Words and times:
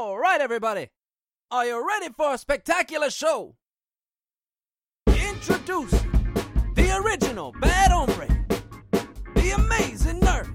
All 0.00 0.16
right, 0.16 0.40
everybody. 0.40 0.90
Are 1.50 1.66
you 1.66 1.84
ready 1.84 2.12
for 2.16 2.32
a 2.32 2.38
spectacular 2.38 3.10
show? 3.10 3.56
Introducing 5.08 6.12
the 6.76 7.02
original 7.04 7.52
Bad 7.60 7.90
Hombre, 7.90 8.28
the 9.34 9.50
amazing 9.56 10.20
nerd, 10.20 10.54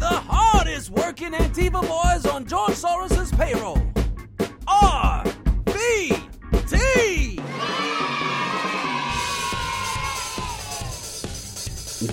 the 0.00 0.08
hardest 0.08 0.90
working 0.90 1.34
Antifa 1.34 1.82
boys 1.86 2.26
on 2.26 2.46
George 2.46 2.72
Soros's 2.72 3.30
payroll. 3.30 3.80
RVT! 4.66 6.18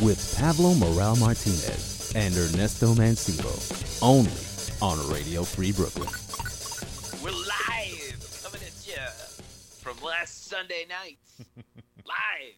With 0.04 0.36
Pablo 0.38 0.76
Morel 0.76 1.16
Martinez 1.16 2.14
and 2.16 2.36
Ernesto 2.36 2.94
Mancibo, 2.94 3.50
only 4.04 4.30
on 4.80 5.12
Radio 5.12 5.44
Free 5.44 5.72
Brooklyn. 5.72 6.25
Last 10.20 10.48
Sunday 10.48 10.86
night. 10.88 11.18
live. 12.06 12.56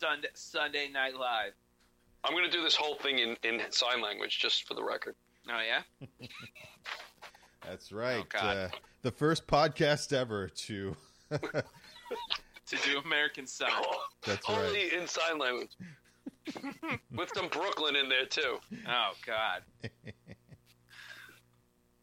Sunday, 0.00 0.28
Sunday 0.34 0.88
Night 0.90 1.14
Live. 1.14 1.52
I'm 2.24 2.32
going 2.32 2.44
to 2.44 2.50
do 2.50 2.62
this 2.62 2.74
whole 2.76 2.96
thing 2.96 3.18
in, 3.18 3.36
in 3.42 3.60
sign 3.70 4.00
language 4.00 4.38
just 4.38 4.66
for 4.66 4.74
the 4.74 4.82
record. 4.82 5.14
Oh, 5.48 5.60
yeah? 5.60 6.08
That's 7.66 7.92
right. 7.92 8.24
Oh, 8.24 8.26
God. 8.28 8.56
uh, 8.56 8.68
the 9.02 9.10
first 9.10 9.46
podcast 9.46 10.12
ever 10.12 10.48
to. 10.48 10.96
To 12.68 12.76
do 12.84 12.98
American 13.04 13.46
Summer. 13.46 13.70
That's 14.24 14.44
Only 14.50 14.92
in 14.92 15.06
sign 15.06 15.38
language. 15.38 15.70
With 17.12 17.30
some 17.32 17.46
Brooklyn 17.46 17.94
in 17.94 18.08
there, 18.08 18.26
too. 18.26 18.58
Oh, 18.88 19.12
God. 19.24 19.62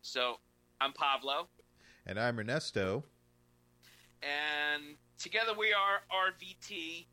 so, 0.02 0.36
I'm 0.80 0.94
Pablo, 0.94 1.50
and 2.06 2.20
I'm 2.20 2.40
Ernesto. 2.40 3.04
and 4.22 4.84
together 5.18 5.54
we 5.58 5.74
are 5.74 6.02
RVT. 6.32 7.06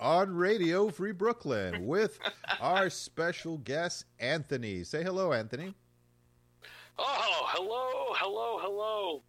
on 0.00 0.34
Radio 0.34 0.88
Free 0.88 1.12
Brooklyn 1.12 1.86
with 1.86 2.18
our 2.60 2.90
special 2.90 3.58
guest, 3.58 4.04
Anthony. 4.20 4.84
Say 4.84 5.02
hello, 5.02 5.32
Anthony. 5.32 5.74
Oh, 6.98 7.44
hello, 7.48 8.14
hello, 8.16 8.58
hello. 8.60 9.22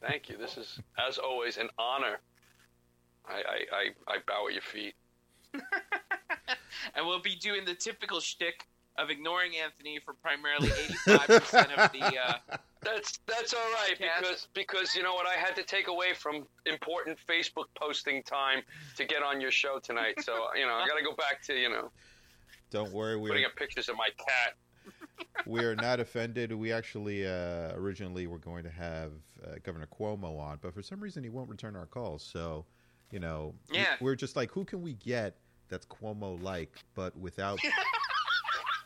Thank 0.00 0.28
you. 0.28 0.36
This 0.36 0.56
is, 0.56 0.80
as 0.98 1.18
always, 1.18 1.56
an 1.58 1.68
honor. 1.78 2.18
I, 3.28 3.34
I, 3.34 3.76
I, 3.76 4.14
I 4.14 4.16
bow 4.26 4.46
at 4.48 4.52
your 4.52 4.62
feet. 4.62 4.94
and 5.54 7.06
we'll 7.06 7.20
be 7.22 7.36
doing 7.36 7.64
the 7.64 7.74
typical 7.74 8.18
shtick 8.18 8.66
of 8.98 9.10
ignoring 9.10 9.52
Anthony 9.62 10.00
for 10.04 10.14
primarily 10.14 10.68
85% 11.06 11.78
of 11.78 11.92
the. 11.92 12.18
Uh, 12.18 12.56
That's 12.84 13.18
that's 13.26 13.54
all 13.54 13.60
right 13.74 13.94
because 13.98 14.48
because 14.54 14.94
you 14.94 15.02
know 15.02 15.14
what 15.14 15.26
I 15.26 15.34
had 15.34 15.54
to 15.56 15.62
take 15.62 15.86
away 15.88 16.14
from 16.14 16.46
important 16.66 17.16
Facebook 17.28 17.66
posting 17.80 18.22
time 18.24 18.62
to 18.96 19.04
get 19.04 19.22
on 19.22 19.40
your 19.40 19.50
show 19.52 19.78
tonight. 19.78 20.14
So 20.22 20.32
you 20.58 20.66
know 20.66 20.74
I 20.74 20.86
got 20.86 20.96
to 20.98 21.04
go 21.04 21.14
back 21.14 21.42
to 21.44 21.54
you 21.54 21.68
know 21.68 21.90
Don't 22.70 22.92
worry, 22.92 23.16
we're 23.16 23.28
putting 23.28 23.44
up 23.44 23.54
pictures 23.56 23.88
of 23.88 23.96
my 23.96 24.08
cat. 24.18 24.54
we're 25.46 25.76
not 25.76 26.00
offended. 26.00 26.52
We 26.52 26.72
actually 26.72 27.26
uh, 27.26 27.72
originally 27.74 28.26
were 28.26 28.38
going 28.38 28.64
to 28.64 28.70
have 28.70 29.12
uh, 29.44 29.56
Governor 29.62 29.86
Cuomo 29.86 30.38
on, 30.40 30.58
but 30.60 30.74
for 30.74 30.82
some 30.82 30.98
reason 31.00 31.22
he 31.22 31.30
won't 31.30 31.48
return 31.48 31.76
our 31.76 31.86
calls. 31.86 32.22
So, 32.24 32.64
you 33.12 33.20
know, 33.20 33.54
we- 33.70 33.78
Yeah. 33.78 33.94
we're 34.00 34.16
just 34.16 34.34
like, 34.34 34.50
who 34.50 34.64
can 34.64 34.82
we 34.82 34.94
get 34.94 35.36
that's 35.68 35.86
Cuomo 35.86 36.42
like, 36.42 36.74
but 36.94 37.16
without, 37.16 37.58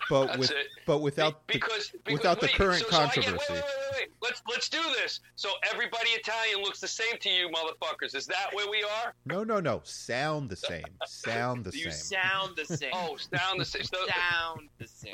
but 0.09 0.27
That's 0.27 0.39
with, 0.39 0.51
it. 0.53 0.67
but 0.87 0.99
without, 1.01 1.47
Be- 1.47 1.55
the, 1.55 1.59
because, 1.59 1.91
because 2.05 2.13
without 2.19 2.41
the 2.41 2.49
current 2.49 2.81
so, 2.85 2.91
so 2.91 2.97
I 2.97 3.05
get- 3.07 3.15
controversy. 3.15 3.53
wait, 3.53 3.63
wait, 3.63 3.63
wait, 3.65 3.97
wait. 4.01 4.09
Let's 4.23 4.43
let's 4.49 4.69
do 4.69 4.81
this. 5.03 5.21
So 5.35 5.51
everybody 5.73 6.11
Italian 6.11 6.61
looks 6.63 6.81
the 6.81 6.89
same 6.89 7.19
to 7.21 7.29
you, 7.29 7.49
motherfuckers. 7.49 8.15
Is 8.15 8.27
that 8.27 8.51
where 8.53 8.69
we 8.71 8.83
are? 8.83 9.15
no, 9.25 9.43
no, 9.45 9.61
no, 9.61 9.81
sound 9.85 10.49
the 10.51 10.57
same, 10.57 10.85
sound 11.07 11.65
the 11.65 11.71
you 11.77 11.91
same. 11.91 12.21
sound 12.21 12.57
the 12.57 12.65
same. 12.77 12.91
Oh, 12.93 13.17
down 13.33 13.59
the 13.59 13.65
same. 13.65 13.85
So, 13.85 13.97
sound 14.31 14.69
the 14.79 14.87
same. 14.89 15.13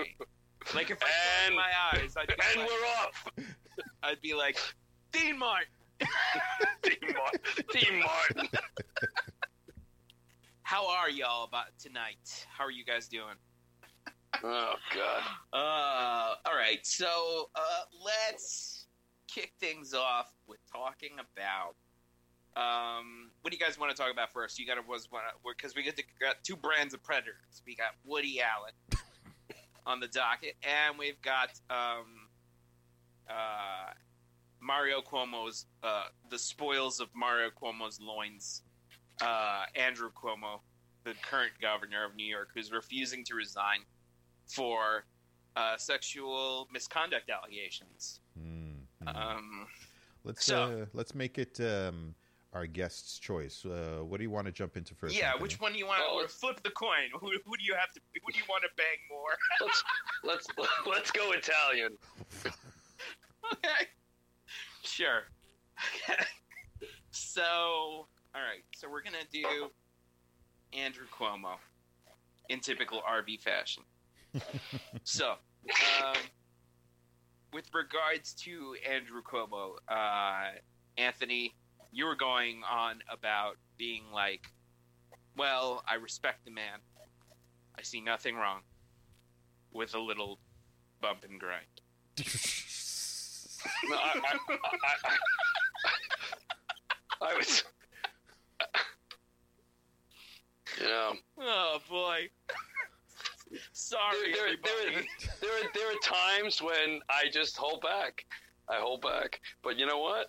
Like 0.74 0.90
if 0.90 0.98
I 1.02 1.46
And- 1.46 1.56
my 1.56 1.70
eyes, 1.92 2.14
I'd 2.16 2.26
be, 2.28 2.34
and 2.52 2.60
like, 2.60 2.68
we're 2.68 2.86
off. 2.86 3.26
I'd 4.02 4.20
be 4.20 4.34
like, 4.34 4.58
Dean 5.12 5.38
Martin. 5.38 5.66
Dean 6.82 7.14
Martin. 7.16 7.64
Dean 7.72 8.00
Martin. 8.00 8.48
How 10.62 10.88
are 10.88 11.10
y'all 11.10 11.44
about 11.44 11.66
tonight? 11.78 12.46
How 12.56 12.64
are 12.64 12.70
you 12.70 12.84
guys 12.84 13.08
doing? 13.08 13.34
Oh 14.42 14.74
God. 14.94 15.22
Uh, 15.52 16.34
all 16.46 16.56
right. 16.56 16.80
So 16.82 17.50
uh, 17.54 17.82
let's 18.04 18.86
kick 19.28 19.52
things 19.60 19.94
off 19.94 20.32
with 20.46 20.58
talking 20.70 21.12
about. 21.18 21.74
Um, 22.54 23.30
what 23.40 23.50
do 23.50 23.56
you 23.56 23.64
guys 23.64 23.78
want 23.78 23.94
to 23.94 24.00
talk 24.00 24.12
about 24.12 24.32
first? 24.32 24.58
You 24.58 24.66
got 24.66 24.74
to 24.74 24.82
was 24.86 25.10
one 25.10 25.22
because 25.46 25.74
we 25.74 25.82
get 25.82 25.96
to, 25.96 26.02
got 26.20 26.42
two 26.42 26.56
brands 26.56 26.92
of 26.92 27.02
predators. 27.02 27.62
We 27.66 27.74
got 27.74 27.92
Woody 28.04 28.40
Allen 28.40 28.72
on 29.86 30.00
the 30.00 30.08
docket, 30.08 30.54
and 30.62 30.98
we've 30.98 31.20
got 31.22 31.50
um, 31.70 32.28
uh, 33.28 33.92
Mario 34.60 35.00
Cuomo's 35.00 35.66
uh, 35.82 36.04
the 36.30 36.38
spoils 36.38 37.00
of 37.00 37.08
Mario 37.14 37.48
Cuomo's 37.50 38.00
loins. 38.00 38.62
Uh, 39.20 39.64
Andrew 39.74 40.10
Cuomo, 40.10 40.60
the 41.04 41.14
current 41.22 41.52
governor 41.60 42.04
of 42.04 42.16
New 42.16 42.26
York, 42.26 42.48
who's 42.54 42.72
refusing 42.72 43.24
to 43.24 43.34
resign 43.34 43.80
for 44.52 45.04
uh, 45.56 45.76
sexual 45.76 46.68
misconduct 46.72 47.30
allegations. 47.30 48.20
Hmm, 48.38 48.72
hmm. 49.02 49.08
Um, 49.08 49.66
let's 50.24 50.44
so- 50.44 50.82
uh, 50.82 50.86
let's 50.92 51.14
make 51.14 51.38
it 51.38 51.58
um, 51.60 52.14
our 52.52 52.66
guest's 52.66 53.18
choice. 53.18 53.64
Uh, 53.64 54.00
what 54.04 54.18
do 54.18 54.24
you 54.24 54.30
want 54.30 54.46
to 54.46 54.52
jump 54.52 54.76
into 54.76 54.94
first? 54.94 55.16
yeah, 55.16 55.28
Anthony? 55.28 55.42
which 55.42 55.60
one 55.60 55.72
do 55.72 55.78
you 55.78 55.86
want 55.86 56.02
Well, 56.06 56.22
to 56.22 56.28
flip 56.28 56.62
the 56.62 56.70
coin? 56.70 57.08
Who, 57.12 57.30
who 57.44 57.56
do 57.56 57.64
you 57.64 57.74
have 57.74 57.92
to? 57.94 58.00
Who 58.24 58.32
do 58.32 58.38
you 58.38 58.44
want 58.48 58.62
to 58.64 58.70
bang 58.76 58.98
more? 59.10 59.36
Let's 59.60 59.84
let's 60.24 60.46
let's 60.86 61.10
go 61.10 61.32
Italian. 61.32 61.92
okay, 62.46 63.88
sure. 64.82 65.22
Okay. 66.08 66.22
So, 67.10 67.42
all 67.42 68.06
right. 68.34 68.62
So 68.76 68.88
we're 68.90 69.02
gonna 69.02 69.18
do 69.32 69.70
Andrew 70.72 71.06
Cuomo 71.12 71.56
in 72.48 72.60
typical 72.60 73.02
RV 73.08 73.40
fashion. 73.40 73.82
So, 75.04 75.34
um, 76.02 76.14
with 77.52 77.66
regards 77.74 78.32
to 78.34 78.74
Andrew 78.90 79.22
Cuomo, 79.22 79.74
uh, 79.88 80.58
Anthony, 80.96 81.54
you 81.90 82.06
were 82.06 82.16
going 82.16 82.62
on 82.70 83.00
about 83.10 83.56
being 83.76 84.04
like, 84.12 84.46
well, 85.36 85.82
I 85.86 85.94
respect 85.94 86.44
the 86.44 86.50
man. 86.50 86.78
I 87.78 87.82
see 87.82 88.00
nothing 88.00 88.36
wrong 88.36 88.60
with 89.72 89.94
a 89.94 90.00
little 90.00 90.38
bump 91.00 91.24
and 91.28 91.38
grind. 91.38 91.66
No, 93.88 93.96
I, 93.96 94.20
I, 94.24 94.38
I, 97.22 97.28
I, 97.30 97.36
was. 97.36 97.62
You 100.80 100.84
know, 100.84 101.12
Oh 101.38 101.78
boy. 101.88 102.28
Sorry, 103.72 104.32
there, 104.32 104.48
there, 104.62 105.02
there, 105.40 105.50
are, 105.50 105.70
there 105.74 105.90
are 105.90 105.98
times 106.02 106.60
when 106.60 107.00
I 107.08 107.30
just 107.30 107.56
hold 107.56 107.82
back. 107.82 108.24
I 108.68 108.76
hold 108.76 109.02
back. 109.02 109.40
But 109.62 109.78
you 109.78 109.86
know 109.86 109.98
what? 109.98 110.28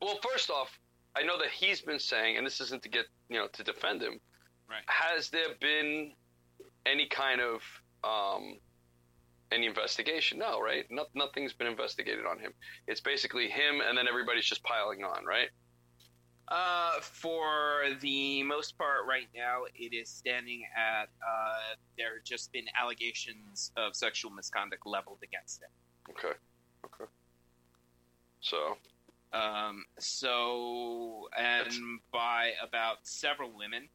Well, 0.00 0.18
first 0.30 0.50
off, 0.50 0.78
I 1.16 1.22
know 1.22 1.38
that 1.38 1.48
he's 1.48 1.80
been 1.80 1.98
saying, 1.98 2.36
and 2.36 2.46
this 2.46 2.60
isn't 2.60 2.82
to 2.82 2.88
get, 2.88 3.06
you 3.28 3.38
know, 3.38 3.48
to 3.52 3.64
defend 3.64 4.02
him. 4.02 4.20
Right. 4.68 4.82
Has 4.86 5.30
there 5.30 5.54
been 5.60 6.12
any 6.86 7.06
kind 7.08 7.40
of 7.40 7.62
um, 8.04 8.58
any 9.50 9.66
investigation? 9.66 10.38
No, 10.38 10.60
right? 10.60 10.84
No, 10.90 11.06
nothing's 11.14 11.52
been 11.52 11.66
investigated 11.66 12.24
on 12.24 12.38
him. 12.38 12.52
It's 12.86 13.00
basically 13.00 13.48
him, 13.48 13.80
and 13.86 13.98
then 13.98 14.06
everybody's 14.06 14.46
just 14.46 14.62
piling 14.62 15.02
on, 15.02 15.24
right? 15.24 15.48
Uh, 16.50 16.98
for 17.00 17.82
the 18.00 18.42
most 18.42 18.76
part, 18.76 19.06
right 19.08 19.28
now, 19.36 19.62
it 19.74 19.94
is 19.94 20.08
standing 20.08 20.64
at 20.76 21.04
uh, 21.26 21.74
there 21.96 22.14
have 22.16 22.24
just 22.24 22.50
been 22.52 22.64
allegations 22.80 23.70
of 23.76 23.94
sexual 23.94 24.32
misconduct 24.32 24.84
leveled 24.84 25.18
against 25.22 25.62
him. 25.62 25.68
Okay. 26.10 26.34
Okay. 26.84 27.10
So, 28.40 28.76
Um, 29.32 29.84
so, 29.98 31.28
and 31.38 32.00
by 32.12 32.52
about 32.62 32.98
several 33.04 33.50
women, 33.56 33.88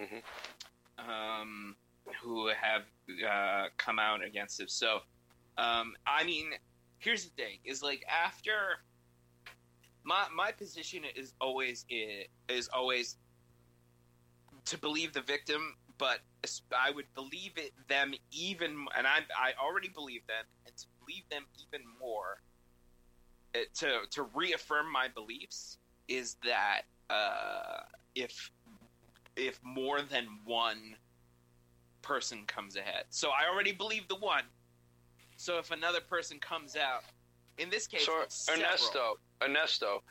Mm-hmm. 0.00 1.10
um, 1.10 1.76
who 2.22 2.46
have 2.48 2.82
uh, 3.28 3.66
come 3.76 3.98
out 3.98 4.24
against 4.24 4.60
it. 4.60 4.70
So, 4.70 5.00
um, 5.58 5.94
I 6.06 6.24
mean, 6.24 6.52
here's 6.98 7.24
the 7.24 7.30
thing: 7.30 7.58
is 7.64 7.82
like 7.82 8.04
after 8.08 8.78
my 10.04 10.26
my 10.34 10.52
position 10.52 11.02
is 11.14 11.34
always 11.40 11.84
is 12.48 12.68
always 12.68 13.16
to 14.66 14.78
believe 14.78 15.12
the 15.12 15.20
victim, 15.22 15.74
but 15.98 16.20
I 16.76 16.90
would 16.90 17.06
believe 17.14 17.52
it 17.56 17.72
them 17.88 18.14
even, 18.30 18.86
and 18.96 19.06
I 19.06 19.20
I 19.36 19.52
already 19.62 19.88
believe 19.88 20.26
them, 20.26 20.44
and 20.66 20.76
to 20.76 20.86
believe 21.00 21.24
them 21.30 21.44
even 21.58 21.82
more, 22.00 22.40
uh, 23.54 23.60
to 23.76 24.00
to 24.10 24.22
reaffirm 24.34 24.90
my 24.92 25.08
beliefs 25.08 25.78
is 26.08 26.36
that 26.44 26.82
uh, 27.08 27.80
if 28.14 28.50
if 29.36 29.60
more 29.62 30.02
than 30.02 30.26
one 30.44 30.96
person 32.02 32.44
comes 32.46 32.76
ahead, 32.76 33.04
so 33.10 33.30
I 33.30 33.52
already 33.52 33.72
believe 33.72 34.08
the 34.08 34.16
one. 34.16 34.44
So 35.36 35.58
if 35.58 35.70
another 35.70 36.00
person 36.00 36.38
comes 36.38 36.76
out, 36.76 37.02
in 37.60 37.70
this 37.70 37.86
case, 37.86 38.06
So 38.06 38.24
Ernesto, 38.52 39.14
Ernesto, 39.42 40.02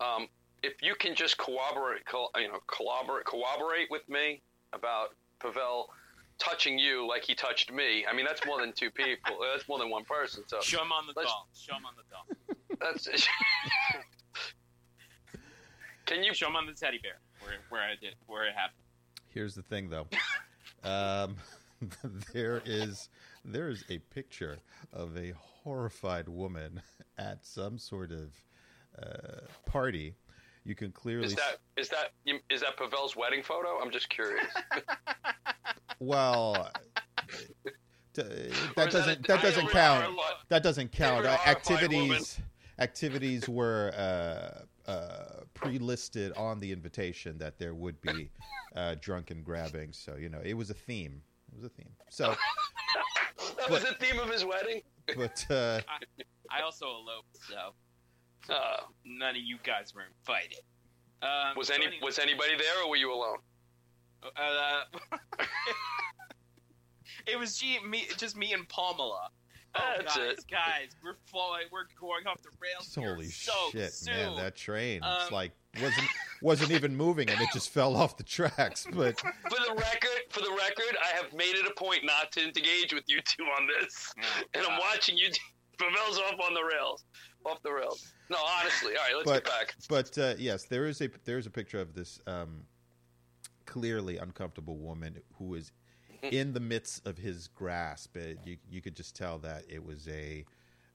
um, 0.00 0.26
if 0.62 0.82
you 0.82 0.94
can 0.94 1.14
just 1.14 1.36
corroborate, 1.36 2.04
co- 2.06 2.30
you 2.36 2.48
know, 2.48 2.58
collaborate, 2.66 3.26
corroborate 3.26 3.90
with 3.90 4.08
me 4.08 4.42
about 4.72 5.10
Pavel 5.38 5.88
touching 6.38 6.78
you 6.78 7.06
like 7.06 7.22
he 7.22 7.34
touched 7.34 7.70
me. 7.72 8.04
I 8.06 8.14
mean, 8.14 8.24
that's 8.24 8.44
more 8.46 8.60
than 8.60 8.72
two 8.72 8.90
people. 9.02 9.36
That's 9.52 9.68
more 9.68 9.78
than 9.78 9.90
one 9.90 10.04
person. 10.04 10.44
So 10.46 10.60
Show 10.60 10.82
him 10.82 10.92
on 10.92 11.06
the 11.06 11.12
doll. 11.12 11.48
Show 11.54 11.74
him 11.76 11.84
on 11.86 11.94
the 11.96 12.04
doll. 12.10 12.26
that's. 12.80 13.06
can 16.06 16.22
you? 16.24 16.34
Show 16.34 16.48
him 16.48 16.56
on 16.56 16.66
the 16.66 16.72
teddy 16.72 16.98
bear 17.02 17.20
where 17.42 17.58
where 17.68 17.82
I 17.82 17.94
did 18.00 18.14
where 18.26 18.46
it 18.46 18.54
happened. 18.54 18.80
Here's 19.28 19.54
the 19.54 19.62
thing, 19.62 19.90
though. 19.90 20.06
Um, 20.82 21.36
there 22.34 22.60
is 22.66 23.08
there 23.42 23.70
is 23.70 23.84
a 23.88 23.96
picture 23.98 24.58
of 24.92 25.16
a 25.16 25.32
horrified 25.64 26.28
woman 26.28 26.80
at 27.18 27.44
some 27.44 27.78
sort 27.78 28.12
of 28.12 28.32
uh, 29.02 29.46
party. 29.66 30.14
You 30.64 30.74
can 30.74 30.92
clearly 30.92 31.26
Is 31.26 31.34
that 31.34 31.58
is 31.76 31.88
that 31.90 32.12
is 32.48 32.60
that 32.62 32.76
Pavel's 32.78 33.16
wedding 33.16 33.42
photo? 33.42 33.78
I'm 33.82 33.90
just 33.90 34.08
curious. 34.08 34.46
well. 36.00 36.70
d- 38.14 38.22
Or 38.22 38.24
that 38.24 38.48
is 38.48 38.74
that 38.74 38.90
doesn't 38.92 39.18
a 39.18 39.22
that 39.28 39.42
doesn't 39.42 39.54
favorite 39.66 39.72
count. 39.72 40.16
That 40.48 40.62
doesn't 40.62 40.92
count. 40.92 41.24
Favorite 41.24 41.34
Uh, 41.34 41.38
woman. 41.92 42.16
activities 42.16 42.40
activities 42.78 43.48
were 43.48 43.92
uh, 43.96 44.90
uh, 44.90 45.40
pre-listed 45.54 46.32
on 46.36 46.60
the 46.60 46.72
invitation 46.72 47.36
that 47.38 47.58
there 47.58 47.74
would 47.74 48.00
be 48.00 48.30
uh, 48.74 48.94
drunken 49.00 49.42
grabbing. 49.42 49.92
So 49.92 50.16
you 50.16 50.28
know, 50.28 50.40
it 50.42 50.54
was 50.54 50.70
a 50.70 50.74
theme. 50.74 51.20
It 51.52 51.56
was 51.56 51.64
a 51.64 51.68
theme. 51.68 51.90
So, 52.08 52.34
That 53.66 53.72
was 53.72 53.84
the 53.84 53.94
theme 53.94 54.18
of 54.20 54.30
his 54.30 54.44
wedding. 54.44 54.82
but 55.16 55.46
uh, 55.50 55.80
I 56.50 56.60
also 56.62 56.86
eloped, 56.86 57.36
so 57.48 57.74
Uh, 58.52 58.76
none 59.04 59.30
of 59.36 59.42
you 59.42 59.56
guys 59.64 59.94
were 59.94 60.04
invited. 60.18 60.60
Um, 61.22 61.56
was 61.56 61.68
so 61.68 61.74
any 61.74 61.86
anyway, 61.86 62.00
was 62.02 62.18
anybody 62.18 62.56
there, 62.56 62.82
or 62.84 62.90
were 62.90 62.96
you 62.96 63.12
alone? 63.12 63.38
Uh, 64.22 64.82
it 67.26 67.38
was 67.38 67.56
G, 67.58 67.78
me, 67.80 68.06
just 68.18 68.36
me 68.36 68.52
and 68.52 68.68
Pamela. 68.68 69.30
Oh, 69.76 69.94
That's 69.98 70.16
guys, 70.16 70.32
it. 70.38 70.44
guys, 70.50 70.88
we're 71.02 71.16
falling, 71.26 71.64
we're 71.72 71.86
going 72.00 72.26
off 72.28 72.40
the 72.42 72.50
rails. 72.60 72.94
here 72.94 73.14
holy 73.14 73.26
so 73.26 73.52
shit, 73.72 73.92
soon. 73.92 74.14
man! 74.14 74.36
That 74.36 74.54
train, 74.56 75.00
it's 75.04 75.26
Um, 75.26 75.32
like 75.32 75.52
wasn't 75.82 76.08
wasn't 76.42 76.70
even 76.70 76.96
moving, 76.96 77.28
and 77.28 77.40
it 77.40 77.48
just 77.52 77.70
fell 77.70 77.96
off 77.96 78.16
the 78.16 78.22
tracks. 78.22 78.86
But 78.92 79.18
For 79.18 79.32
the 79.50 79.74
record, 79.74 80.20
for 80.30 80.40
the 80.40 80.50
record, 80.56 80.96
I 81.02 81.16
have 81.16 81.32
made 81.32 81.56
it 81.56 81.66
a 81.66 81.74
point 81.74 82.04
not 82.04 82.30
to 82.32 82.44
engage 82.44 82.92
with 82.94 83.04
you 83.08 83.20
two 83.22 83.42
on 83.44 83.66
this, 83.66 84.12
Oh, 84.22 84.42
and 84.54 84.66
I'm 84.66 84.78
watching 84.78 85.16
you. 85.18 85.28
Pavel's 85.76 86.18
off 86.18 86.38
on 86.40 86.54
the 86.54 86.62
rails, 86.62 87.04
off 87.44 87.60
the 87.64 87.72
rails. 87.72 88.12
No, 88.30 88.36
honestly, 88.60 88.96
all 88.96 89.02
right, 89.02 89.14
let's 89.16 89.24
But- 89.28 89.44
get 89.44 89.52
back. 89.52 89.74
but 89.88 90.18
uh, 90.18 90.34
yes, 90.38 90.66
there 90.66 90.86
is 90.86 91.00
a 91.00 91.08
there 91.24 91.36
is 91.38 91.46
a 91.46 91.50
picture 91.50 91.80
of 91.80 91.94
this 91.94 92.20
um, 92.28 92.62
clearly 93.66 94.18
uncomfortable 94.18 94.78
woman 94.78 95.18
who 95.38 95.54
is 95.54 95.72
in 96.30 96.52
the 96.52 96.60
midst 96.60 97.06
of 97.06 97.18
his 97.18 97.48
grasp. 97.48 98.16
It, 98.16 98.38
you 98.44 98.56
you 98.70 98.80
could 98.80 98.96
just 98.96 99.14
tell 99.16 99.38
that 99.40 99.64
it 99.68 99.84
was 99.84 100.08
a 100.08 100.44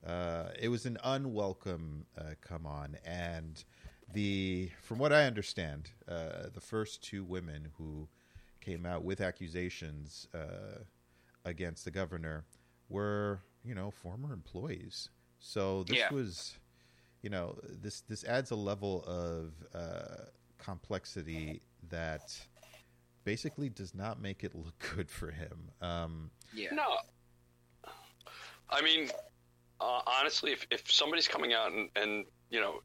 uh, 0.05 0.49
it 0.59 0.69
was 0.69 0.85
an 0.85 0.97
unwelcome 1.03 2.05
uh, 2.17 2.35
come 2.41 2.65
on, 2.65 2.97
and 3.05 3.63
the 4.13 4.69
from 4.81 4.97
what 4.97 5.13
I 5.13 5.25
understand, 5.25 5.91
uh, 6.07 6.49
the 6.53 6.61
first 6.61 7.03
two 7.03 7.23
women 7.23 7.69
who 7.77 8.07
came 8.61 8.85
out 8.85 9.03
with 9.03 9.21
accusations 9.21 10.27
uh, 10.33 10.83
against 11.45 11.85
the 11.85 11.91
governor 11.91 12.45
were 12.89 13.41
you 13.63 13.75
know 13.75 13.91
former 13.91 14.33
employees. 14.33 15.09
So 15.39 15.83
this 15.83 15.97
Yeah. 15.97 16.09
was 16.11 16.57
you 17.21 17.29
know 17.29 17.57
this 17.63 18.01
this 18.01 18.23
adds 18.23 18.51
a 18.51 18.55
level 18.55 19.03
of 19.05 19.53
uh, 19.73 20.25
complexity 20.57 21.61
that 21.89 22.37
basically 23.29 23.69
does 23.69 23.93
not 23.93 24.19
make 24.19 24.43
it 24.43 24.55
look 24.55 24.73
good 24.95 25.09
for 25.09 25.29
him. 25.29 25.69
Um, 25.81 26.31
Yeah. 26.53 26.69
No, 26.73 26.97
I 28.69 28.81
mean, 28.81 29.09
uh, 29.79 30.01
honestly, 30.07 30.51
if 30.51 30.65
if 30.71 30.91
somebody's 30.91 31.27
coming 31.27 31.53
out 31.53 31.71
and 31.71 31.89
and 31.95 32.25
you 32.49 32.59
know. 32.59 32.81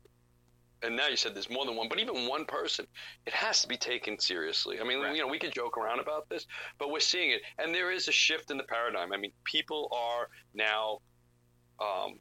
And 0.83 0.97
now 0.97 1.09
you 1.09 1.17
said 1.17 1.35
there's 1.35 1.49
more 1.49 1.65
than 1.65 1.77
one, 1.77 1.89
but 1.89 1.99
even 1.99 2.29
one 2.29 2.45
person, 2.45 2.87
it 3.25 3.33
has 3.33 3.63
to 3.63 3.69
be 3.69 3.79
taken 3.79 4.19
seriously. 4.19 4.81
I 4.83 4.85
mean, 4.85 5.01
Right. 5.01 5.17
you 5.17 5.23
know, 5.23 5.29
we 5.29 5.39
can 5.39 5.51
joke 5.51 5.79
around 5.79 5.99
about 5.99 6.29
this, 6.29 6.47
but 6.79 6.91
we're 6.91 7.01
seeing 7.01 7.31
it, 7.31 7.41
and 7.59 7.75
there 7.75 7.91
is 7.91 8.07
a 8.07 8.13
shift 8.13 8.51
in 8.51 8.59
the 8.59 8.65
paradigm. 8.65 9.11
I 9.11 9.17
mean, 9.17 9.33
people 9.45 9.89
are 9.93 10.29
now 10.53 10.99
um, 11.81 12.19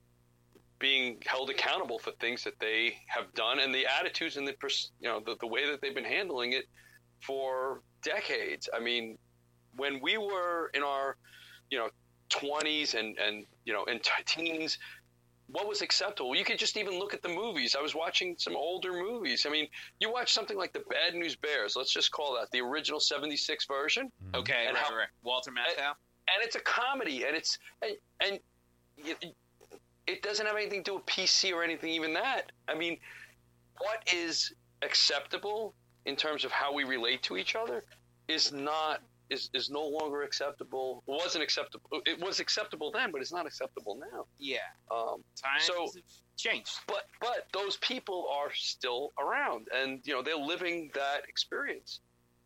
being 0.80 1.22
held 1.26 1.50
accountable 1.50 2.00
for 2.00 2.12
things 2.22 2.42
that 2.46 2.58
they 2.62 2.96
have 3.08 3.34
done 3.34 3.60
and 3.60 3.76
the 3.76 3.86
attitudes 3.86 4.38
and 4.38 4.48
the 4.48 4.54
pers- 4.54 4.92
you 5.02 5.10
know 5.10 5.20
the, 5.20 5.36
the 5.42 5.48
way 5.48 5.70
that 5.70 5.82
they've 5.82 5.96
been 6.02 6.12
handling 6.20 6.54
it 6.54 6.64
for 7.20 7.82
decades. 8.04 8.70
I 8.74 8.80
mean, 8.80 9.18
when 9.76 10.00
we 10.02 10.18
were 10.18 10.70
in 10.74 10.84
our 10.84 11.18
you 11.70 11.78
know 11.80 11.90
20s 12.30 12.94
and 12.96 13.18
and 13.18 13.46
you 13.66 13.74
know 13.74 13.84
in 13.86 14.00
t- 14.00 14.12
teens 14.26 14.78
what 15.48 15.68
was 15.68 15.82
acceptable? 15.82 16.34
You 16.36 16.44
could 16.46 16.58
just 16.58 16.78
even 16.78 16.98
look 16.98 17.14
at 17.14 17.22
the 17.22 17.30
movies. 17.30 17.76
I 17.78 17.82
was 17.82 17.94
watching 17.94 18.36
some 18.40 18.56
older 18.56 18.92
movies. 18.94 19.46
I 19.48 19.50
mean 19.52 19.68
you 20.00 20.12
watch 20.12 20.34
something 20.34 20.58
like 20.58 20.74
the 20.74 20.84
bad 20.90 21.14
news 21.16 21.36
bears. 21.36 21.76
Let's 21.76 21.92
just 21.94 22.12
call 22.12 22.36
that 22.40 22.50
the 22.52 22.62
original 22.62 23.00
76 23.00 23.66
version. 23.66 24.06
Mm-hmm. 24.26 24.36
Okay, 24.38 24.66
And 24.68 24.76
right, 24.76 24.84
how- 24.86 24.96
right. 24.96 25.08
Walter 25.24 25.52
Matthau. 25.52 25.90
and 26.34 26.42
it's 26.42 26.56
a 26.56 26.60
comedy 26.62 27.26
and 27.26 27.36
it's 27.36 27.60
and, 27.82 27.94
and 28.22 28.40
it, 28.98 29.26
it 30.08 30.22
doesn't 30.22 30.46
have 30.46 30.56
anything 30.56 30.84
to 30.84 30.92
do 30.92 30.96
with 30.96 31.06
pc 31.06 31.52
or 31.54 31.64
anything 31.64 31.90
even 31.90 32.14
that. 32.14 32.52
I 32.68 32.76
mean 32.76 32.98
what 33.80 34.08
is 34.14 34.54
acceptable 34.82 35.74
in 36.06 36.16
terms 36.16 36.44
of 36.46 36.52
how 36.52 36.74
we 36.74 36.84
relate 36.84 37.24
to 37.24 37.38
each 37.38 37.56
other 37.56 37.84
is 38.28 38.52
not 38.52 39.02
is, 39.30 39.50
is 39.54 39.70
no 39.70 39.86
longer 39.88 40.24
acceptable 40.24 41.02
wasn't 41.08 41.44
acceptable 41.44 41.90
it 42.06 42.20
was 42.20 42.40
acceptable 42.40 42.92
then 42.92 43.12
but 43.12 43.22
it's 43.22 43.32
not 43.32 43.46
acceptable 43.48 43.98
now 44.14 44.26
Yeah, 44.38 44.58
um, 44.92 45.24
times 45.42 45.64
So- 45.64 45.86
have 45.86 46.04
changed. 46.38 46.72
but 46.88 47.04
but 47.22 47.48
those 47.54 47.78
people 47.78 48.28
are 48.32 48.52
still 48.54 49.14
around 49.20 49.68
and 49.76 50.02
you 50.04 50.14
know 50.14 50.22
they're 50.22 50.36
living 50.36 50.90
that 50.94 51.22
experience 51.30 52.00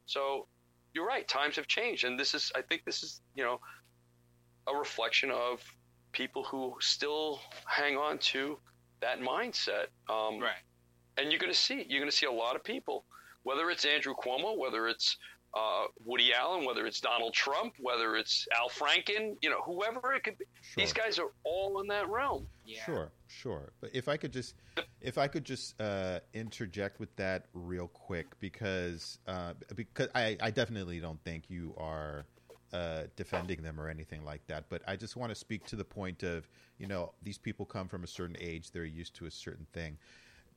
so 0.06 0.46
you're 0.94 1.06
right 1.08 1.28
times 1.28 1.56
have 1.56 1.68
changed 1.68 2.04
and 2.04 2.20
this 2.20 2.34
is 2.36 2.52
i 2.56 2.62
think 2.62 2.84
this 2.86 3.02
is 3.02 3.22
you 3.34 3.44
know 3.44 3.60
a 4.68 4.76
reflection 4.76 5.32
of 5.32 5.62
people 6.12 6.44
who 6.44 6.76
still 6.80 7.40
hang 7.66 7.96
on 7.98 8.18
to 8.20 8.58
that 9.02 9.20
mindset 9.22 9.88
um, 10.10 10.40
Right. 10.40 10.52
and 11.18 11.32
you're 11.32 11.40
going 11.40 11.52
to 11.54 11.58
see 11.58 11.86
you're 11.88 12.00
going 12.02 12.12
to 12.12 12.16
see 12.16 12.26
a 12.26 12.32
lot 12.32 12.56
of 12.56 12.64
people 12.64 13.06
whether 13.48 13.70
it's 13.70 13.86
andrew 13.86 14.14
cuomo 14.24 14.58
whether 14.58 14.88
it's 14.88 15.18
uh, 15.58 15.86
woody 16.06 16.34
allen 16.34 16.66
whether 16.66 16.86
it's 16.86 17.00
donald 17.00 17.34
trump 17.34 17.74
whether 17.80 18.16
it's 18.16 18.46
al 18.60 18.70
franken 18.70 19.36
you 19.42 19.50
know 19.50 19.62
whoever 19.66 20.14
it 20.14 20.24
could 20.24 20.38
be 20.38 20.46
sure. 20.62 20.84
these 20.84 20.94
guys 20.94 21.18
are 21.18 21.32
all 21.44 21.80
in 21.82 21.88
that 21.88 22.08
realm 22.10 22.46
Yeah. 22.68 22.84
Sure, 22.86 23.12
sure. 23.28 23.72
But 23.80 23.92
if 23.94 24.10
I 24.10 24.18
could 24.18 24.34
just, 24.34 24.56
if 25.02 25.18
I 25.18 25.28
could 25.28 25.46
just 25.46 25.80
uh, 25.80 26.20
interject 26.34 27.00
with 27.00 27.16
that 27.16 27.46
real 27.54 27.88
quick, 27.88 28.28
because 28.42 29.20
uh, 29.26 29.54
because 29.74 30.10
I, 30.14 30.36
I 30.42 30.52
definitely 30.52 31.00
don't 31.00 31.24
think 31.24 31.46
you 31.48 31.74
are 31.78 32.26
uh, 32.74 33.04
defending 33.16 33.62
them 33.62 33.80
or 33.80 33.88
anything 33.88 34.26
like 34.26 34.46
that. 34.48 34.66
But 34.70 34.82
I 34.86 34.98
just 34.98 35.16
want 35.16 35.32
to 35.32 35.36
speak 35.36 35.66
to 35.68 35.78
the 35.78 35.86
point 35.86 36.24
of, 36.24 36.48
you 36.78 36.88
know, 36.88 37.14
these 37.24 37.38
people 37.38 37.66
come 37.66 37.88
from 37.88 38.04
a 38.04 38.08
certain 38.08 38.36
age; 38.40 38.72
they're 38.72 38.84
used 38.84 39.16
to 39.16 39.26
a 39.26 39.32
certain 39.32 39.68
thing. 39.72 39.98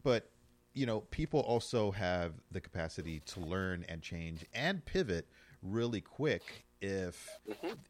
But 0.02 0.28
you 0.74 0.86
know, 0.86 1.00
people 1.10 1.40
also 1.40 1.90
have 1.90 2.34
the 2.50 2.60
capacity 2.60 3.20
to 3.26 3.40
learn 3.40 3.84
and 3.88 4.02
change 4.02 4.44
and 4.54 4.84
pivot 4.84 5.26
really 5.62 6.00
quick 6.00 6.64
if 6.80 7.38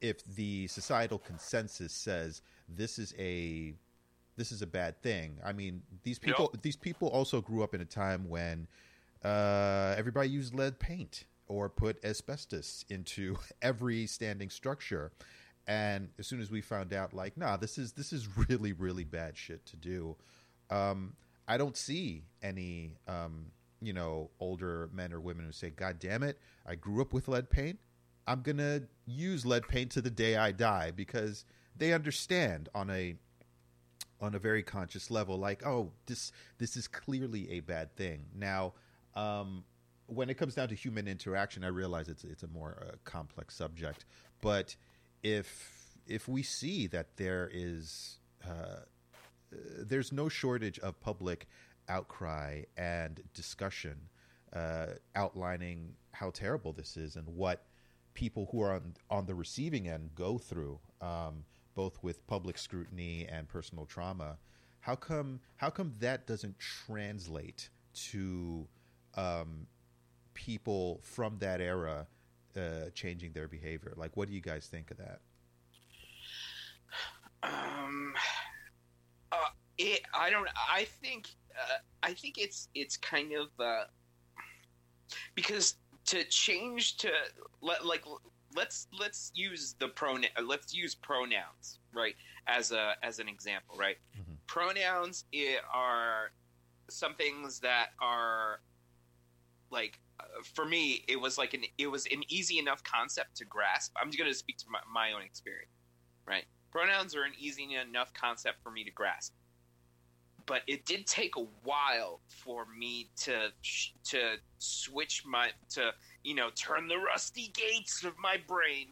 if 0.00 0.24
the 0.34 0.66
societal 0.66 1.18
consensus 1.18 1.92
says 1.92 2.42
this 2.68 2.98
is 2.98 3.14
a 3.18 3.74
this 4.36 4.52
is 4.52 4.62
a 4.62 4.66
bad 4.66 5.00
thing. 5.02 5.38
I 5.44 5.52
mean, 5.52 5.82
these 6.02 6.18
people 6.18 6.52
these 6.62 6.76
people 6.76 7.08
also 7.08 7.40
grew 7.40 7.62
up 7.62 7.74
in 7.74 7.80
a 7.80 7.84
time 7.84 8.28
when 8.28 8.66
uh, 9.22 9.94
everybody 9.98 10.30
used 10.30 10.54
lead 10.54 10.78
paint 10.78 11.24
or 11.46 11.68
put 11.68 12.02
asbestos 12.04 12.84
into 12.88 13.36
every 13.62 14.06
standing 14.06 14.50
structure. 14.50 15.12
And 15.66 16.08
as 16.18 16.26
soon 16.26 16.40
as 16.40 16.50
we 16.50 16.62
found 16.62 16.92
out, 16.92 17.12
like, 17.12 17.36
nah, 17.36 17.56
this 17.56 17.76
is 17.78 17.92
this 17.92 18.12
is 18.12 18.28
really 18.48 18.72
really 18.72 19.04
bad 19.04 19.36
shit 19.36 19.64
to 19.66 19.76
do. 19.76 20.16
Um, 20.70 21.14
I 21.50 21.56
don't 21.56 21.76
see 21.76 22.22
any 22.44 22.94
um, 23.08 23.46
you 23.82 23.92
know 23.92 24.30
older 24.38 24.88
men 24.92 25.12
or 25.12 25.20
women 25.20 25.44
who 25.44 25.50
say, 25.50 25.70
"God 25.70 25.98
damn 25.98 26.22
it, 26.22 26.38
I 26.64 26.76
grew 26.76 27.02
up 27.02 27.12
with 27.12 27.26
lead 27.26 27.50
paint. 27.50 27.80
I'm 28.28 28.42
gonna 28.42 28.82
use 29.04 29.44
lead 29.44 29.66
paint 29.66 29.90
to 29.92 30.00
the 30.00 30.10
day 30.10 30.36
I 30.36 30.52
die 30.52 30.92
because 30.92 31.44
they 31.76 31.92
understand 31.92 32.68
on 32.72 32.88
a 32.88 33.16
on 34.20 34.36
a 34.36 34.38
very 34.38 34.62
conscious 34.62 35.10
level, 35.10 35.38
like, 35.38 35.66
oh, 35.66 35.90
this 36.06 36.30
this 36.58 36.76
is 36.76 36.86
clearly 36.86 37.50
a 37.50 37.60
bad 37.60 37.96
thing. 37.96 38.26
Now, 38.32 38.74
um, 39.16 39.64
when 40.06 40.30
it 40.30 40.34
comes 40.34 40.54
down 40.54 40.68
to 40.68 40.76
human 40.76 41.08
interaction, 41.08 41.64
I 41.64 41.68
realize 41.68 42.08
it's 42.08 42.22
it's 42.22 42.44
a 42.44 42.48
more 42.48 42.86
uh, 42.86 42.96
complex 43.04 43.56
subject. 43.56 44.04
But 44.40 44.76
if 45.24 45.96
if 46.06 46.28
we 46.28 46.44
see 46.44 46.86
that 46.88 47.16
there 47.16 47.50
is 47.52 48.20
uh, 48.48 48.84
there's 49.52 50.12
no 50.12 50.28
shortage 50.28 50.78
of 50.80 51.00
public 51.00 51.48
outcry 51.88 52.62
and 52.76 53.22
discussion 53.34 53.96
uh, 54.52 54.86
outlining 55.14 55.94
how 56.12 56.30
terrible 56.30 56.72
this 56.72 56.96
is 56.96 57.16
and 57.16 57.26
what 57.28 57.64
people 58.14 58.48
who 58.50 58.60
are 58.60 58.74
on 58.74 58.94
on 59.08 59.26
the 59.26 59.34
receiving 59.34 59.88
end 59.88 60.10
go 60.14 60.38
through, 60.38 60.78
um, 61.00 61.44
both 61.74 62.02
with 62.02 62.26
public 62.26 62.58
scrutiny 62.58 63.26
and 63.30 63.48
personal 63.48 63.86
trauma. 63.86 64.36
How 64.80 64.96
come 64.96 65.40
how 65.56 65.70
come 65.70 65.94
that 66.00 66.26
doesn't 66.26 66.58
translate 66.58 67.68
to 68.10 68.66
um, 69.16 69.66
people 70.34 71.00
from 71.02 71.38
that 71.38 71.60
era 71.60 72.06
uh, 72.56 72.90
changing 72.94 73.32
their 73.32 73.48
behavior? 73.48 73.92
Like, 73.96 74.16
what 74.16 74.28
do 74.28 74.34
you 74.34 74.40
guys 74.40 74.66
think 74.66 74.90
of 74.90 74.96
that? 74.98 75.20
Um, 77.42 78.14
it. 79.80 80.02
I 80.14 80.30
don't. 80.30 80.48
I 80.72 80.84
think. 80.84 81.28
Uh, 81.58 81.78
I 82.02 82.14
think 82.14 82.38
it's 82.38 82.68
it's 82.74 82.96
kind 82.96 83.32
of 83.32 83.48
uh, 83.58 83.84
because 85.34 85.76
to 86.06 86.24
change 86.24 86.96
to 86.98 87.10
let 87.60 87.84
like 87.84 88.04
let's 88.56 88.86
let's 88.98 89.30
use 89.34 89.74
the 89.78 89.88
pronoun 89.88 90.24
let's 90.44 90.74
use 90.74 90.94
pronouns 90.94 91.78
right 91.92 92.14
as 92.46 92.72
a 92.72 92.94
as 93.02 93.18
an 93.18 93.28
example 93.28 93.76
right 93.78 93.96
Mhm. 94.18 94.36
pronouns 94.46 95.24
are 95.72 96.32
some 96.88 97.14
things 97.14 97.60
that 97.60 97.90
are 98.00 98.60
like 99.70 100.00
uh, 100.18 100.24
for 100.54 100.64
me 100.64 101.04
it 101.08 101.20
was 101.20 101.38
like 101.38 101.54
an 101.54 101.62
it 101.78 101.86
was 101.86 102.06
an 102.06 102.22
easy 102.28 102.58
enough 102.58 102.82
concept 102.82 103.36
to 103.36 103.44
grasp 103.44 103.92
i'm 104.00 104.08
just 104.08 104.18
going 104.18 104.30
to 104.30 104.36
speak 104.36 104.58
to 104.58 104.66
my, 104.68 104.80
my 104.92 105.12
own 105.12 105.22
experience 105.22 105.70
right 106.26 106.44
pronouns 106.72 107.14
are 107.14 107.22
an 107.22 107.32
easy 107.38 107.74
enough 107.74 108.12
concept 108.14 108.62
for 108.62 108.70
me 108.70 108.82
to 108.84 108.90
grasp 108.90 109.32
but 110.50 110.62
it 110.66 110.84
did 110.84 111.06
take 111.06 111.36
a 111.36 111.46
while 111.62 112.20
for 112.26 112.66
me 112.76 113.08
to 113.16 113.50
to 114.02 114.34
switch 114.58 115.22
my 115.24 115.50
to 115.70 115.92
you 116.24 116.34
know 116.34 116.50
turn 116.56 116.88
the 116.88 116.98
rusty 116.98 117.52
gates 117.54 118.02
of 118.04 118.14
my 118.20 118.36
brain 118.48 118.88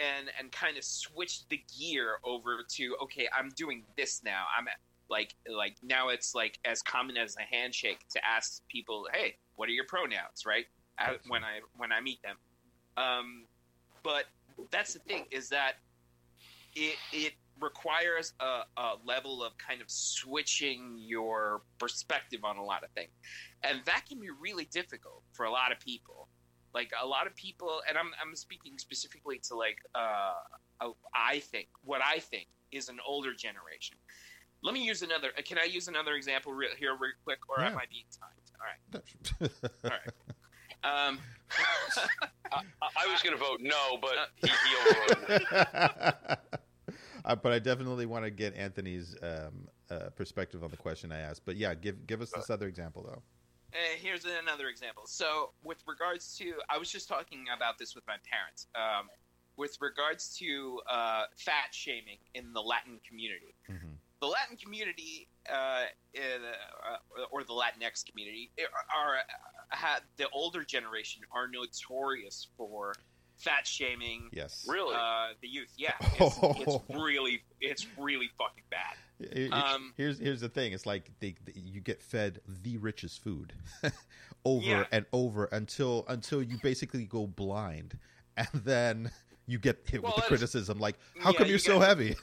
and 0.00 0.28
and 0.36 0.50
kind 0.50 0.76
of 0.76 0.82
switch 0.82 1.48
the 1.48 1.62
gear 1.78 2.16
over 2.24 2.58
to 2.68 2.96
okay 3.00 3.28
i'm 3.38 3.50
doing 3.56 3.84
this 3.96 4.20
now. 4.24 4.46
I'm 4.58 4.66
like 5.08 5.36
like 5.48 5.76
now 5.80 6.08
it's 6.08 6.34
like 6.34 6.58
as 6.64 6.82
common 6.82 7.16
as 7.16 7.36
a 7.36 7.54
handshake 7.54 8.00
to 8.10 8.20
ask 8.26 8.66
people 8.66 9.06
hey 9.14 9.36
what 9.54 9.68
are 9.68 9.72
your 9.72 9.86
pronouns? 9.86 10.44
right? 10.44 10.66
When 11.28 11.44
i 11.44 11.60
when 11.76 11.92
i 11.92 12.00
meet 12.00 12.18
them. 12.22 12.36
Um 12.96 13.44
but 14.02 14.24
that's 14.72 14.94
the 14.94 14.98
thing 15.00 15.26
is 15.30 15.50
that 15.50 15.74
it 16.74 16.96
it 17.12 17.34
requires 17.60 18.32
a, 18.40 18.62
a 18.76 18.94
level 19.04 19.42
of 19.42 19.52
kind 19.58 19.80
of 19.80 19.90
switching 19.90 20.96
your 20.98 21.62
perspective 21.78 22.40
on 22.44 22.56
a 22.56 22.64
lot 22.64 22.84
of 22.84 22.90
things. 22.90 23.10
And 23.62 23.80
that 23.86 24.04
can 24.08 24.20
be 24.20 24.28
really 24.40 24.66
difficult 24.66 25.22
for 25.32 25.44
a 25.46 25.50
lot 25.50 25.72
of 25.72 25.80
people. 25.80 26.28
Like 26.74 26.90
a 27.02 27.06
lot 27.06 27.26
of 27.26 27.34
people 27.36 27.80
and 27.88 27.96
i'm, 27.96 28.10
I'm 28.22 28.36
speaking 28.36 28.76
specifically 28.76 29.40
to 29.48 29.54
like 29.56 29.78
uh, 29.94 30.34
uh, 30.82 30.90
i 31.14 31.38
think 31.38 31.68
what 31.84 32.02
i 32.04 32.18
think 32.18 32.48
is 32.70 32.88
an 32.90 32.98
older 33.06 33.32
generation. 33.32 33.96
Let 34.62 34.74
me 34.74 34.84
use 34.84 35.00
another 35.00 35.28
can 35.44 35.58
i 35.58 35.64
use 35.64 35.88
another 35.88 36.12
example 36.14 36.52
re- 36.52 36.68
here 36.78 36.92
real 36.92 37.12
quick 37.24 37.38
or 37.48 37.60
Yeah. 37.60 37.68
am 37.70 37.78
i 37.78 37.84
being 37.90 38.04
timed? 38.20 38.32
All 39.84 39.90
right. 39.90 40.00
Um, 40.84 41.18
I, 42.52 42.62
I 42.82 43.06
was 43.10 43.22
going 43.22 43.36
to 43.36 43.42
vote 43.42 43.60
no, 43.60 43.98
but 44.00 44.14
he, 44.36 44.48
he 44.48 44.76
overrode. 44.90 46.38
uh, 47.26 47.34
but 47.36 47.52
I 47.52 47.58
definitely 47.58 48.06
want 48.06 48.24
to 48.24 48.30
get 48.30 48.54
Anthony's 48.54 49.16
um, 49.22 49.68
uh, 49.90 50.10
perspective 50.16 50.62
on 50.64 50.70
the 50.70 50.76
question 50.76 51.12
I 51.12 51.18
asked. 51.18 51.42
But 51.44 51.56
yeah, 51.56 51.74
give 51.74 52.06
give 52.06 52.22
us 52.22 52.30
this 52.34 52.50
other 52.50 52.66
example 52.66 53.02
though. 53.02 53.22
Uh, 53.72 53.76
here's 54.00 54.24
another 54.24 54.68
example. 54.68 55.02
So, 55.06 55.50
with 55.62 55.78
regards 55.86 56.36
to, 56.38 56.54
I 56.70 56.78
was 56.78 56.90
just 56.90 57.08
talking 57.08 57.46
about 57.54 57.78
this 57.78 57.94
with 57.94 58.06
my 58.06 58.16
parents. 58.30 58.68
Um, 58.74 59.08
with 59.56 59.76
regards 59.80 60.36
to 60.38 60.80
uh, 60.88 61.24
fat 61.36 61.72
shaming 61.74 62.18
in 62.34 62.52
the 62.52 62.60
Latin 62.62 63.00
community, 63.06 63.54
Mhm. 63.68 63.96
the 64.20 64.26
Latin 64.28 64.56
community 64.56 65.28
uh, 65.50 65.84
uh, 66.16 66.96
or 67.30 67.42
the 67.42 67.52
Latinx 67.52 68.04
community 68.04 68.50
are, 68.94 69.16
are 69.16 69.22
had 69.70 70.00
the 70.16 70.28
older 70.30 70.62
generation 70.62 71.22
are 71.32 71.48
notorious 71.48 72.48
for 72.56 72.94
fat 73.36 73.66
shaming 73.66 74.28
Yes. 74.32 74.64
Really? 74.68 74.94
uh, 74.94 75.28
the 75.40 75.48
youth. 75.48 75.72
Yeah, 75.76 75.92
it's, 76.00 76.38
it's 76.42 76.78
really 76.90 77.42
it's 77.60 77.86
really 77.98 78.30
fucking 78.38 78.64
bad. 78.70 78.96
It- 79.20 79.36
it- 79.46 79.52
Um, 79.52 79.92
here's 79.96 80.18
here's 80.18 80.40
the 80.40 80.48
thing. 80.48 80.72
It's 80.72 80.86
like 80.86 81.10
they, 81.20 81.34
they- 81.44 81.52
you 81.60 81.80
get 81.80 82.02
fed 82.02 82.40
the 82.62 82.76
richest 82.78 83.22
food 83.22 83.52
over 84.44 84.66
Yeah. 84.66 84.84
and 84.92 85.06
over 85.12 85.46
until 85.46 86.04
until 86.08 86.42
you 86.42 86.58
basically 86.62 87.04
go 87.04 87.26
blind, 87.26 87.98
and 88.36 88.48
then 88.52 89.10
you 89.46 89.58
get 89.58 89.78
hit 89.88 90.02
Well, 90.02 90.12
with 90.16 90.24
the 90.24 90.28
criticism 90.28 90.78
like, 90.78 90.96
"How 91.20 91.30
Yeah, 91.30 91.38
come 91.38 91.46
you 91.46 91.50
you're 91.52 91.58
so 91.58 91.78
get- 91.78 91.88
heavy?" 91.88 92.16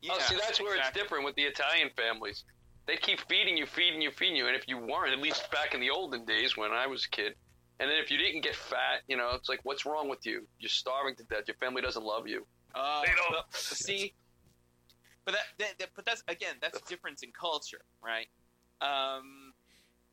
Yeah, 0.00 0.10
oh, 0.12 0.18
see, 0.20 0.36
that's 0.36 0.60
where 0.60 0.76
it's 0.76 0.90
different 0.92 1.24
with 1.24 1.34
the 1.36 1.42
Italian 1.44 1.90
families. 1.96 2.44
They 2.86 2.96
keep 2.96 3.20
feeding 3.28 3.56
you, 3.58 3.66
feeding 3.66 4.00
you, 4.00 4.10
feeding 4.10 4.36
you, 4.36 4.46
and 4.46 4.56
if 4.56 4.66
you 4.66 4.78
weren't, 4.78 5.12
at 5.12 5.18
least 5.18 5.50
back 5.50 5.74
in 5.74 5.80
the 5.80 5.90
olden 5.90 6.24
days 6.24 6.56
when 6.56 6.70
I 6.72 6.86
was 6.86 7.04
a 7.04 7.08
kid, 7.10 7.34
and 7.80 7.88
then 7.90 7.98
if 7.98 8.10
you 8.10 8.18
didn't 8.18 8.42
get 8.42 8.54
fat, 8.56 9.02
you 9.08 9.16
know, 9.16 9.30
it's 9.34 9.48
like, 9.48 9.60
what's 9.62 9.86
wrong 9.86 10.08
with 10.08 10.24
you? 10.26 10.46
You're 10.58 10.68
starving 10.68 11.14
to 11.16 11.24
death. 11.24 11.44
Your 11.46 11.56
family 11.56 11.82
doesn't 11.82 12.04
love 12.04 12.26
you. 12.26 12.46
Uh, 12.74 13.02
They 13.02 13.12
don't- 13.14 13.30
but- 13.30 13.46
see, 13.54 14.14
but 15.24 15.32
that, 15.34 15.44
that, 15.58 15.78
that- 15.78 15.90
but 15.94 16.04
that's 16.06 16.22
again 16.28 16.54
that's 16.60 16.78
a 16.80 16.84
difference 16.88 17.22
in 17.22 17.30
culture, 17.32 17.82
right? 18.02 18.28
Um, 18.80 19.52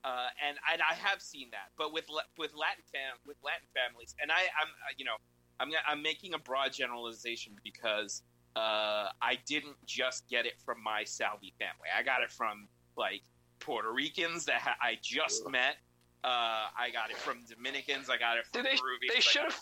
uh, 0.04 0.28
and 0.46 0.58
and 0.72 0.82
I 0.82 0.94
have 0.96 1.22
seen 1.22 1.50
that, 1.52 1.70
but 1.78 1.92
with 1.94 2.06
with 2.38 2.52
Latin 2.54 2.84
fam 2.92 3.14
with 3.26 3.38
Latin 3.44 3.68
families, 3.74 4.16
and 4.22 4.32
I 4.32 4.36
I'm 4.62 4.68
uh, 4.68 4.94
you 4.98 5.06
know 5.06 5.16
I'm 5.60 5.70
I'm 5.88 6.02
making 6.02 6.34
a 6.34 6.40
broad 6.40 6.74
generalization 6.74 7.54
because 7.64 8.22
uh, 8.56 9.10
I 9.22 9.38
didn't 9.46 9.76
just 9.86 10.28
get 10.30 10.46
it 10.46 10.54
from 10.64 10.82
my 10.84 11.04
Salvi 11.04 11.54
family. 11.60 11.88
I 11.98 12.04
got 12.04 12.22
it 12.22 12.32
from 12.32 12.68
like 12.98 13.22
Puerto 13.60 13.92
Ricans 13.92 14.46
that 14.46 14.62
ha- 14.62 14.78
I 14.82 14.98
just 15.02 15.50
met. 15.50 15.78
Uh, 16.24 16.70
I 16.78 16.90
got 16.92 17.12
it 17.12 17.18
from 17.18 17.40
Dominicans. 17.48 18.10
I 18.10 18.18
got 18.18 18.38
it 18.38 18.46
from 18.46 18.64
Did 18.64 18.72
they? 18.74 18.78
Peruvians. 18.78 19.12
They 19.14 19.18
I 19.18 19.22
should 19.22 19.42
have. 19.44 19.60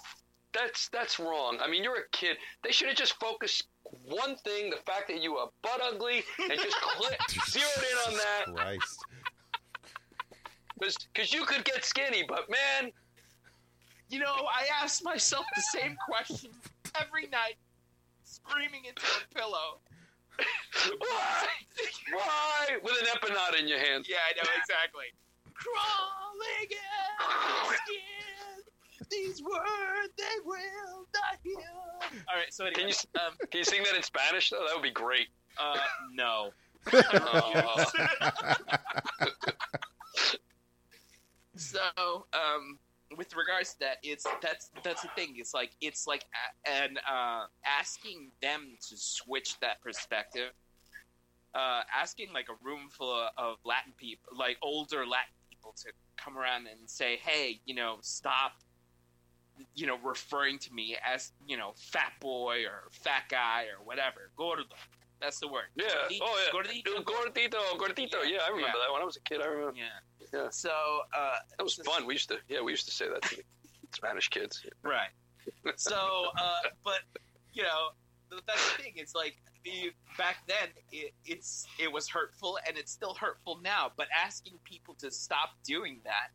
That's 0.53 0.87
that's 0.89 1.19
wrong. 1.19 1.57
I 1.61 1.67
mean, 1.69 1.83
you're 1.83 1.97
a 1.97 2.07
kid. 2.11 2.37
They 2.63 2.71
should 2.71 2.87
have 2.87 2.95
just 2.97 3.19
focused 3.19 3.67
one 4.05 4.35
thing: 4.37 4.69
the 4.69 4.77
fact 4.85 5.07
that 5.09 5.21
you 5.21 5.35
are 5.35 5.49
butt 5.61 5.81
ugly, 5.83 6.23
and 6.39 6.59
just 6.59 6.75
click, 6.81 7.19
zeroed 7.47 7.67
in 7.91 8.11
on 8.13 8.17
that. 8.17 8.55
Christ. 8.55 8.99
Because 11.13 11.33
you 11.33 11.45
could 11.45 11.63
get 11.63 11.83
skinny, 11.85 12.23
but 12.27 12.49
man, 12.49 12.91
You 14.09 14.19
know, 14.19 14.35
I 14.53 14.67
ask 14.81 15.03
myself 15.03 15.45
the 15.55 15.61
same 15.61 15.95
question 16.09 16.51
every 16.99 17.27
night, 17.27 17.55
screaming 18.25 18.85
into 18.85 19.01
a 19.01 19.33
pillow. 19.33 19.79
why? 20.99 21.47
Why? 22.11 22.77
With 22.83 22.93
an 22.99 23.07
Epinot 23.07 23.59
in 23.59 23.67
your 23.67 23.79
hand. 23.79 24.05
Yeah, 24.09 24.17
I 24.29 24.35
know 24.35 24.49
exactly. 24.59 25.05
Crawling 25.55 26.69
out 27.21 27.69
of 27.69 27.75
skin, 27.75 29.07
these 29.09 29.41
words 29.43 30.13
they 30.17 30.39
will 30.45 31.07
not 31.13 31.37
hear. 31.43 31.55
All 32.29 32.35
right, 32.35 32.51
so 32.53 32.65
anyway, 32.65 32.79
Can 32.81 32.89
you- 32.89 33.21
um, 33.21 33.33
Can 33.51 33.57
you 33.59 33.63
sing 33.63 33.83
that 33.83 33.95
in 33.95 34.03
Spanish 34.03 34.49
though? 34.49 34.65
That 34.67 34.75
would 34.75 34.83
be 34.83 34.91
great. 34.91 35.27
uh, 35.59 35.77
no. 36.13 36.51
Oh. 36.93 37.85
so 41.55 42.25
um 42.33 42.79
with 43.15 43.35
regards 43.35 43.73
to 43.73 43.79
that 43.81 43.97
it's 44.03 44.25
that's 44.41 44.71
that's 44.83 45.01
the 45.03 45.07
thing 45.15 45.35
it's 45.37 45.53
like 45.53 45.71
it's 45.81 46.07
like 46.07 46.25
a- 46.65 46.69
and 46.71 46.99
uh 47.09 47.45
asking 47.65 48.31
them 48.41 48.75
to 48.89 48.97
switch 48.97 49.59
that 49.59 49.79
perspective 49.81 50.49
uh 51.53 51.81
asking 51.95 52.33
like 52.33 52.47
a 52.49 52.55
room 52.67 52.89
full 52.89 53.13
of, 53.13 53.29
of 53.37 53.57
latin 53.65 53.93
people 53.97 54.35
like 54.37 54.57
older 54.63 55.05
latin 55.05 55.31
people 55.63 55.73
to 55.77 55.91
come 56.17 56.37
around 56.37 56.67
and 56.67 56.89
say 56.89 57.17
hey 57.23 57.59
you 57.65 57.73
know 57.75 57.97
stop 58.01 58.53
you 59.75 59.85
know 59.87 59.97
referring 60.03 60.57
to 60.59 60.73
me 60.73 60.97
as 61.05 61.31
you 61.47 61.55
know 61.57 61.73
fat 61.77 62.11
boy 62.19 62.63
or 62.65 62.89
fat 62.91 63.23
guy 63.29 63.63
or 63.65 63.83
whatever 63.85 64.29
gordo 64.35 64.63
that's 65.21 65.39
the 65.39 65.47
word 65.47 65.65
Yeah. 65.75 65.85
Gordito, 65.85 66.19
Oh 66.21 66.45
yeah. 66.45 66.59
gordito. 66.59 67.03
Gordito, 67.05 67.77
gordito. 67.77 68.23
Yeah, 68.23 68.29
Yeah, 68.29 68.37
I 68.45 68.49
remember 68.49 68.67
yeah. 68.67 68.73
that 68.87 68.91
when 68.91 69.01
I 69.01 69.05
was 69.05 69.15
a 69.15 69.21
kid. 69.21 69.39
I 69.41 69.45
remember. 69.45 69.73
yeah 69.77 69.83
Yeah. 70.33 70.49
so 70.49 70.69
uh 71.17 71.35
That 71.57 71.63
was 71.63 71.75
fun. 71.75 72.05
We 72.05 72.15
used 72.15 72.27
to. 72.29 72.39
Yeah, 72.49 72.59
we 72.61 72.71
used 72.73 72.85
to 72.87 72.91
say 72.91 73.07
that 73.07 73.21
to 73.21 73.35
the 73.37 73.43
Spanish 73.95 74.27
kids. 74.27 74.65
Right. 74.81 75.11
So, 75.77 76.25
uh, 76.41 76.59
but 76.83 77.01
you 77.53 77.63
know, 77.63 77.89
that's 78.47 78.75
the 78.77 78.83
thing. 78.83 78.93
It's 78.95 79.15
like 79.15 79.35
you- 79.63 79.91
back 80.17 80.37
then, 80.47 80.69
it, 80.91 81.13
it's 81.25 81.65
it 81.79 81.91
was 81.91 82.07
hurtful, 82.09 82.59
and 82.67 82.77
it's 82.77 82.91
still 82.91 83.13
hurtful 83.13 83.59
now. 83.63 83.91
But 83.95 84.07
asking 84.15 84.59
people 84.63 84.93
to 84.95 85.11
stop 85.11 85.49
doing 85.63 86.01
that, 86.03 86.29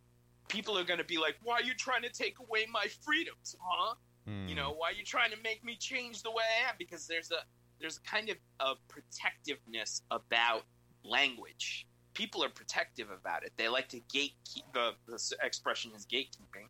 people 0.49 0.78
are 0.78 0.85
going 0.85 0.99
to 0.99 1.05
be 1.05 1.19
like, 1.19 1.37
"Why 1.43 1.55
are 1.57 1.62
you 1.62 1.75
trying 1.75 2.02
to 2.02 2.11
take 2.11 2.38
away 2.38 2.67
my 2.71 2.87
freedoms, 3.02 3.57
huh? 3.61 3.95
Hmm. 4.26 4.47
You 4.49 4.55
know, 4.55 4.73
why 4.73 4.90
are 4.90 4.93
you 4.95 5.05
trying 5.05 5.31
to 5.31 5.38
make 5.43 5.64
me 5.64 5.76
change 5.76 6.23
the 6.23 6.31
way 6.31 6.45
I 6.64 6.69
am?" 6.69 6.76
Because 6.78 7.07
there's 7.07 7.31
a 7.31 7.45
there's 7.81 7.99
a 7.99 8.02
kind 8.02 8.28
of 8.28 8.37
a 8.61 8.75
protectiveness 8.88 10.02
about 10.11 10.64
language. 11.05 11.87
People 12.18 12.42
are 12.42 12.48
protective 12.48 13.08
about 13.10 13.44
it. 13.44 13.52
They 13.56 13.68
like 13.68 13.88
to 13.90 14.00
gatekeep. 14.12 14.66
The, 14.75 14.90
the 15.06 15.18
expression 15.42 15.92
is 15.96 16.04
gatekeeping 16.04 16.66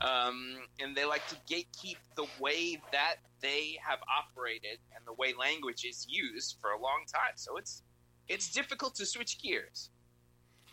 um, 0.00 0.58
and 0.80 0.96
they 0.96 1.04
like 1.04 1.26
to 1.28 1.36
gatekeep 1.52 1.96
the 2.16 2.26
way 2.40 2.80
that 2.92 3.16
they 3.40 3.78
have 3.86 3.98
operated 4.20 4.78
and 4.94 5.04
the 5.06 5.12
way 5.14 5.34
language 5.38 5.84
is 5.84 6.06
used 6.08 6.56
for 6.60 6.70
a 6.70 6.80
long 6.80 7.04
time. 7.12 7.32
So 7.36 7.56
it's 7.56 7.82
it's 8.28 8.52
difficult 8.52 8.94
to 8.96 9.06
switch 9.06 9.42
gears, 9.42 9.90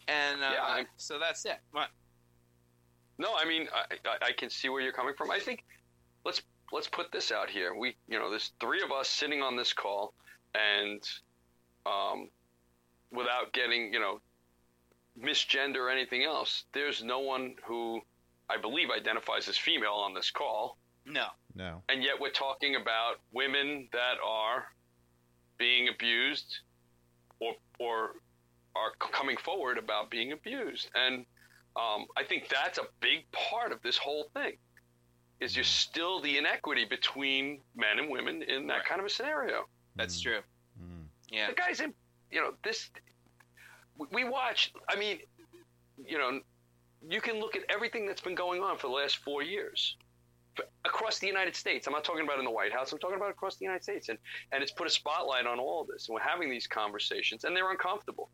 and 0.08 0.42
uh, 0.42 0.52
Yeah, 0.52 0.84
so 0.98 1.20
that's 1.20 1.46
it. 1.46 1.58
What? 1.72 1.90
No, 3.18 3.36
I 3.36 3.46
mean, 3.46 3.68
I, 3.74 3.96
I, 4.08 4.28
I 4.28 4.32
can 4.32 4.50
see 4.50 4.70
where 4.70 4.82
you're 4.82 4.94
coming 4.94 5.14
from. 5.18 5.32
I 5.32 5.40
think 5.40 5.66
let's 6.24 6.42
let's 6.72 6.88
put 6.88 7.12
this 7.12 7.32
out 7.32 7.50
here. 7.50 7.76
We, 7.76 7.96
you 8.08 8.20
know, 8.20 8.30
there's 8.30 8.52
three 8.60 8.82
of 8.82 8.92
us 8.92 9.10
sitting 9.10 9.42
on 9.42 9.58
this 9.58 9.74
call, 9.74 10.14
and 10.54 11.02
um, 11.86 12.30
without 13.12 13.52
getting, 13.54 13.94
you 13.94 14.00
know, 14.00 14.20
misgender 15.20 15.78
or 15.78 15.90
anything 15.90 16.24
else, 16.24 16.66
there's 16.74 17.04
no 17.04 17.20
one 17.20 17.56
who 17.66 18.02
I 18.50 18.58
believe 18.58 18.90
identifies 18.90 19.48
as 19.48 19.58
female 19.58 19.94
on 19.94 20.14
this 20.14 20.32
call, 20.32 20.78
No, 21.06 21.28
No. 21.56 21.82
and 21.90 22.04
yet 22.04 22.20
we're 22.20 22.30
talking 22.32 22.76
about 22.76 23.20
women 23.32 23.90
that 23.94 24.16
are 24.24 24.66
being 25.58 25.90
abused 25.90 26.60
or 27.40 27.54
or 27.80 28.12
are 28.76 28.92
coming 29.00 29.36
forward 29.38 29.78
about 29.78 30.10
being 30.10 30.32
abused 30.32 30.90
and 30.96 31.26
um, 31.76 32.06
I 32.18 32.24
think 32.24 32.48
that's 32.50 32.78
a 32.78 32.88
big 33.00 33.30
part 33.32 33.72
of 33.72 33.82
this 33.82 33.98
whole 33.98 34.26
thing 34.34 34.58
is 35.40 35.54
there's 35.56 35.68
still 35.68 36.22
the 36.22 36.38
inequity 36.38 36.86
between 36.86 37.62
men 37.76 38.00
and 38.00 38.10
women 38.10 38.42
in 38.44 38.68
that 38.68 38.74
Right. 38.80 38.86
kind 38.86 39.00
of 39.00 39.06
a 39.06 39.10
scenario 39.10 39.66
that's 39.96 40.20
Mm. 40.20 40.24
true. 40.24 40.42
Mm. 40.82 41.06
Yeah, 41.30 41.48
the 41.48 41.54
guys 41.56 41.80
in 41.80 41.94
you 42.32 42.40
know 42.40 42.52
this 42.64 42.90
we- 44.12 44.24
watch 44.24 44.72
i 44.90 44.96
mean 44.96 45.20
you 46.06 46.18
know 46.18 46.40
you 47.08 47.22
can 47.22 47.40
look 47.40 47.56
at 47.56 47.64
everything 47.70 48.06
that's 48.06 48.22
been 48.22 48.36
going 48.36 48.62
on 48.62 48.78
for 48.78 48.88
the 48.88 48.94
last 48.94 49.18
four 49.18 49.42
years 49.42 49.98
across 50.86 51.20
the 51.20 51.28
united 51.28 51.56
states. 51.56 51.88
I'm 51.88 51.94
not 51.94 52.04
talking 52.04 52.24
about 52.26 52.40
in 52.40 52.46
the 52.46 52.52
white 52.52 52.74
house. 52.74 52.92
I'm 52.92 53.00
talking 53.00 53.16
about 53.16 53.30
across 53.30 53.56
the 53.56 53.66
united 53.66 53.84
states. 53.84 54.10
And 54.10 54.18
and 54.52 54.62
it's 54.62 54.72
put 54.72 54.88
a 54.88 54.90
spotlight 54.90 55.46
on 55.46 55.60
all 55.60 55.82
of 55.82 55.88
this. 55.88 56.08
And 56.08 56.14
we're 56.16 56.22
having 56.22 56.50
these 56.50 56.68
conversations 56.68 57.44
and 57.44 57.56
they're 57.56 57.72
uncomfortable. 57.72 58.30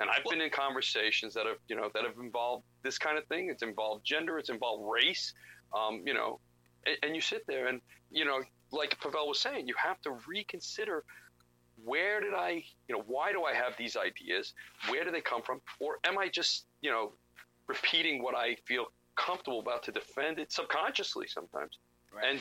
And 0.00 0.08
i've 0.10 0.24
been 0.30 0.40
in 0.40 0.50
conversations 0.50 1.34
that 1.34 1.46
have 1.46 1.56
you 1.68 1.74
know 1.74 1.90
that 1.94 2.04
have 2.04 2.18
involved 2.20 2.64
this 2.82 2.98
kind 2.98 3.18
of 3.18 3.26
thing. 3.26 3.48
It's 3.50 3.62
involved 3.62 4.04
gender. 4.04 4.38
It's 4.38 4.50
involved 4.50 4.84
race. 4.88 5.32
Um, 5.76 6.02
you 6.06 6.14
know 6.14 6.40
and, 6.86 6.96
and 7.02 7.14
you 7.14 7.20
sit 7.20 7.44
there 7.46 7.66
and 7.66 7.80
you 8.10 8.24
know 8.24 8.40
like 8.70 8.98
pavel 9.00 9.28
was 9.28 9.40
saying 9.40 9.66
you 9.66 9.74
have 9.82 10.00
to 10.02 10.16
reconsider 10.26 11.04
where 11.84 12.20
did 12.20 12.34
I, 12.34 12.64
you 12.88 12.96
know, 12.96 13.02
why 13.06 13.32
do 13.32 13.44
I 13.44 13.54
have 13.54 13.74
these 13.78 13.96
ideas? 13.96 14.52
Where 14.88 15.04
do 15.04 15.10
they 15.10 15.20
come 15.20 15.42
from? 15.42 15.60
Or 15.80 15.98
am 16.04 16.18
I 16.18 16.28
just, 16.28 16.66
you 16.80 16.90
know, 16.90 17.12
repeating 17.68 18.22
what 18.22 18.34
I 18.34 18.56
feel 18.66 18.86
comfortable 19.16 19.60
about 19.60 19.82
to 19.84 19.92
defend 19.92 20.38
it 20.38 20.52
subconsciously 20.52 21.26
sometimes? 21.28 21.78
right. 22.12 22.24
And 22.30 22.40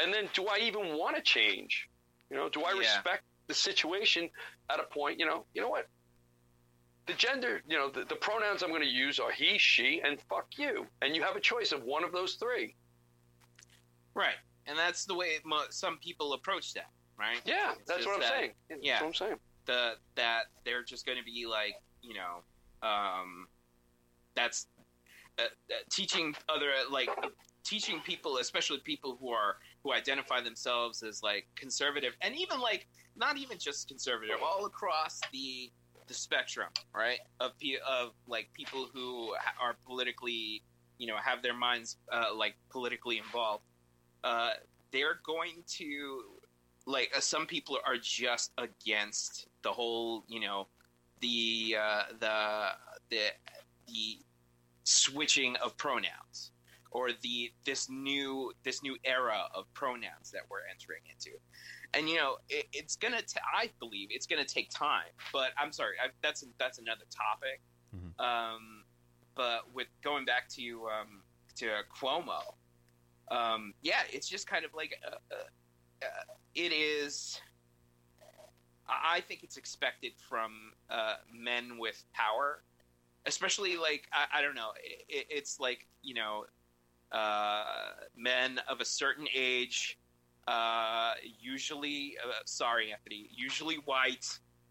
and 0.00 0.12
then 0.12 0.28
do 0.34 0.46
I 0.46 0.58
even 0.58 0.96
want 0.98 1.16
to 1.16 1.22
change? 1.22 1.88
You 2.30 2.36
know, 2.36 2.48
do 2.48 2.62
I 2.64 2.72
Yeah. 2.72 2.80
respect 2.80 3.24
the 3.46 3.54
situation 3.54 4.28
at 4.70 4.80
a 4.80 4.84
point, 4.84 5.18
you 5.18 5.26
know, 5.26 5.46
you 5.54 5.62
know 5.62 5.68
what? 5.70 5.86
The 7.06 7.14
gender, 7.14 7.62
you 7.68 7.78
know, 7.78 7.88
the, 7.88 8.04
the 8.04 8.16
pronouns 8.16 8.62
I'm 8.64 8.70
going 8.70 8.82
to 8.82 8.88
use 8.88 9.20
are 9.20 9.30
he, 9.30 9.58
she, 9.58 10.00
and 10.04 10.20
fuck 10.28 10.48
you. 10.58 10.86
And 11.00 11.14
you 11.14 11.22
have 11.22 11.36
a 11.36 11.40
choice 11.40 11.70
of 11.72 11.84
one 11.84 12.02
of 12.02 12.12
those 12.12 12.34
three. 12.34 12.74
right, 14.14 14.34
and 14.66 14.76
that's 14.76 15.04
the 15.04 15.14
way 15.14 15.38
mo- 15.44 15.66
some 15.70 15.98
people 15.98 16.32
approach 16.32 16.74
that. 16.74 16.90
Right? 17.18 17.40
Yeah, 17.44 17.72
It's 17.78 17.88
that's 17.88 18.04
what 18.06 18.14
I'm 18.16 18.20
that- 18.20 18.28
saying. 18.30 18.50
yeah. 18.82 18.92
That's 19.00 19.02
what 19.02 19.08
I'm 19.08 19.14
saying. 19.14 19.40
the 19.66 19.92
that 20.16 20.42
they're 20.64 20.84
just 20.84 21.06
going 21.06 21.18
to 21.18 21.24
be 21.24 21.46
like 21.46 21.74
you 22.02 22.14
know 22.14 22.88
um 22.88 23.48
that's 24.34 24.66
uh, 25.38 25.42
uh, 25.42 25.74
teaching 25.90 26.34
other 26.48 26.70
like 26.90 27.08
teaching 27.64 28.00
people 28.04 28.36
especially 28.36 28.78
people 28.78 29.16
who 29.20 29.30
are 29.30 29.56
who 29.82 29.92
identify 29.92 30.40
themselves 30.40 31.02
as 31.02 31.22
like 31.22 31.46
conservative 31.56 32.12
and 32.20 32.36
even 32.36 32.60
like 32.60 32.86
not 33.16 33.36
even 33.38 33.58
just 33.58 33.88
conservative 33.88 34.36
all 34.44 34.66
across 34.66 35.20
the 35.32 35.70
the 36.06 36.14
spectrum 36.14 36.68
right 36.94 37.18
of 37.40 37.58
pe- 37.58 37.78
of 37.88 38.12
like 38.28 38.48
people 38.52 38.88
who 38.92 39.34
are 39.60 39.74
politically 39.84 40.62
you 40.98 41.06
know 41.08 41.16
have 41.16 41.42
their 41.42 41.54
minds 41.54 41.96
uh, 42.12 42.26
like 42.36 42.54
politically 42.70 43.18
involved 43.18 43.64
uh 44.22 44.50
they're 44.92 45.18
going 45.26 45.64
to 45.66 46.22
like 46.86 47.10
uh, 47.16 47.20
some 47.20 47.46
people 47.46 47.78
are 47.86 47.96
just 48.00 48.52
against 48.58 49.48
the 49.62 49.70
whole 49.72 50.24
you 50.28 50.40
know 50.40 50.68
the 51.20 51.76
uh, 51.78 52.02
the 52.20 52.68
the 53.10 53.28
the 53.86 54.18
switching 54.84 55.56
of 55.56 55.76
pronouns 55.76 56.52
or 56.92 57.10
the 57.22 57.52
this 57.64 57.88
new 57.90 58.52
this 58.64 58.82
new 58.82 58.96
era 59.04 59.42
of 59.54 59.64
pronouns 59.74 60.30
that 60.30 60.42
we're 60.48 60.60
entering 60.70 61.02
into 61.10 61.36
and 61.94 62.08
you 62.08 62.16
know 62.16 62.36
it, 62.48 62.66
it's 62.72 62.94
gonna 62.96 63.20
ta- 63.20 63.40
i 63.54 63.70
believe 63.80 64.08
it's 64.10 64.26
gonna 64.26 64.44
take 64.44 64.70
time 64.70 65.10
but 65.32 65.50
i'm 65.58 65.72
sorry 65.72 65.94
I, 66.02 66.08
that's 66.22 66.44
that's 66.58 66.78
another 66.78 67.04
topic 67.10 67.60
Mhm. 67.94 68.20
um, 68.20 68.84
but 69.36 69.72
with 69.72 69.86
going 70.02 70.24
back 70.24 70.48
to 70.50 70.88
um, 70.88 71.22
to 71.56 71.66
cuomo 71.96 72.54
um, 73.30 73.74
yeah 73.82 74.02
it's 74.12 74.28
just 74.28 74.46
kind 74.46 74.64
of 74.64 74.72
like 74.74 74.94
uh, 75.06 75.16
uh, 75.32 75.36
uh, 76.02 76.34
it 76.56 76.72
is 76.72 77.40
I 78.88 79.20
think 79.20 79.42
it's 79.42 79.56
expected 79.56 80.12
from 80.28 80.52
uh, 80.90 81.14
men 81.32 81.78
with 81.78 82.04
power, 82.12 82.62
especially 83.26 83.76
like 83.76 84.06
I, 84.12 84.38
I 84.38 84.42
don't 84.42 84.54
know. 84.54 84.70
It, 85.08 85.26
it's 85.28 85.58
like 85.60 85.86
you 86.02 86.14
know, 86.14 86.44
uh, 87.12 87.64
men 88.16 88.60
of 88.68 88.80
a 88.80 88.84
certain 88.84 89.26
age, 89.34 89.98
uh, 90.46 91.14
usually. 91.40 92.16
Uh, 92.24 92.30
sorry, 92.44 92.92
Anthony. 92.92 93.28
Usually 93.34 93.76
white. 93.86 94.26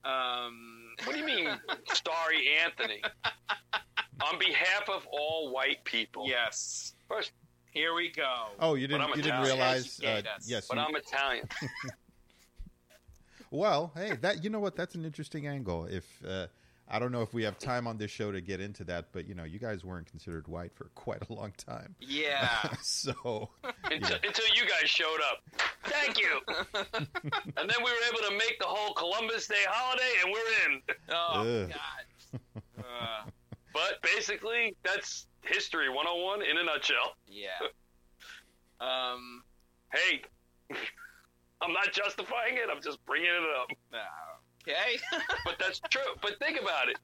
Um, 0.05 0.93
What 1.03 1.13
do 1.13 1.19
you 1.19 1.25
mean, 1.25 1.49
Starry 1.93 2.47
Anthony? 2.63 3.01
On 4.23 4.39
behalf 4.39 4.87
of 4.87 5.05
all 5.11 5.51
white 5.51 5.83
people. 5.83 6.25
yes. 6.27 6.93
First- 7.09 7.31
Here 7.75 7.93
we 7.93 8.09
go. 8.09 8.47
Oh, 8.59 8.73
you 8.75 8.87
didn't. 8.87 9.09
You 9.17 9.21
didn't 9.21 9.43
realize. 9.43 9.99
Uh, 10.03 10.21
yes. 10.45 10.67
But 10.67 10.77
you- 10.77 10.83
I'm 10.83 10.95
Italian. 10.95 11.47
Well, 13.51 13.91
hey, 13.95 14.13
that 14.21 14.43
you 14.43 14.49
know 14.49 14.59
what? 14.59 14.75
That's 14.75 14.95
an 14.95 15.05
interesting 15.05 15.47
angle. 15.47 15.85
If 15.85 16.03
uh, 16.27 16.47
I 16.89 16.99
don't 16.99 17.11
know 17.11 17.21
if 17.21 17.33
we 17.33 17.43
have 17.43 17.57
time 17.57 17.87
on 17.87 17.97
this 17.97 18.11
show 18.11 18.31
to 18.31 18.41
get 18.41 18.59
into 18.59 18.83
that, 18.85 19.05
but 19.13 19.27
you 19.27 19.35
know, 19.35 19.43
you 19.43 19.59
guys 19.59 19.85
weren't 19.85 20.07
considered 20.07 20.47
white 20.47 20.73
for 20.73 20.85
quite 20.95 21.21
a 21.29 21.33
long 21.33 21.53
time. 21.55 21.95
Yeah. 22.01 22.67
so 22.81 23.49
until, 23.85 24.17
until 24.23 24.45
you 24.55 24.63
guys 24.67 24.89
showed 24.89 25.19
up. 25.31 25.61
Thank 25.85 26.19
you. 26.19 26.41
and 26.73 27.69
then 27.69 27.77
we 27.77 27.83
were 27.91 28.05
able 28.09 28.27
to 28.29 28.31
make 28.37 28.57
the 28.59 28.65
whole 28.65 28.93
Columbus 28.93 29.47
Day 29.47 29.63
holiday, 29.69 30.11
and 30.23 30.33
we're 30.33 30.73
in. 30.73 30.81
oh 31.09 31.63
Ugh. 31.63 31.69
God. 31.69 32.51
Uh, 32.79 33.29
But 33.73 34.01
basically, 34.01 34.75
that's 34.83 35.27
history 35.47 35.89
101 35.89 36.41
in 36.43 36.57
a 36.57 36.63
nutshell. 36.63 37.15
yeah. 37.27 37.49
Um. 38.81 39.43
Hey, 39.93 40.21
I'm 41.61 41.71
not 41.71 41.93
justifying 41.93 42.55
it. 42.55 42.67
I'm 42.69 42.81
just 42.81 43.03
bringing 43.05 43.29
it 43.29 43.43
up. 43.57 43.69
Okay. 44.67 44.97
But 45.45 45.55
that's 45.59 45.79
true. 45.89 46.01
But 46.21 46.37
think 46.39 46.59
about 46.59 46.89
it. 46.89 46.97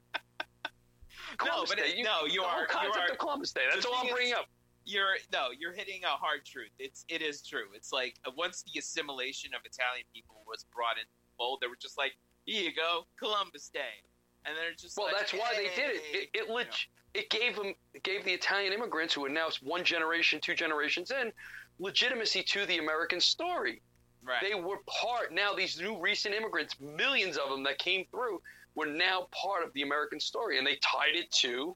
Columbus 1.38 1.70
but 1.70 1.78
Day, 1.78 1.94
it- 2.00 2.04
no, 2.04 2.26
you 2.26 2.42
the 2.42 2.48
are- 2.48 2.52
whole 2.52 2.62
you 2.62 2.68
concept 2.68 3.10
are- 3.10 3.12
of 3.14 3.18
Columbus 3.20 3.52
Day. 3.54 3.62
That's 3.72 3.86
all 3.86 3.96
I'm 3.96 4.10
bringing 4.12 4.34
is- 4.34 4.40
up. 4.40 4.48
you're 4.84 5.16
no, 5.32 5.50
you're 5.58 5.72
hitting 5.74 6.04
a 6.04 6.08
hard 6.10 6.44
truth. 6.46 6.72
It's 6.80 7.06
it 7.08 7.22
is 7.22 7.42
true. 7.42 7.68
It's 7.74 7.94
like 7.94 8.16
uh, 8.26 8.32
once 8.36 8.64
the 8.64 8.78
assimilation 8.80 9.52
of 9.54 9.62
Italian 9.64 10.06
people 10.14 10.44
was 10.48 10.66
brought 10.76 10.98
into 10.98 11.08
the 11.24 11.30
fold, 11.38 11.60
they 11.62 11.68
were 11.68 11.80
just 11.80 11.98
like, 11.98 12.14
here 12.46 12.64
you 12.64 12.76
go, 12.76 13.06
Columbus 13.18 13.70
Day, 13.70 14.04
and 14.46 14.58
they're 14.58 14.74
just 14.76 14.98
Well, 14.98 15.08
like, 15.08 15.16
that's 15.18 15.34
why 15.34 15.54
they 15.56 15.70
did 15.76 15.96
it. 15.96 16.02
"Hey," 16.12 16.18
It, 16.18 16.30
it, 16.34 16.48
you 16.50 16.54
leg- 16.54 16.68
it 17.14 17.30
gave 17.30 17.56
them, 17.56 17.74
it 17.94 18.04
gave 18.04 18.24
the 18.26 18.32
Italian 18.32 18.74
immigrants 18.74 19.14
who 19.14 19.26
are 19.26 19.30
now 19.30 19.50
one 19.62 19.84
generation, 19.84 20.40
two 20.42 20.56
generations 20.56 21.12
in, 21.12 21.32
legitimacy 21.80 22.44
to 22.44 22.66
the 22.66 22.78
American 22.78 23.20
story. 23.20 23.82
right? 24.24 24.42
They 24.42 24.56
were 24.56 24.78
part. 24.88 25.34
Now 25.34 25.54
these 25.54 25.80
new 25.80 26.00
recent 26.00 26.34
immigrants, 26.36 26.76
millions 26.80 27.38
of 27.38 27.50
them 27.50 27.64
that 27.64 27.78
came 27.80 28.06
through, 28.12 28.42
were 28.76 28.86
now 28.86 29.28
part 29.32 29.66
of 29.66 29.74
the 29.74 29.82
American 29.82 30.20
story, 30.20 30.58
and 30.58 30.66
they 30.66 30.76
tied 30.76 31.16
it 31.16 31.30
to, 31.32 31.76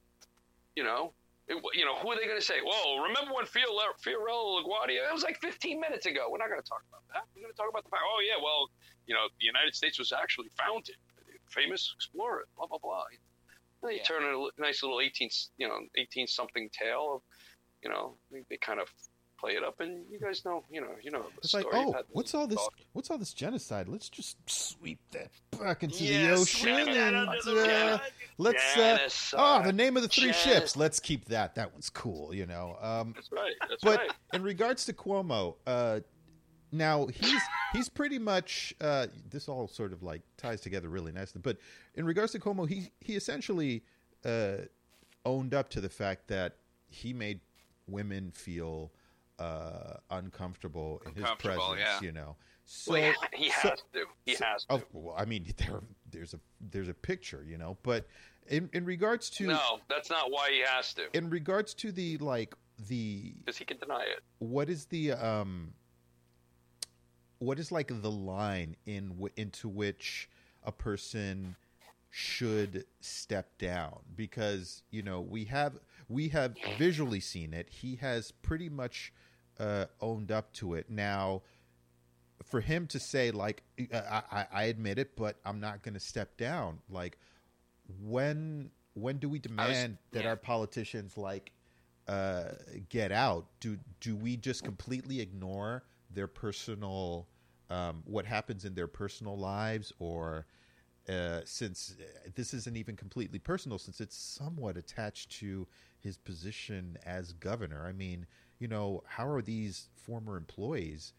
you 0.74 0.84
know, 0.84 1.12
It, 1.48 1.62
you 1.74 1.84
know, 1.84 1.94
who 1.96 2.10
are 2.10 2.16
they 2.16 2.26
going 2.26 2.40
to 2.40 2.44
say? 2.44 2.58
Well, 2.64 2.98
remember 3.06 3.32
when 3.34 3.44
Fiorello, 3.46 3.94
Fiorello 4.02 4.58
LaGuardia? 4.64 5.06
It 5.08 5.12
was 5.12 5.22
like 5.22 5.38
15 5.40 5.78
minutes 5.78 6.06
ago. 6.06 6.26
We're 6.30 6.38
not 6.38 6.48
going 6.48 6.62
to 6.62 6.68
talk 6.68 6.82
about 6.88 7.02
that. 7.12 7.22
We're 7.34 7.42
going 7.42 7.52
to 7.52 7.56
talk 7.56 7.68
about 7.70 7.84
the 7.84 7.90
fact. 7.90 8.02
Oh 8.04 8.20
yeah, 8.24 8.34
well, 8.42 8.70
you 9.06 9.14
know, 9.14 9.28
the 9.38 9.46
United 9.46 9.74
States 9.74 9.98
was 9.98 10.10
actually 10.12 10.48
founded. 10.56 10.96
Famous 11.46 11.92
explorer. 11.94 12.46
Blah 12.56 12.66
blah 12.66 12.78
blah. 12.78 13.04
Then 13.86 13.94
you 13.94 13.98
Yeah. 13.98 14.04
turn 14.04 14.24
a 14.24 14.60
nice 14.60 14.82
little 14.82 15.00
18, 15.00 15.30
you 15.58 15.68
know, 15.68 15.78
18 15.96 16.26
something 16.26 16.68
tale 16.70 17.14
of, 17.16 17.22
you 17.82 17.90
know, 17.90 18.16
they, 18.30 18.42
they 18.50 18.56
kind 18.58 18.80
of 18.80 18.88
play 19.38 19.52
it 19.52 19.62
up, 19.62 19.80
and 19.80 20.04
you 20.10 20.18
guys 20.18 20.44
know, 20.46 20.64
you 20.70 20.80
know, 20.80 20.94
you 21.02 21.10
know. 21.10 21.22
The 21.22 21.38
It's 21.42 21.48
story. 21.50 21.64
You've 21.78 21.94
oh, 21.94 22.02
what's 22.10 22.34
all 22.34 22.46
this? 22.46 22.56
talk. 22.58 22.72
What's 22.94 23.10
all 23.10 23.18
this 23.18 23.34
genocide? 23.34 23.86
Let's 23.86 24.08
just 24.08 24.38
sweep 24.48 24.98
that 25.12 25.28
back 25.60 25.82
into 25.82 26.04
Yeah, 26.04 26.28
the 26.28 26.40
ocean 26.40 26.68
and 26.88 27.16
under 27.16 27.42
the 27.42 27.92
uh, 27.94 27.98
let's. 28.38 28.76
Uh, 28.78 29.08
oh, 29.34 29.62
the 29.62 29.72
name 29.74 29.96
of 29.96 30.02
the 30.02 30.08
three 30.08 30.32
Gen- 30.32 30.34
ships. 30.34 30.74
Let's 30.76 30.98
keep 31.00 31.26
that. 31.26 31.54
That 31.56 31.72
one's 31.72 31.90
cool. 31.90 32.34
You 32.34 32.46
know. 32.46 32.78
Um, 32.80 33.12
That's 33.14 33.30
right. 33.30 33.52
That's 33.68 33.82
but 33.82 33.98
right. 33.98 34.12
in 34.32 34.42
regards 34.42 34.86
to 34.86 34.94
Cuomo, 34.94 35.56
uh, 35.66 36.00
now 36.72 37.06
he's 37.06 37.40
he's 37.72 37.88
pretty 37.88 38.18
much 38.18 38.74
uh, 38.80 39.06
this 39.30 39.48
all 39.48 39.68
sort 39.68 39.92
of 39.92 40.02
like 40.02 40.22
ties 40.36 40.60
together 40.60 40.88
really 40.88 41.12
nicely. 41.12 41.40
But 41.42 41.58
in 41.94 42.04
regards 42.04 42.32
to 42.32 42.38
Cuomo, 42.38 42.68
he 42.68 42.90
he 43.00 43.14
essentially 43.16 43.82
uh, 44.24 44.56
owned 45.24 45.54
up 45.54 45.70
to 45.70 45.80
the 45.80 45.88
fact 45.88 46.28
that 46.28 46.56
he 46.88 47.12
made 47.12 47.40
women 47.86 48.30
feel 48.32 48.92
uh, 49.38 49.94
uncomfortable 50.10 51.02
in 51.06 51.14
his 51.14 51.30
presence. 51.38 51.78
yeah. 51.78 52.00
You 52.00 52.12
know, 52.12 52.36
so 52.64 52.92
Well, 52.92 53.12
he, 53.34 53.44
he 53.44 53.50
so- 53.50 53.68
has 53.70 53.82
to. 53.92 54.04
He 54.24 54.34
so- 54.34 54.44
has 54.44 54.64
to. 54.64 54.74
oh, 54.74 54.82
well, 54.92 55.14
I 55.16 55.24
mean, 55.24 55.46
there 55.56 55.80
there's 56.10 56.34
a 56.34 56.40
there's 56.60 56.88
a 56.88 56.94
picture, 56.94 57.44
you 57.46 57.58
know, 57.58 57.76
but 57.82 58.06
in 58.48 58.70
in 58.72 58.84
regards 58.84 59.28
to 59.30 59.46
no, 59.46 59.80
that's 59.88 60.08
not 60.10 60.30
why 60.30 60.50
he 60.50 60.60
has 60.66 60.94
to. 60.94 61.02
in 61.16 61.28
regards 61.30 61.74
to 61.74 61.92
the 61.92 62.16
like 62.18 62.54
the 62.88 63.32
Because 63.38 63.56
he 63.56 63.64
can 63.64 63.78
deny 63.78 64.02
it. 64.02 64.20
what 64.38 64.68
is 64.70 64.84
the 64.86 65.12
um 65.12 65.72
what 67.38 67.58
is 67.58 67.70
like 67.70 67.88
the 67.88 68.10
line 68.10 68.76
in 68.86 69.08
w- 69.10 69.32
into 69.36 69.68
which 69.68 70.28
a 70.64 70.72
person 70.72 71.56
should 72.10 72.84
step 73.00 73.58
down 73.58 73.98
because 74.14 74.82
you 74.90 75.02
know 75.02 75.20
we 75.20 75.44
have 75.44 75.78
we 76.08 76.28
have 76.28 76.56
visually 76.78 77.20
seen 77.20 77.52
it 77.52 77.68
he 77.68 77.96
has 77.96 78.30
pretty 78.30 78.68
much 78.68 79.12
uh 79.60 79.84
owned 80.00 80.32
up 80.32 80.52
to 80.52 80.74
it 80.74 80.88
now 80.88 81.42
for 82.42 82.60
him 82.60 82.86
to 82.86 82.98
say 82.98 83.30
like 83.30 83.62
I, 83.92 84.22
I, 84.32 84.46
I 84.52 84.62
admit 84.64 84.98
it 84.98 85.16
but 85.16 85.36
i'm 85.44 85.60
not 85.60 85.82
going 85.82 85.94
to 85.94 86.00
step 86.00 86.36
down 86.36 86.78
like 86.88 87.18
when 88.02 88.70
when 88.94 89.18
do 89.18 89.28
we 89.28 89.38
demand 89.38 89.98
that 90.12 90.22
yeah. 90.24 90.30
our 90.30 90.36
politicians 90.36 91.18
like 91.18 91.52
uh, 92.08 92.52
get 92.88 93.12
out? 93.12 93.46
Do 93.60 93.78
do 94.00 94.16
we 94.16 94.36
just 94.36 94.64
completely 94.64 95.20
ignore 95.20 95.84
their 96.16 96.26
personal 96.26 97.28
um, 97.70 98.02
what 98.04 98.26
happens 98.26 98.64
in 98.64 98.74
their 98.74 98.86
personal 98.86 99.36
lives, 99.36 99.92
or 99.98 100.46
uh, 101.08 101.40
since 101.44 101.96
uh, 102.00 102.30
this 102.34 102.54
isn't 102.54 102.76
even 102.76 102.96
completely 102.96 103.38
personal, 103.38 103.78
since 103.78 104.00
it's 104.00 104.16
somewhat 104.16 104.76
attached 104.76 105.30
to 105.40 105.66
his 106.00 106.16
position 106.16 106.96
as 107.04 107.32
governor? 107.32 107.86
I 107.86 107.92
mean, 107.92 108.26
you 108.58 108.68
know, 108.68 109.02
how 109.06 109.28
are 109.28 109.42
these 109.42 109.88
former 109.94 110.36
employees? 110.36 111.12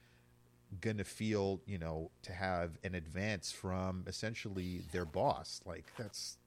going 0.81 0.97
to 0.97 1.03
feel, 1.05 1.61
you 1.65 1.77
know, 1.77 2.11
to 2.21 2.33
have 2.33 2.71
an 2.83 2.93
advance 2.93 3.53
from 3.53 4.03
essentially 4.05 4.81
their 4.91 5.05
boss. 5.05 5.61
Like 5.65 5.85
that's 5.97 6.37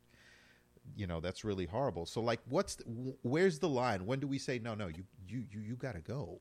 you 0.96 1.06
know, 1.06 1.20
that's 1.20 1.44
really 1.44 1.66
horrible. 1.66 2.04
So 2.04 2.20
like 2.20 2.40
what's 2.48 2.74
the, 2.74 2.84
where's 3.22 3.58
the 3.58 3.68
line? 3.68 4.04
When 4.06 4.20
do 4.20 4.26
we 4.26 4.38
say 4.38 4.58
no, 4.58 4.74
no, 4.74 4.88
you 4.88 5.04
you 5.26 5.44
you 5.50 5.60
you 5.60 5.74
got 5.74 5.94
to 5.94 6.00
go? 6.00 6.40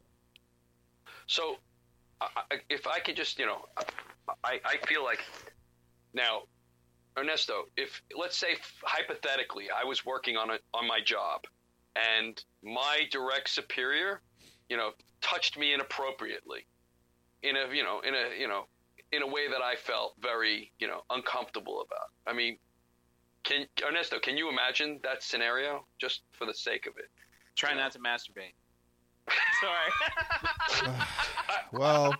So, 1.28 1.58
I, 2.22 2.56
if 2.70 2.88
I 2.88 3.00
could 3.00 3.16
just, 3.16 3.40
you 3.40 3.46
know, 3.46 3.66
I, 4.44 4.60
I 4.66 4.78
feel 4.88 5.04
like 5.04 5.20
now, 6.14 6.44
Ernesto, 7.18 7.66
if 7.78 8.02
let's 8.18 8.38
say 8.38 8.56
hypothetically 8.84 9.68
I 9.70 9.86
was 9.86 10.06
working 10.06 10.38
on 10.38 10.50
a 10.52 10.60
on 10.74 10.88
my 10.88 11.00
job, 11.04 11.42
and 11.96 12.42
my 12.64 13.02
direct 13.12 13.50
superior, 13.50 14.22
you 14.70 14.78
know, 14.78 14.92
touched 15.22 15.58
me 15.58 15.74
inappropriately, 15.74 16.66
in 17.44 17.56
a 17.56 17.74
you 17.74 17.84
know 17.84 18.02
in 18.02 18.14
a 18.14 18.40
you 18.40 18.48
know 18.48 18.66
in 19.12 19.22
a 19.22 19.28
way 19.28 19.48
that 19.50 19.62
I 19.62 19.76
felt 19.76 20.14
very 20.22 20.72
you 20.80 20.88
know 20.88 21.02
uncomfortable 21.10 21.82
about. 21.82 22.10
I 22.28 22.34
mean, 22.34 22.58
can 23.44 23.66
Ernesto, 23.86 24.20
can 24.20 24.38
you 24.38 24.50
imagine 24.50 25.00
that 25.04 25.24
scenario 25.24 25.86
just 26.00 26.22
for 26.32 26.46
the 26.46 26.54
sake 26.54 26.86
of 26.86 26.98
it? 26.98 27.10
Try 27.56 27.74
not 27.74 27.92
to 27.94 28.00
masturbate. 28.00 28.54
Sorry. 29.62 30.96
Well, 31.72 32.15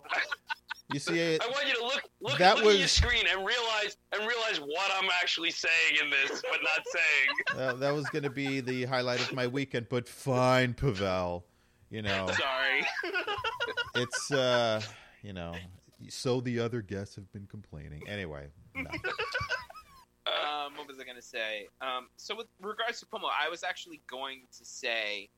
you 0.94 1.00
see 1.00 1.20
it 1.20 1.42
I 1.44 1.48
want 1.48 1.68
you 1.68 1.74
to 1.76 1.84
look 1.84 2.02
look, 2.22 2.38
That 2.38 2.58
look 2.58 2.74
at 2.74 2.80
your 2.80 2.88
screen 2.88 3.26
and 3.32 3.40
realize 3.40 3.98
and 4.12 4.28
realize 4.28 4.60
what 4.60 4.92
I'm 4.96 5.10
actually 5.22 5.52
saying 5.52 5.98
in 6.04 6.10
this, 6.10 6.42
but 6.42 6.60
not 6.64 6.86
saying. 6.86 7.58
uh, 7.62 7.74
that 7.76 7.94
was 7.94 8.08
going 8.10 8.24
to 8.24 8.30
be 8.30 8.60
the 8.60 8.86
highlight 8.86 9.22
of 9.22 9.34
my 9.34 9.48
weekend, 9.48 9.88
but 9.90 10.08
fine, 10.08 10.74
Pavel. 10.74 11.46
You 11.90 12.04
know, 12.04 12.28
Sorry. 12.28 12.86
it's 13.96 14.32
uh, 14.32 14.82
you 15.24 15.34
know, 15.34 15.56
so 16.08 16.42
the 16.42 16.60
other 16.60 16.82
guests 16.82 17.16
have 17.16 17.32
been 17.32 17.48
complaining. 17.48 18.04
Anyway, 18.08 18.48
no. 18.76 18.82
um, 20.28 20.76
what 20.76 20.88
was 20.88 20.98
I 21.00 21.04
going 21.04 21.16
to 21.16 21.22
say? 21.22 21.68
Um, 21.82 22.08
so 22.16 22.36
with 22.36 22.48
regards 22.62 23.00
to 23.00 23.06
Cuomo, 23.08 23.30
I 23.30 23.50
was 23.50 23.64
actually 23.64 24.02
going 24.08 24.42
to 24.58 24.66
say 24.66 25.30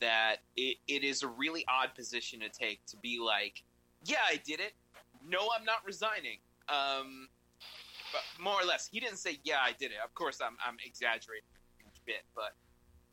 that 0.00 0.36
it, 0.56 0.78
it 0.88 1.04
is 1.04 1.22
a 1.22 1.28
really 1.28 1.64
odd 1.68 1.94
position 1.94 2.40
to 2.40 2.48
take 2.48 2.84
to 2.86 2.96
be 2.96 3.18
like, 3.18 3.62
yeah, 4.04 4.16
I 4.26 4.40
did 4.44 4.60
it. 4.60 4.72
No, 5.26 5.48
I'm 5.56 5.64
not 5.64 5.78
resigning. 5.84 6.38
Um, 6.68 7.28
but 8.12 8.22
more 8.42 8.60
or 8.60 8.64
less, 8.64 8.88
he 8.90 9.00
didn't 9.00 9.18
say, 9.18 9.38
yeah, 9.44 9.58
I 9.62 9.72
did 9.72 9.90
it. 9.92 9.98
Of 10.04 10.14
course, 10.14 10.40
I'm, 10.40 10.56
I'm 10.66 10.76
exaggerating 10.84 11.44
a 11.84 12.00
bit, 12.06 12.22
but 12.34 12.54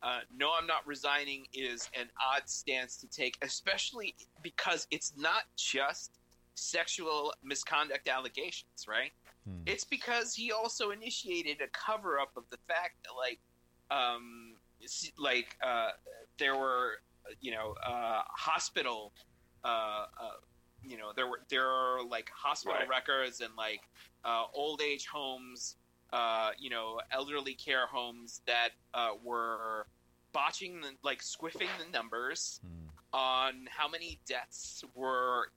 uh, 0.02 0.20
no, 0.36 0.52
I'm 0.58 0.66
not 0.66 0.86
resigning 0.86 1.46
is 1.52 1.88
an 1.98 2.08
odd 2.24 2.48
stance 2.48 2.96
to 2.98 3.08
take, 3.08 3.36
especially 3.42 4.14
because 4.42 4.86
it's 4.90 5.12
not 5.16 5.42
just 5.56 6.18
sexual 6.54 7.32
misconduct 7.42 8.08
allegations, 8.08 8.86
right? 8.88 9.12
Hmm. 9.46 9.62
It's 9.66 9.84
because 9.84 10.34
he 10.34 10.52
also 10.52 10.90
initiated 10.90 11.60
a 11.60 11.68
cover 11.68 12.18
up 12.18 12.30
of 12.36 12.44
the 12.50 12.58
fact 12.68 12.96
that, 13.04 13.12
like, 13.16 13.40
um, 13.90 14.54
like 15.18 15.56
uh, 15.64 15.90
there 16.38 16.56
were, 16.56 16.92
you 17.40 17.50
know, 17.50 17.74
uh, 17.86 18.22
hospital, 18.36 19.12
uh, 19.64 20.04
uh, 20.20 20.30
you 20.82 20.96
know, 20.96 21.12
there 21.14 21.26
were 21.26 21.40
there 21.50 21.66
are 21.68 22.02
like 22.04 22.30
hospital 22.34 22.78
Right. 22.78 22.88
records 22.88 23.40
and 23.40 23.54
like 23.56 23.80
uh, 24.24 24.44
old 24.54 24.80
age 24.80 25.06
homes, 25.06 25.76
uh, 26.12 26.50
you 26.58 26.70
know, 26.70 27.00
elderly 27.12 27.54
care 27.54 27.86
homes 27.86 28.40
that 28.46 28.70
uh, 28.94 29.10
were 29.22 29.86
botching 30.32 30.80
the 30.80 30.92
like 31.02 31.20
squiffing 31.20 31.68
the 31.78 31.90
numbers 31.92 32.60
Hmm. 32.62 32.88
on 33.12 33.66
how 33.70 33.88
many 33.88 34.20
deaths 34.28 34.84
were 34.94 35.48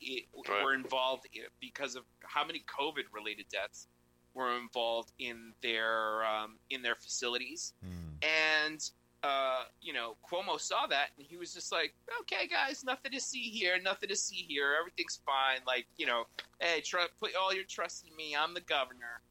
Right. 0.48 0.64
were 0.64 0.74
involved 0.74 1.28
i 1.36 1.48
because 1.60 1.96
of 1.96 2.04
how 2.24 2.46
many 2.46 2.64
COVID 2.80 3.04
related 3.14 3.46
deaths 3.52 3.88
were 4.34 4.56
involved 4.58 5.12
in 5.20 5.54
their 5.62 6.24
um, 6.26 6.58
in 6.70 6.82
their 6.82 6.96
facilities, 6.96 7.74
Hmm. 7.84 8.16
and 8.22 8.80
uh, 9.24 9.64
you 9.82 9.94
know 9.94 10.16
Cuomo 10.30 10.60
saw 10.60 10.88
that 10.88 11.08
and 11.18 11.26
he 11.28 11.38
was 11.38 11.54
just 11.54 11.72
like, 11.72 11.94
okay, 12.22 12.48
guys, 12.48 12.84
nothing 12.84 13.12
to 13.12 13.20
see 13.20 13.44
here, 13.44 13.78
nothing 13.84 14.10
to 14.10 14.16
see 14.16 14.46
here, 14.48 14.76
everything's 14.80 15.20
fine. 15.26 15.60
Like 15.66 15.86
you 15.98 16.06
know, 16.06 16.24
hey, 16.60 16.82
tr- 16.82 16.98
put 17.20 17.32
all 17.36 17.54
your 17.54 17.66
trust 17.66 18.06
in 18.10 18.16
me, 18.16 18.36
I'm 18.36 18.54
the 18.54 18.62
governor. 18.62 19.22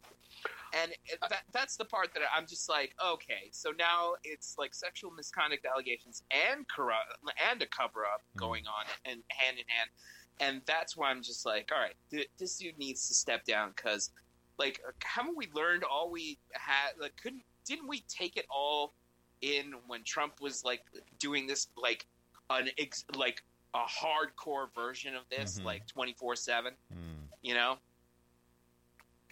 And 0.72 0.92
that, 1.28 1.42
that's 1.52 1.76
the 1.76 1.84
part 1.84 2.14
that 2.14 2.22
I'm 2.34 2.46
just 2.46 2.68
like, 2.68 2.94
okay, 3.04 3.48
so 3.50 3.72
now 3.76 4.12
it's 4.22 4.54
like 4.56 4.72
sexual 4.72 5.10
misconduct 5.10 5.66
allegations 5.66 6.22
and 6.30 6.64
corrupt 6.68 7.18
and 7.50 7.60
a 7.60 7.66
cover 7.66 8.04
up 8.04 8.22
Hmm. 8.34 8.38
going 8.38 8.66
on 8.68 8.84
and 9.04 9.20
hand 9.30 9.56
in 9.58 9.64
hand, 9.66 9.90
and 10.38 10.62
that's 10.66 10.96
why 10.96 11.10
I'm 11.10 11.22
just 11.22 11.44
like, 11.44 11.70
all 11.74 11.80
right, 11.80 11.96
th- 12.12 12.30
this 12.38 12.56
dude 12.58 12.78
needs 12.78 13.08
to 13.08 13.14
step 13.14 13.44
down 13.44 13.72
because, 13.74 14.10
like, 14.58 14.80
haven't 15.02 15.36
we 15.36 15.48
learned 15.54 15.82
all 15.82 16.08
we 16.08 16.38
had? 16.52 16.92
Like, 17.00 17.16
couldn't 17.20 17.42
didn't 17.66 17.88
we 17.88 18.04
take 18.08 18.36
it 18.36 18.46
all 18.48 18.94
in 19.42 19.72
when 19.86 20.02
Trump 20.04 20.40
was 20.40 20.64
like 20.64 20.82
doing 21.18 21.46
this 21.46 21.68
like 21.76 22.06
an 22.50 22.68
ex- 22.78 23.04
like 23.16 23.42
a 23.74 23.78
hardcore 23.84 24.72
version 24.74 25.14
of 25.14 25.22
this, 25.30 25.58
Mhm. 25.60 25.64
like 25.64 25.86
twenty 25.86 26.12
four 26.14 26.34
seven, 26.36 26.74
Hmm. 26.92 27.24
you 27.42 27.54
know? 27.54 27.78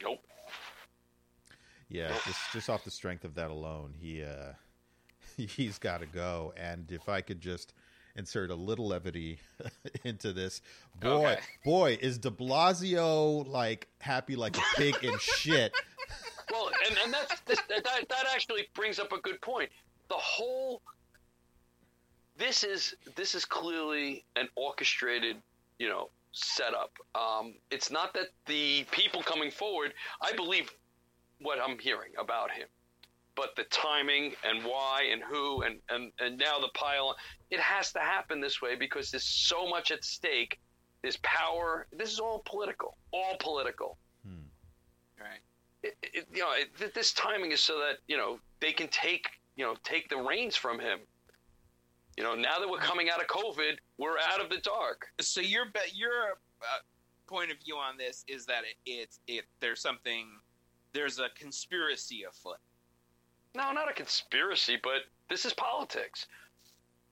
Nope. 0.02 0.24
Yeah, 1.88 2.08
just 2.26 2.38
just 2.52 2.70
off 2.70 2.84
the 2.84 2.90
strength 2.90 3.24
of 3.24 3.34
that 3.34 3.50
alone, 3.50 3.94
he 3.98 4.22
uh, 4.22 4.52
he's 5.36 5.78
got 5.78 6.00
to 6.00 6.06
go. 6.06 6.52
And 6.56 6.90
if 6.92 7.08
I 7.08 7.20
could 7.22 7.40
just 7.40 7.72
insert 8.14 8.50
a 8.50 8.54
little 8.54 8.88
levity 8.88 9.38
into 10.04 10.32
this, 10.32 10.60
boy, 11.00 11.32
Okay. 11.32 11.40
boy, 11.64 11.98
is 12.00 12.18
De 12.18 12.30
Blasio 12.30 13.46
like 13.48 13.88
happy 14.00 14.36
like 14.36 14.56
a 14.56 14.62
pig 14.76 14.96
in 15.02 15.18
shit. 15.18 15.72
Well, 16.50 16.70
and, 16.88 16.96
and 17.04 17.12
that's 17.12 17.40
that 17.42 18.06
that 18.08 18.24
actually 18.34 18.66
brings 18.72 18.98
up 18.98 19.12
a 19.12 19.18
good 19.20 19.38
point. 19.42 19.68
The 20.08 20.16
whole 20.16 20.80
this 22.38 22.62
is 22.62 22.94
this 23.16 23.34
is 23.34 23.44
clearly 23.44 24.24
an 24.36 24.48
orchestrated, 24.54 25.36
you 25.78 25.88
know, 25.88 26.08
setup. 26.32 26.92
Um, 27.14 27.54
it's 27.70 27.90
not 27.90 28.14
that 28.14 28.28
the 28.46 28.84
people 28.92 29.22
coming 29.22 29.50
forward. 29.50 29.92
I 30.22 30.32
believe 30.32 30.70
what 31.40 31.58
I'm 31.60 31.78
hearing 31.78 32.12
about 32.18 32.50
him, 32.50 32.68
but 33.34 33.56
the 33.56 33.64
timing 33.64 34.34
and 34.44 34.64
why 34.64 35.08
and 35.12 35.22
who 35.22 35.62
and 35.62 35.80
and 35.90 36.12
and 36.20 36.38
now 36.38 36.58
the 36.60 36.70
pile. 36.74 37.16
It 37.50 37.60
has 37.60 37.92
to 37.92 37.98
happen 37.98 38.40
this 38.40 38.62
way 38.62 38.76
because 38.76 39.10
there's 39.10 39.24
so 39.24 39.68
much 39.68 39.90
at 39.90 40.04
stake. 40.04 40.58
There's 41.02 41.18
power. 41.18 41.86
This 41.92 42.12
is 42.12 42.20
all 42.20 42.42
political. 42.44 42.96
All 43.12 43.36
political. 43.38 43.98
Hmm. 44.24 44.46
Right. 45.20 45.40
It, 45.82 45.96
it, 46.02 46.26
you 46.32 46.40
know, 46.40 46.52
it, 46.52 46.94
this 46.94 47.12
timing 47.12 47.52
is 47.52 47.60
so 47.60 47.78
that 47.78 47.98
you 48.06 48.16
know 48.16 48.38
they 48.60 48.72
can 48.72 48.88
take 48.88 49.26
you 49.58 49.64
know 49.64 49.74
take 49.82 50.08
the 50.08 50.16
reins 50.16 50.56
from 50.56 50.78
him. 50.78 51.00
You 52.16 52.24
know, 52.24 52.34
now 52.34 52.58
that 52.58 52.68
we're 52.68 52.78
coming 52.78 53.10
out 53.10 53.20
of 53.20 53.28
COVID, 53.28 53.78
we're 53.98 54.18
out 54.18 54.40
of 54.40 54.48
the 54.48 54.58
dark. 54.58 55.08
So 55.20 55.40
your 55.40 55.64
your 55.92 56.38
uh, 56.62 56.78
point 57.26 57.50
of 57.50 57.58
view 57.58 57.76
on 57.76 57.98
this 57.98 58.24
is 58.28 58.46
that 58.46 58.62
it, 58.64 58.76
it's 58.86 59.20
it 59.26 59.44
there's 59.60 59.80
something 59.80 60.26
there's 60.92 61.18
a 61.18 61.28
conspiracy 61.38 62.24
afoot. 62.28 62.58
No, 63.54 63.72
not 63.72 63.90
a 63.90 63.92
conspiracy, 63.92 64.78
but 64.82 65.02
this 65.28 65.44
is 65.44 65.52
politics. 65.52 66.26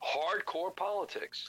Hardcore 0.02 0.74
politics. 0.74 1.44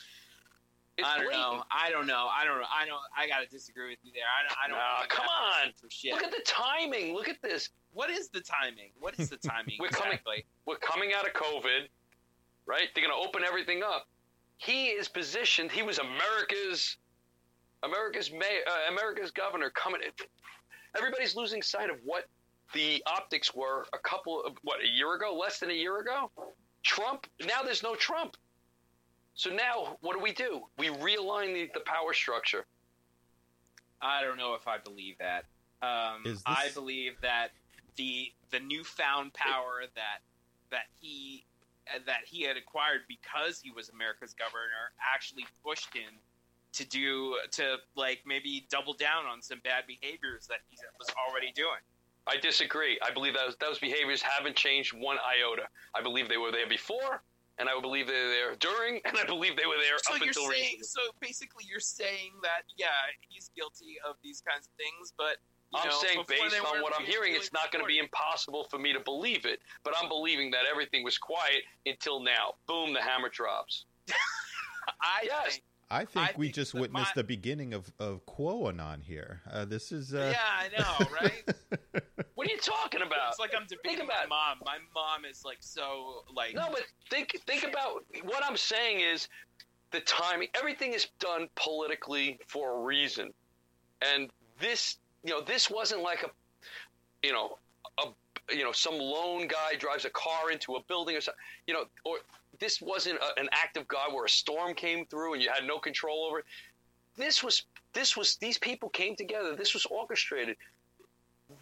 It's 0.97 1.07
I 1.07 1.17
don't 1.17 1.25
blatant. 1.25 1.43
know. 1.43 1.63
I 1.69 1.91
don't 1.91 2.07
know. 2.07 2.27
I 2.35 2.43
don't 2.43 2.57
know. 2.57 2.65
I 2.75 2.85
don't. 2.87 3.01
I 3.15 3.27
gotta 3.27 3.45
disagree 3.47 3.89
with 3.89 3.99
you 4.01 4.11
there. 4.13 4.23
I 4.25 4.47
don't. 4.47 4.57
I 4.63 4.67
don't. 4.67 4.77
Nah, 4.77 5.15
come 5.15 5.27
on. 5.27 5.73
shit. 5.89 6.13
Look 6.13 6.23
at 6.23 6.31
the 6.31 6.43
timing. 6.43 7.13
Look 7.13 7.29
at 7.29 7.41
this. 7.41 7.69
What 7.97 8.09
is 8.11 8.29
the 8.29 8.41
timing? 8.41 8.91
What 8.99 9.19
is 9.19 9.29
the 9.29 9.37
timing 9.51 9.77
We're 9.79 9.89
coming- 9.89 10.13
exactly? 10.13 10.45
We're 10.67 10.77
coming 10.77 11.13
out 11.17 11.25
of 11.25 11.33
COVID, 11.33 11.87
right? 12.67 12.87
They're 12.93 13.03
going 13.03 13.15
to 13.23 13.27
open 13.27 13.41
everything 13.43 13.81
up. 13.83 14.07
He 14.57 14.87
is 14.87 15.07
positioned. 15.07 15.71
He 15.71 15.81
was 15.81 15.97
America's 15.99 16.97
America's 17.83 18.31
mayor, 18.31 18.61
uh, 18.67 18.91
America's 18.93 19.31
governor. 19.31 19.69
Coming. 19.71 20.01
in, 20.01 20.11
Everybody's 20.95 21.35
losing 21.35 21.61
sight 21.61 21.89
of 21.89 21.97
what 22.05 22.25
the 22.73 23.01
optics 23.07 23.53
were 23.55 23.85
a 23.93 23.97
couple 23.99 24.43
of 24.43 24.53
what 24.63 24.79
a 24.83 24.87
year 24.87 25.13
ago, 25.15 25.35
less 25.35 25.59
than 25.59 25.69
a 25.69 25.73
year 25.73 25.99
ago. 25.99 26.31
Trump. 26.83 27.25
Now 27.47 27.61
there's 27.63 27.81
no 27.83 27.95
Trump. 27.95 28.35
So 29.35 29.49
now 29.51 29.97
what 30.01 30.15
do 30.15 30.19
we 30.21 30.33
do? 30.33 30.61
We 30.79 30.87
realign 30.89 31.53
the, 31.53 31.69
the 31.73 31.81
power 31.85 32.13
structure. 32.13 32.65
I 34.01 34.21
don't 34.23 34.37
know 34.37 34.53
if 34.55 34.67
I 34.67 34.77
believe 34.77 35.15
that. 35.19 35.45
Um, 35.81 36.21
this- 36.23 36.41
I 36.45 36.69
believe 36.73 37.13
that 37.21 37.49
the 37.97 38.31
the 38.51 38.59
newfound 38.59 39.33
power 39.33 39.83
that 39.95 40.21
that 40.71 40.85
he 40.99 41.45
that 42.05 42.21
he 42.25 42.43
had 42.43 42.57
acquired 42.57 43.01
because 43.07 43.59
he 43.59 43.71
was 43.71 43.89
America's 43.89 44.33
governor 44.33 44.91
actually 45.13 45.45
pushed 45.63 45.93
him 45.93 46.13
to 46.73 46.85
do 46.85 47.37
to 47.51 47.77
like 47.95 48.21
maybe 48.25 48.65
double 48.69 48.93
down 48.93 49.25
on 49.25 49.41
some 49.41 49.59
bad 49.63 49.83
behaviors 49.87 50.47
that 50.47 50.59
he 50.69 50.77
was 50.99 51.07
already 51.27 51.51
doing. 51.55 51.81
I 52.27 52.35
disagree. 52.37 52.99
I 53.05 53.11
believe 53.11 53.33
those 53.33 53.55
those 53.59 53.79
behaviors 53.79 54.21
haven't 54.21 54.55
changed 54.55 54.93
one 54.93 55.17
iota. 55.17 55.63
I 55.95 56.01
believe 56.01 56.27
they 56.27 56.37
were 56.37 56.51
there 56.51 56.67
before, 56.67 57.23
and 57.57 57.69
I 57.69 57.79
believe 57.79 58.07
they 58.07 58.13
were 58.13 58.29
there 58.29 58.55
during, 58.59 58.99
and 59.05 59.17
I 59.17 59.23
believe 59.23 59.55
they 59.55 59.65
were 59.65 59.79
there 59.79 59.97
So 60.03 60.15
up 60.15 60.19
you're 60.19 60.27
until 60.27 60.51
saying 60.51 60.77
recently. 60.77 60.83
so 60.83 61.01
basically 61.21 61.63
you're 61.69 61.79
saying 61.79 62.35
that 62.43 62.63
yeah 62.77 62.87
he's 63.29 63.49
guilty 63.55 63.95
of 64.07 64.17
these 64.21 64.41
kinds 64.41 64.67
of 64.67 64.73
things, 64.75 65.13
but 65.17 65.37
I'm 65.75 65.89
know, 65.89 65.95
saying 65.99 66.23
based 66.27 66.55
on 66.65 66.81
what 66.81 66.93
I'm 66.97 67.05
hearing, 67.05 67.31
really 67.33 67.39
it's 67.39 67.51
not 67.53 67.71
going 67.71 67.83
to 67.83 67.87
be 67.87 67.99
impossible 67.99 68.67
for 68.69 68.79
me 68.79 68.93
to 68.93 68.99
believe 69.01 69.45
it. 69.45 69.59
But 69.83 69.93
I'm 70.01 70.07
believing 70.09 70.51
that 70.51 70.61
everything 70.69 71.03
was 71.03 71.17
quiet 71.17 71.63
until 71.85 72.21
now. 72.21 72.53
Boom, 72.67 72.93
the 72.93 73.01
hammer 73.01 73.29
drops. 73.29 73.85
I 75.01 75.23
Yes. 75.25 75.51
think 75.53 75.63
I 75.89 76.05
think 76.05 76.29
I 76.29 76.33
we 76.37 76.47
think 76.47 76.55
just 76.55 76.73
that 76.73 76.81
witnessed 76.81 77.15
my- 77.15 77.21
the 77.21 77.23
beginning 77.23 77.73
of 77.73 77.91
of 77.99 78.25
QAnon 78.25 79.03
here. 79.03 79.41
Uh, 79.49 79.65
this 79.65 79.91
is 79.91 80.13
uh, 80.13 80.33
yeah 80.33 80.39
I 80.57 80.69
know 80.77 81.09
right. 81.21 82.03
What 82.35 82.47
are 82.47 82.51
you 82.51 82.57
talking 82.59 83.01
about? 83.01 83.29
It's 83.31 83.39
like 83.39 83.53
I'm 83.57 83.67
debating 83.67 84.05
about 84.05 84.27
my 84.29 84.35
mom. 84.35 84.57
My 84.65 84.77
mom 84.93 85.25
is 85.25 85.43
like 85.45 85.57
so 85.59 86.23
like 86.33 86.53
No, 86.55 86.67
but 86.71 86.83
think 87.09 87.35
think 87.45 87.63
about 87.63 88.03
what 88.23 88.43
I'm 88.45 88.57
saying 88.57 89.01
is 89.01 89.27
the 89.91 89.99
timing. 90.01 90.47
Everything 90.55 90.93
is 90.93 91.07
done 91.19 91.47
politically 91.55 92.39
for 92.47 92.79
a 92.79 92.83
reason, 92.83 93.33
and 94.01 94.29
this 94.59 94.97
you 95.27 95.33
know 95.33 95.41
this 95.41 95.69
wasn't 95.69 96.01
like 96.01 96.23
a 96.23 96.29
you 97.21 97.33
know 97.33 97.57
a 97.99 98.05
you 98.55 98.63
know 98.63 98.71
some 98.71 98.97
lone 98.97 99.47
guy 99.47 99.75
drives 99.77 100.05
a 100.05 100.09
car 100.11 100.51
into 100.51 100.75
a 100.75 100.83
building 100.87 101.17
or 101.17 101.21
something. 101.21 101.39
You 101.67 101.73
know, 101.73 101.83
or 102.05 102.17
this 102.59 102.81
wasn't 102.81 103.19
a, 103.19 103.39
an 103.39 103.49
act 103.51 103.75
of 103.75 103.87
God 103.89 104.13
where 104.13 104.23
a 104.23 104.29
storm 104.29 104.73
came 104.73 105.05
through 105.05 105.33
and 105.33 105.43
you 105.43 105.49
had 105.53 105.67
no 105.67 105.79
control 105.79 106.25
over 106.25 106.39
it. 106.39 106.45
This 107.17 107.43
was 107.43 107.63
this 107.93 108.15
was 108.15 108.37
these 108.37 108.57
people 108.57 108.87
came 108.87 109.15
together. 109.17 109.53
This 109.55 109.73
was 109.73 109.85
orchestrated. 109.87 110.55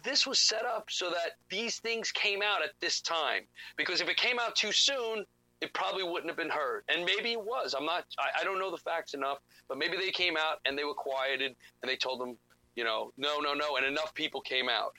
This 0.04 0.26
was 0.26 0.38
set 0.38 0.64
up 0.64 0.86
so 0.88 1.10
that 1.10 1.36
these 1.48 1.78
things 1.78 2.12
came 2.12 2.42
out 2.42 2.62
at 2.62 2.70
this 2.80 3.00
time. 3.00 3.42
Because 3.76 4.00
if 4.00 4.08
it 4.08 4.16
came 4.16 4.38
out 4.38 4.54
too 4.54 4.72
soon, 4.72 5.24
it 5.60 5.72
probably 5.72 6.02
wouldn't 6.02 6.28
have 6.28 6.36
been 6.36 6.50
heard. 6.50 6.82
And 6.88 7.04
maybe 7.04 7.32
it 7.32 7.40
was. 7.40 7.74
I'm 7.76 7.86
not. 7.86 8.04
I, 8.18 8.40
I 8.40 8.44
don't 8.44 8.58
know 8.58 8.70
the 8.70 8.78
facts 8.78 9.14
enough. 9.14 9.38
But 9.68 9.78
maybe 9.78 9.96
they 9.96 10.10
came 10.10 10.36
out 10.36 10.58
and 10.64 10.78
they 10.78 10.84
were 10.84 10.94
quieted 10.94 11.56
and 11.82 11.90
they 11.90 11.96
told 11.96 12.20
them, 12.20 12.36
you 12.76 12.84
know, 12.84 13.12
no, 13.16 13.40
no, 13.40 13.54
no, 13.54 13.76
and 13.76 13.84
enough 13.84 14.14
people 14.14 14.40
came 14.40 14.68
out. 14.68 14.92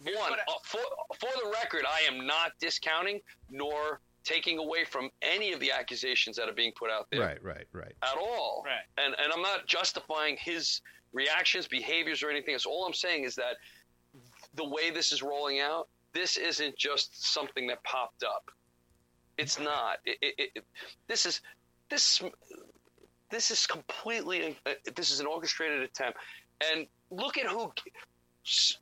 One, 0.00 0.32
I- 0.32 0.38
uh, 0.48 0.54
for 0.64 0.80
for 1.18 1.30
the 1.42 1.50
record, 1.50 1.84
I 1.86 2.00
am 2.12 2.26
not 2.26 2.52
discounting 2.58 3.20
nor 3.50 4.00
taking 4.24 4.58
away 4.58 4.84
from 4.84 5.10
any 5.20 5.52
of 5.52 5.60
the 5.60 5.70
accusations 5.72 6.36
that 6.36 6.48
are 6.48 6.54
being 6.54 6.72
put 6.76 6.90
out 6.90 7.08
there 7.10 7.20
right, 7.20 7.42
right, 7.42 7.66
right. 7.72 7.92
at 8.02 8.16
all. 8.16 8.62
Right. 8.64 9.04
And 9.04 9.14
and 9.18 9.32
I'm 9.32 9.42
not 9.42 9.66
justifying 9.66 10.36
his 10.40 10.80
reactions, 11.12 11.68
behaviors, 11.68 12.22
or 12.22 12.30
anything 12.30 12.54
else. 12.54 12.66
All 12.66 12.86
I'm 12.86 12.94
saying 12.94 13.24
is 13.24 13.34
that 13.36 13.56
the 14.54 14.64
way 14.64 14.90
this 14.90 15.12
is 15.12 15.22
rolling 15.22 15.60
out, 15.60 15.88
this 16.12 16.36
isn't 16.36 16.76
just 16.76 17.32
something 17.32 17.66
that 17.68 17.82
popped 17.84 18.22
up. 18.22 18.50
It's 19.38 19.58
not. 19.58 19.98
It, 20.04 20.18
it, 20.20 20.50
it, 20.54 20.64
this 21.08 21.26
is 21.26 21.40
this 21.88 22.22
this 23.30 23.50
is 23.50 23.66
completely 23.66 24.58
uh, 24.66 24.72
this 24.94 25.10
is 25.10 25.20
an 25.20 25.26
orchestrated 25.26 25.82
attempt. 25.82 26.18
And 26.70 26.86
look 27.10 27.38
at 27.38 27.46
who 27.46 27.72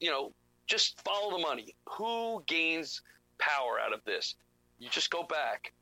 you 0.00 0.10
know. 0.10 0.32
Just 0.66 1.00
follow 1.00 1.36
the 1.36 1.42
money. 1.42 1.74
Who 1.96 2.44
gains 2.46 3.02
power 3.38 3.80
out 3.84 3.92
of 3.92 4.04
this? 4.04 4.36
You 4.78 4.88
just 4.88 5.10
go 5.10 5.24
back. 5.24 5.72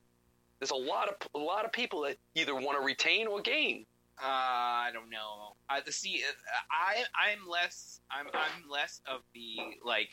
There's 0.58 0.70
a 0.70 0.74
lot 0.74 1.08
of 1.08 1.14
a 1.34 1.38
lot 1.38 1.66
of 1.66 1.72
people 1.72 2.00
that 2.02 2.16
either 2.34 2.54
want 2.54 2.78
to 2.78 2.84
retain 2.84 3.26
or 3.26 3.42
gain. 3.42 3.84
uh, 4.18 4.24
I 4.26 4.90
don't 4.94 5.10
know. 5.10 5.56
I 5.68 5.82
see. 5.90 6.22
uh, 6.26 6.32
I 6.70 7.04
I'm 7.14 7.46
less. 7.46 8.00
I'm 8.10 8.28
I'm 8.32 8.68
less 8.68 9.02
of 9.06 9.20
the 9.34 9.56
like. 9.84 10.08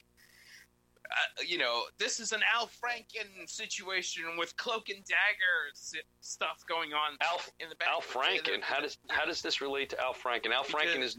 Uh, 1.06 1.44
you 1.48 1.58
know, 1.58 1.84
this 2.00 2.20
is 2.20 2.32
an 2.32 2.42
Al 2.54 2.68
Franken 2.68 3.48
situation 3.48 4.24
with 4.38 4.58
cloak 4.58 4.90
and 4.90 5.06
dagger 5.06 5.72
stuff 6.20 6.64
going 6.68 6.94
on 6.94 7.16
Al 7.22 7.40
in 7.60 7.70
the 7.70 7.76
back. 7.76 7.88
Al 7.90 8.02
Franken. 8.02 8.62
How 8.62 8.82
does 8.82 8.98
how 9.10 9.24
does 9.26 9.42
this 9.42 9.62
relate 9.62 9.90
to 9.92 10.02
Al 10.02 10.14
Franken? 10.14 10.52
Al 10.52 10.64
Franken 10.64 11.02
is 11.02 11.18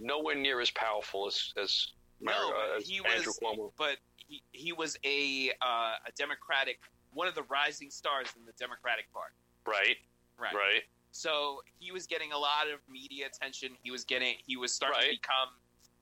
nowhere 0.00 0.34
near 0.34 0.60
as 0.60 0.70
powerful 0.70 1.26
as 1.28 1.52
as, 1.62 1.88
No, 2.20 2.32
uh, 2.32 2.76
as 2.78 2.88
he 2.88 2.96
Andrew 2.98 3.26
was- 3.26 3.38
Cuomo. 3.38 3.72
but 3.76 3.98
he, 4.16 4.42
he 4.52 4.72
was 4.72 4.96
a 5.04 5.50
uh, 5.62 5.94
a 6.06 6.12
Democratic, 6.16 6.80
one 7.12 7.28
of 7.28 7.34
the 7.34 7.42
rising 7.44 7.90
stars 7.90 8.28
in 8.36 8.44
the 8.44 8.52
Democratic 8.58 9.12
Party. 9.12 9.34
Right, 9.66 9.96
Right. 10.38 10.54
right. 10.54 10.82
So 11.12 11.62
he 11.78 11.90
was 11.92 12.06
getting 12.06 12.32
a 12.32 12.38
lot 12.38 12.68
of 12.68 12.78
media 12.88 13.26
attention. 13.26 13.76
He 13.82 13.90
was 13.90 14.04
getting. 14.04 14.36
He 14.46 14.56
was 14.56 14.72
starting 14.72 14.98
Right. 15.00 15.10
to 15.10 15.16
become. 15.20 15.48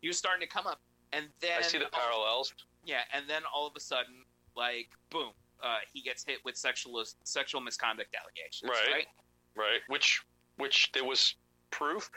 He 0.00 0.08
was 0.08 0.18
starting 0.18 0.46
to 0.46 0.52
come 0.52 0.66
up, 0.66 0.80
and 1.12 1.26
then 1.40 1.58
I 1.58 1.62
see 1.62 1.78
the 1.78 1.87
parallels. 1.87 2.52
Yeah, 2.84 3.02
and 3.12 3.28
then 3.28 3.42
all 3.52 3.66
of 3.66 3.74
a 3.76 3.80
sudden, 3.80 4.24
like 4.54 4.90
boom, 5.11 5.32
uh, 5.62 5.78
he 5.92 6.02
gets 6.02 6.24
hit 6.24 6.44
with 6.44 6.56
sexual 6.56 7.02
sexual 7.24 7.61
misconduct 7.62 8.14
allegations. 8.14 8.70
Right. 8.70 8.92
right? 8.92 9.06
Right. 9.56 9.80
Which 9.88 10.22
which 10.56 10.92
there 10.92 11.04
was 11.04 11.34
proof. 11.70 12.11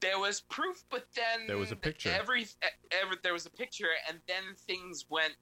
There 0.00 0.18
was 0.18 0.40
proof, 0.40 0.84
but 0.90 1.06
then 1.14 1.46
There 1.46 1.58
was 1.58 1.72
a 1.72 1.76
picture. 1.76 2.10
Every, 2.10 2.46
every 2.90 3.16
there 3.22 3.32
was 3.32 3.46
a 3.46 3.50
picture, 3.50 3.88
and 4.08 4.18
then 4.26 4.54
things 4.66 5.06
went 5.10 5.34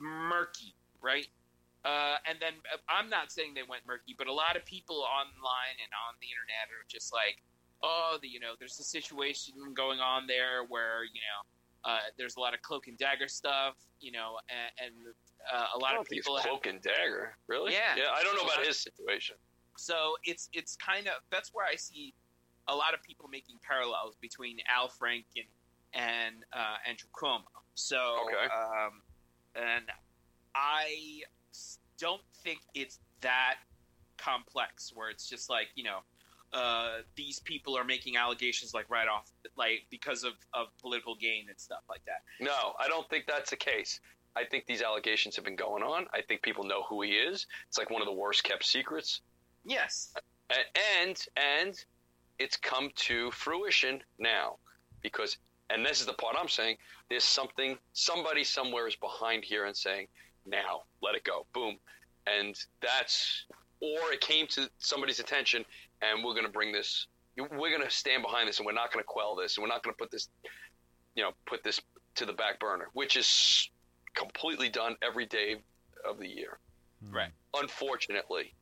murky, 0.00 0.74
right? 1.00 1.26
Uh, 1.84 2.16
and 2.28 2.38
then 2.40 2.52
uh, 2.72 2.78
I'm 2.88 3.08
not 3.08 3.30
saying 3.30 3.54
they 3.54 3.62
went 3.62 3.86
murky, 3.86 4.14
but 4.18 4.26
a 4.26 4.32
lot 4.32 4.56
of 4.56 4.64
people 4.64 4.96
online 4.96 5.76
and 5.78 5.90
on 6.08 6.14
the 6.20 6.26
internet 6.26 6.66
are 6.74 6.84
just 6.88 7.12
like, 7.12 7.42
oh, 7.82 8.18
the, 8.20 8.28
you 8.28 8.40
know, 8.40 8.54
there's 8.58 8.78
a 8.80 8.84
situation 8.84 9.54
going 9.74 10.00
on 10.00 10.26
there 10.26 10.64
where 10.68 11.04
you 11.04 11.20
know 11.20 11.90
uh, 11.90 11.98
there's 12.18 12.36
a 12.36 12.40
lot 12.40 12.54
of 12.54 12.62
cloak 12.62 12.88
and 12.88 12.98
dagger 12.98 13.28
stuff, 13.28 13.74
you 14.00 14.10
know, 14.10 14.36
and, 14.50 14.86
and 14.86 15.14
uh, 15.54 15.66
a 15.76 15.78
lot 15.78 15.90
I 15.90 15.92
don't 15.92 16.00
of 16.00 16.08
think 16.08 16.18
it's 16.18 16.26
people 16.26 16.36
have, 16.36 16.46
cloak 16.46 16.66
and 16.66 16.82
dagger. 16.82 17.36
Really? 17.46 17.72
Yeah. 17.72 17.94
Yeah. 17.96 18.02
I 18.12 18.22
don't 18.22 18.34
know 18.34 18.42
about 18.42 18.66
his 18.66 18.78
situation. 18.80 19.36
so 19.78 20.16
it's 20.24 20.48
it's 20.52 20.76
kind 20.76 21.06
of 21.06 21.14
that's 21.30 21.50
where 21.54 21.66
I 21.66 21.76
see 21.76 22.14
a 22.68 22.74
lot 22.74 22.94
of 22.94 23.02
people 23.02 23.28
making 23.28 23.56
parallels 23.62 24.16
between 24.20 24.58
Al 24.74 24.88
Franken 24.88 25.46
and 25.94 26.36
uh, 26.52 26.76
Andrew 26.88 27.08
Cuomo. 27.12 27.42
So 27.74 27.96
Okay. 28.26 28.52
um, 28.52 29.02
and 29.54 29.84
I 30.54 31.20
don't 31.98 32.22
think 32.42 32.60
it's 32.74 32.98
that 33.20 33.56
complex 34.18 34.92
where 34.94 35.10
it's 35.10 35.28
just 35.28 35.48
like 35.50 35.68
you 35.74 35.84
know 35.84 35.98
uh, 36.52 36.98
these 37.16 37.40
people 37.40 37.76
are 37.76 37.84
making 37.84 38.16
allegations 38.16 38.72
like 38.72 38.88
right 38.88 39.08
off 39.08 39.30
like 39.56 39.84
because 39.90 40.24
of, 40.24 40.32
of 40.54 40.68
political 40.80 41.14
gain 41.14 41.46
and 41.48 41.58
stuff 41.58 41.82
like 41.88 42.02
that 42.06 42.22
No, 42.40 42.74
I 42.78 42.88
don't 42.88 43.08
think 43.10 43.24
that's 43.26 43.50
the 43.50 43.56
case. 43.56 44.00
I 44.36 44.44
think 44.44 44.66
these 44.66 44.82
allegations 44.82 45.34
have 45.36 45.44
been 45.46 45.56
going 45.56 45.82
on. 45.82 46.06
I 46.12 46.20
think 46.20 46.42
people 46.42 46.64
know 46.64 46.82
who 46.82 47.00
he 47.02 47.12
is. 47.12 47.46
It's 47.68 47.78
like 47.78 47.88
one 47.90 48.02
of 48.02 48.06
the 48.06 48.12
worst 48.12 48.44
kept 48.44 48.64
secrets. 48.64 49.20
yes 49.64 50.12
A- 50.50 50.54
and 51.02 51.26
and 51.36 51.84
it's 52.38 52.56
come 52.56 52.90
to 52.96 53.30
fruition 53.30 54.02
now. 54.18 54.56
Because 55.02 55.38
and 55.70 55.84
this 55.84 56.00
is 56.00 56.06
the 56.06 56.12
part 56.14 56.36
I'm 56.38 56.48
saying 56.48 56.76
there's 57.10 57.24
something 57.24 57.76
somebody 57.92 58.44
somewhere 58.44 58.86
is 58.86 58.96
behind 58.96 59.44
here 59.44 59.66
and 59.66 59.76
saying 59.76 60.06
now 60.46 60.82
let 61.02 61.14
it 61.14 61.24
go. 61.24 61.46
Boom. 61.52 61.76
And 62.26 62.56
that's 62.80 63.46
or 63.80 64.12
it 64.12 64.20
came 64.20 64.46
to 64.48 64.68
somebody's 64.78 65.20
attention 65.20 65.64
and 66.02 66.24
we're 66.24 66.32
going 66.32 66.46
to 66.46 66.52
bring 66.52 66.72
this 66.72 67.06
we're 67.36 67.70
going 67.70 67.82
to 67.82 67.90
stand 67.90 68.22
behind 68.22 68.48
this 68.48 68.58
and 68.58 68.66
we're 68.66 68.72
not 68.72 68.90
going 68.90 69.02
to 69.02 69.06
quell 69.06 69.36
this 69.36 69.56
and 69.56 69.62
we're 69.62 69.68
not 69.68 69.82
going 69.82 69.92
to 69.92 69.98
put 69.98 70.10
this 70.10 70.28
you 71.14 71.22
know 71.22 71.32
put 71.44 71.62
this 71.62 71.80
to 72.14 72.24
the 72.24 72.32
back 72.32 72.58
burner 72.58 72.88
which 72.94 73.16
is 73.16 73.68
completely 74.14 74.70
done 74.70 74.96
every 75.02 75.26
day 75.26 75.56
of 76.08 76.18
the 76.18 76.26
year. 76.26 76.58
Right. 77.10 77.30
Unfortunately. 77.54 78.54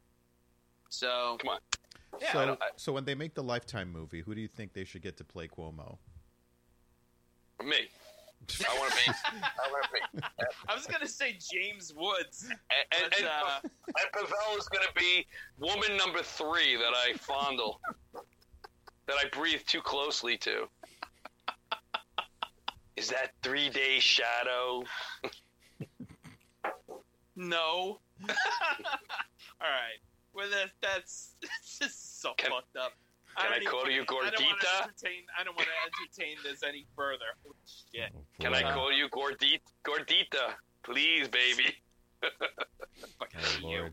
So 0.91 1.37
come 1.41 1.51
on 1.51 1.59
yeah, 2.21 2.29
I 2.29 2.33
so, 2.33 2.47
don't- 2.47 2.61
so 2.77 2.93
when 2.93 3.05
they 3.05 3.15
make 3.15 3.35
the 3.35 3.43
Lifetime 3.43 3.93
movie, 3.93 4.21
who 4.23 4.35
do 4.35 4.41
you 4.41 4.49
think 4.49 4.73
they 4.73 4.85
should 4.85 5.03
get 5.03 5.17
to 5.19 5.25
play 5.25 5.49
Cuomo? 5.49 5.99
me 7.65 7.89
I 8.69 8.79
want 8.79 8.93
to 8.93 8.97
be 8.99 9.17
I 9.43 9.71
want 9.71 9.85
to 9.85 9.91
be 10.13 10.23
I 10.69 10.75
was 10.75 10.87
gonna 10.87 11.09
say 11.09 11.39
James 11.53 11.95
Woods 11.97 12.47
And, 12.49 13.03
and, 13.03 13.11
but, 13.11 13.19
and, 13.21 13.29
uh, 13.29 13.61
and 13.63 14.13
Pablo 14.13 14.59
is 14.59 14.69
going 14.69 14.85
to 14.87 14.95
be 14.95 15.27
woman 15.59 15.97
number 15.97 16.23
three 16.23 16.77
that 16.77 16.93
I 16.95 17.15
fondle, 17.17 17.81
that 19.07 19.17
I 19.19 19.29
breathe 19.31 19.61
too 19.67 19.81
closely 19.81 20.37
to. 20.39 20.69
Is 22.97 23.09
that 23.09 23.33
three 23.43 23.71
day 23.71 23.99
shadow? 23.99 24.85
no 27.37 27.99
all 28.29 28.31
right 29.61 30.01
well 30.35 30.49
that, 30.51 30.71
that's 30.83 31.35
it's 31.43 31.79
just 31.79 32.21
so 32.23 32.33
Can- 32.37 32.51
fucked 32.51 32.77
up 32.77 32.93
can 33.37 33.53
I 33.53 33.59
don't 33.59 33.67
call 33.67 33.81
even 33.81 33.93
you 33.95 34.05
wanna- 34.13 34.29
I 34.29 34.31
don't 34.31 34.45
wanna 34.45 34.57
Gordita? 34.59 34.83
entertain- 34.85 35.27
I 35.37 35.43
don't 35.43 35.57
want 35.57 35.67
to 35.69 35.75
entertain 36.23 36.37
this 36.45 36.63
any 36.63 36.87
further. 36.95 37.25
Holy 37.43 37.57
shit. 37.93 38.13
Oh, 38.17 38.25
Can. 38.39 38.55
I 38.55 38.63
call 38.73 38.93
you 38.93 39.09
Gordita? 39.09 39.59
Gordita, 39.85 40.55
please, 40.85 41.27
baby. 41.27 41.75
Fucking 43.19 43.41
Oh, 43.65 43.69
you. 43.69 43.91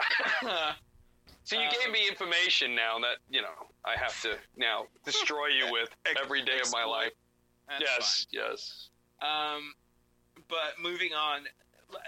So 1.44 1.56
you 1.56 1.66
Um, 1.66 1.74
gave 1.82 1.90
me 1.92 2.06
information 2.08 2.74
now 2.74 2.98
that 2.98 3.18
you 3.30 3.40
know 3.42 3.68
I 3.84 3.96
have 3.96 4.18
to 4.22 4.36
now 4.56 4.86
destroy 5.04 5.46
you 5.48 5.70
with 5.72 5.88
every 6.22 6.42
day 6.42 6.60
of 6.60 6.70
my 6.72 6.84
life. 6.84 7.12
That's 7.68 7.82
yes, 7.82 8.26
yes. 8.30 8.88
Um, 9.22 9.74
but 10.48 10.78
moving 10.82 11.12
on, 11.14 11.40
l- 11.40 11.52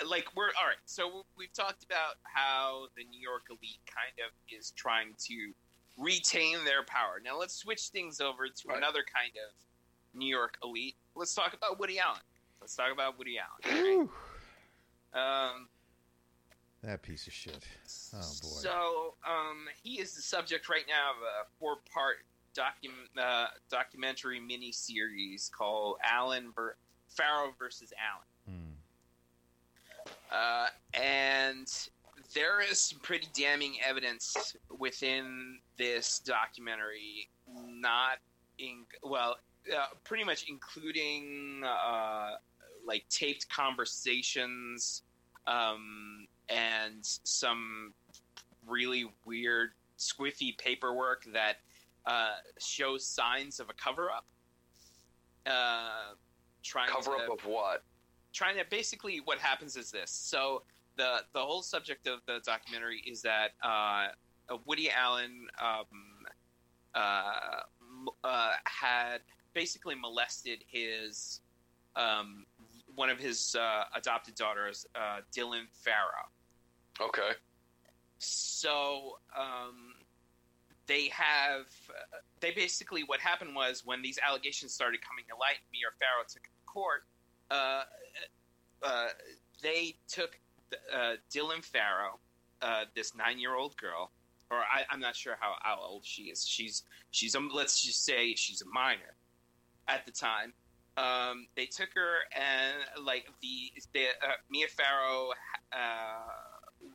like 0.09 0.27
we're 0.37 0.47
all 0.61 0.67
right. 0.67 0.77
So 0.85 1.25
we've 1.37 1.53
talked 1.53 1.85
about 1.85 2.15
how 2.23 2.87
the 2.97 3.05
New 3.05 3.21
York 3.21 3.45
elite 3.51 3.81
kind 3.87 4.13
of 4.27 4.33
is 4.55 4.73
trying 4.73 5.15
to 5.27 5.53
retain 5.97 6.65
their 6.65 6.83
power. 6.85 7.21
Now 7.25 7.39
let's 7.39 7.55
switch 7.55 7.89
things 7.89 8.21
over 8.21 8.49
to 8.49 8.69
Right. 8.69 8.79
another 8.79 9.01
kind 9.03 9.33
of 9.37 9.55
New 10.19 10.29
York 10.29 10.59
elite. 10.63 10.97
Let's 11.15 11.35
talk 11.35 11.55
about 11.55 11.79
Woody 11.79 11.99
Allen. 11.99 12.21
Let's 12.61 12.75
talk 12.75 12.93
about 12.93 13.19
Woody 13.19 13.37
Allen. 13.39 14.09
Um, 15.13 15.69
That 16.83 17.03
piece 17.03 17.27
of 17.27 17.33
shit. 17.33 17.67
Oh 18.15 18.19
boy. 18.19 18.23
So, 18.23 19.15
um, 19.27 19.67
he 19.83 20.01
is 20.01 20.15
the 20.15 20.23
subject 20.23 20.69
right 20.69 20.85
now 20.89 21.11
of 21.11 21.17
a 21.23 21.47
four-part 21.59 22.19
docu- 22.55 23.19
uh, 23.19 23.49
documentary 23.71 24.41
miniseries 24.41 25.51
called 25.51 25.99
Allen 26.05 26.53
ver- 26.53 26.77
versus 27.59 27.93
Allen. 27.99 28.27
Uh, 30.31 30.67
and 30.95 31.67
there 32.35 32.61
is 32.61 32.79
some 32.79 32.99
pretty 33.01 33.27
damning 33.35 33.77
evidence 33.87 34.57
within 34.79 35.59
this 35.77 36.21
documentary, 36.21 37.29
not 37.49 38.19
in 38.59 38.85
well, 39.03 39.37
uh, 39.75 39.87
pretty 40.05 40.25
much 40.25 40.47
including 40.49 41.63
uh, 41.65 42.33
like 42.87 43.05
taped 43.09 43.49
conversations 43.49 45.03
um, 45.47 46.27
and 46.49 46.99
some 47.03 47.93
really 48.67 49.07
weird 49.25 49.71
squiffy 49.99 50.57
paperwork 50.57 51.25
that 51.33 51.57
uh, 52.07 52.35
shows 52.59 53.07
signs 53.07 53.61
of 53.61 53.69
a 53.69 53.75
cover-up. 53.75 54.25
Uh, 55.47 56.15
trying 56.63 56.89
Cover 56.89 57.17
to, 57.17 57.25
up 57.25 57.31
of 57.41 57.47
what? 57.47 57.83
Trying 58.33 58.57
to 58.57 58.65
basically 58.71 59.21
what 59.25 59.39
happens 59.39 59.77
is 59.77 59.91
this. 59.91 60.11
So 60.11 60.63
the 60.97 61.19
the 61.33 61.41
whole 61.41 61.63
subject 61.63 62.07
of 62.07 62.21
the 62.27 62.41
documentary 62.45 63.03
is 63.07 63.23
that 63.23 63.51
uh, 63.63 64.09
Woody 64.67 64.91
Allen 64.91 65.47
um, 65.61 65.87
uh, 66.95 67.33
uh, 68.25 68.53
had 68.65 69.19
basically 69.55 69.95
molested 69.95 70.65
his 70.67 71.41
um, 71.97 72.47
one 72.95 73.11
of 73.11 73.19
his 73.19 73.55
uh, 73.59 73.85
adopted 73.95 74.35
daughters, 74.35 74.87
uh, 74.95 75.21
Dylan 75.35 75.65
Farrow. 75.73 76.29
Okay. 77.01 77.33
So 78.19 79.19
um, 79.37 79.95
they 80.87 81.09
have 81.09 81.67
uh, 81.89 82.19
they 82.41 82.51
basically 82.51 83.03
what 83.05 83.21
happened 83.21 83.55
was 83.55 83.83
when 83.85 84.03
these 84.03 84.19
allegations 84.27 84.75
started 84.75 85.01
coming 85.01 85.25
to 85.29 85.37
light, 85.37 85.59
Mia 85.73 85.87
Farrow 85.99 86.25
took 86.29 86.43
it 86.43 86.51
to 86.51 86.65
court. 86.67 87.05
Uh, 87.51 87.83
uh, 88.83 89.09
they 89.63 89.97
took 90.09 90.39
uh, 90.95 91.15
Dylan 91.35 91.65
Farrow, 91.65 92.19
uh, 92.63 92.85
this 92.95 93.15
nine-year-old 93.15 93.77
girl, 93.77 94.11
or 94.51 94.59
I, 94.59 94.85
I'm 94.91 95.01
not 95.01 95.17
sure 95.17 95.37
how, 95.41 95.55
how 95.63 95.81
old 95.81 96.05
she 96.05 96.25
is. 96.25 96.47
She's 96.47 96.83
she's 97.11 97.35
a, 97.35 97.41
let's 97.41 97.83
just 97.83 98.05
say 98.05 98.35
she's 98.35 98.63
a 98.63 98.67
minor 98.67 99.15
at 99.89 100.07
the 100.07 100.13
time. 100.13 100.53
Um, 100.97 101.47
they 101.57 101.67
took 101.67 101.89
her 101.95 102.17
and 102.35 103.05
like 103.07 103.27
the, 103.41 103.73
the 103.93 104.07
uh, 104.23 104.33
Mia 104.51 104.67
Farrow. 104.69 105.31
Uh, 105.73 106.87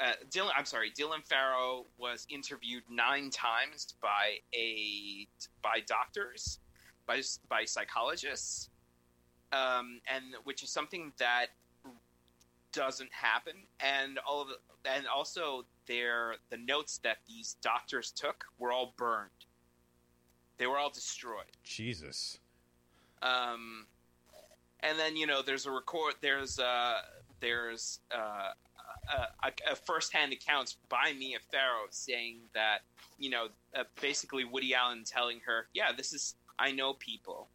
uh, 0.00 0.12
Dylan, 0.30 0.50
I'm 0.56 0.64
sorry, 0.64 0.90
Dylan 0.90 1.24
Farrow 1.26 1.86
was 1.98 2.26
interviewed 2.30 2.82
nine 2.90 3.30
times 3.30 3.94
by 4.00 4.38
a 4.54 5.28
by 5.62 5.80
doctors, 5.86 6.58
by 7.06 7.20
by 7.48 7.64
psychologists, 7.64 8.70
um, 9.52 10.00
and 10.12 10.24
which 10.44 10.62
is 10.62 10.70
something 10.70 11.12
that 11.18 11.46
doesn't 12.72 13.12
happen. 13.12 13.54
And 13.80 14.18
all 14.26 14.42
of 14.42 14.48
the, 14.48 14.90
and 14.90 15.06
also 15.06 15.64
their 15.86 16.36
the 16.50 16.56
notes 16.56 16.98
that 17.02 17.18
these 17.28 17.56
doctors 17.62 18.10
took 18.10 18.44
were 18.58 18.72
all 18.72 18.94
burned. 18.96 19.30
They 20.58 20.66
were 20.66 20.78
all 20.78 20.90
destroyed. 20.90 21.56
Jesus. 21.64 22.38
Um, 23.22 23.86
and 24.80 24.98
then 24.98 25.16
you 25.16 25.26
know 25.26 25.42
there's 25.42 25.66
a 25.66 25.70
record. 25.70 26.14
There's 26.20 26.58
uh 26.58 27.00
there's 27.40 28.00
uh, 28.14 28.50
a, 29.16 29.46
a, 29.48 29.72
a 29.72 29.76
first-hand 29.76 30.32
accounts 30.32 30.76
by 30.88 31.14
Mia 31.18 31.38
Farrow 31.50 31.86
saying 31.90 32.38
that 32.54 32.80
you 33.18 33.30
know 33.30 33.48
uh, 33.74 33.84
basically 34.00 34.44
Woody 34.44 34.74
Allen 34.74 35.04
telling 35.04 35.40
her, 35.46 35.66
yeah, 35.74 35.92
this 35.96 36.12
is 36.12 36.34
I 36.58 36.72
know 36.72 36.92
people, 36.94 37.48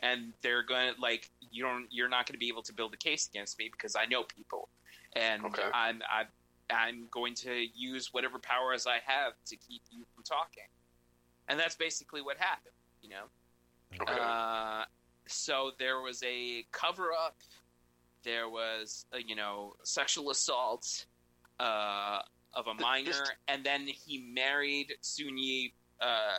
and 0.00 0.32
they're 0.42 0.62
going 0.62 0.94
to 0.94 1.00
like 1.00 1.30
you 1.50 1.62
don't 1.62 1.86
you're 1.90 2.08
not 2.08 2.26
going 2.26 2.34
to 2.34 2.38
be 2.38 2.48
able 2.48 2.62
to 2.62 2.72
build 2.72 2.94
a 2.94 2.96
case 2.96 3.28
against 3.28 3.58
me 3.58 3.68
because 3.70 3.96
I 3.96 4.06
know 4.06 4.22
people, 4.24 4.68
and 5.14 5.44
Okay. 5.44 5.62
I'm 5.72 6.02
I'm 6.12 6.26
I'm 6.70 7.08
going 7.10 7.34
to 7.36 7.66
use 7.74 8.12
whatever 8.12 8.38
powers 8.38 8.86
I 8.86 8.98
have 9.06 9.32
to 9.46 9.56
keep 9.56 9.82
you 9.90 10.04
from 10.14 10.24
talking, 10.24 10.68
and 11.48 11.58
that's 11.58 11.76
basically 11.76 12.22
what 12.22 12.36
happened. 12.38 12.74
You 13.02 13.10
know. 13.10 13.24
Okay. 14.02 14.20
Uh, 14.20 14.84
so 15.26 15.70
there 15.78 16.00
was 16.00 16.22
a 16.22 16.66
cover 16.72 17.12
up. 17.12 17.36
There 18.24 18.48
was, 18.48 19.06
uh, 19.14 19.18
you 19.24 19.36
know, 19.36 19.74
sexual 19.84 20.30
assault 20.30 21.06
uh, 21.60 22.20
of 22.52 22.66
a 22.66 22.74
minor, 22.74 23.24
and 23.46 23.64
then 23.64 23.86
he 23.86 24.18
married 24.34 24.92
Soon-Yi 25.00 25.72
uh, 26.00 26.38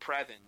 Previn, 0.00 0.42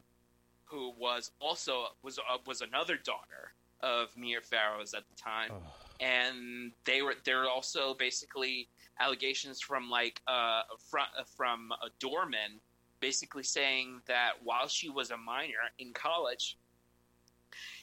who 0.71 0.93
was 0.99 1.31
also 1.41 1.87
was 2.03 2.19
uh, 2.19 2.39
was 2.47 2.61
another 2.61 2.97
daughter 2.97 3.53
of 3.81 4.09
Mia 4.17 4.41
Farrow's 4.41 4.95
at 4.95 5.05
the 5.09 5.15
time 5.15 5.51
Oh. 5.53 5.63
and 6.01 6.73
they 6.85 7.03
were 7.03 7.15
there 7.25 7.39
were 7.41 7.49
also 7.49 7.95
basically 7.95 8.69
allegations 9.01 9.61
from 9.61 9.89
like 9.89 10.21
uh 10.27 10.63
from 10.91 11.07
from 11.37 11.73
a 11.73 11.89
doorman 12.01 12.61
basically 13.01 13.45
saying 13.45 14.01
that 14.07 14.33
while 14.43 14.67
she 14.67 14.89
was 14.91 15.11
a 15.11 15.17
minor 15.17 15.55
in 15.79 15.93
college 15.93 16.59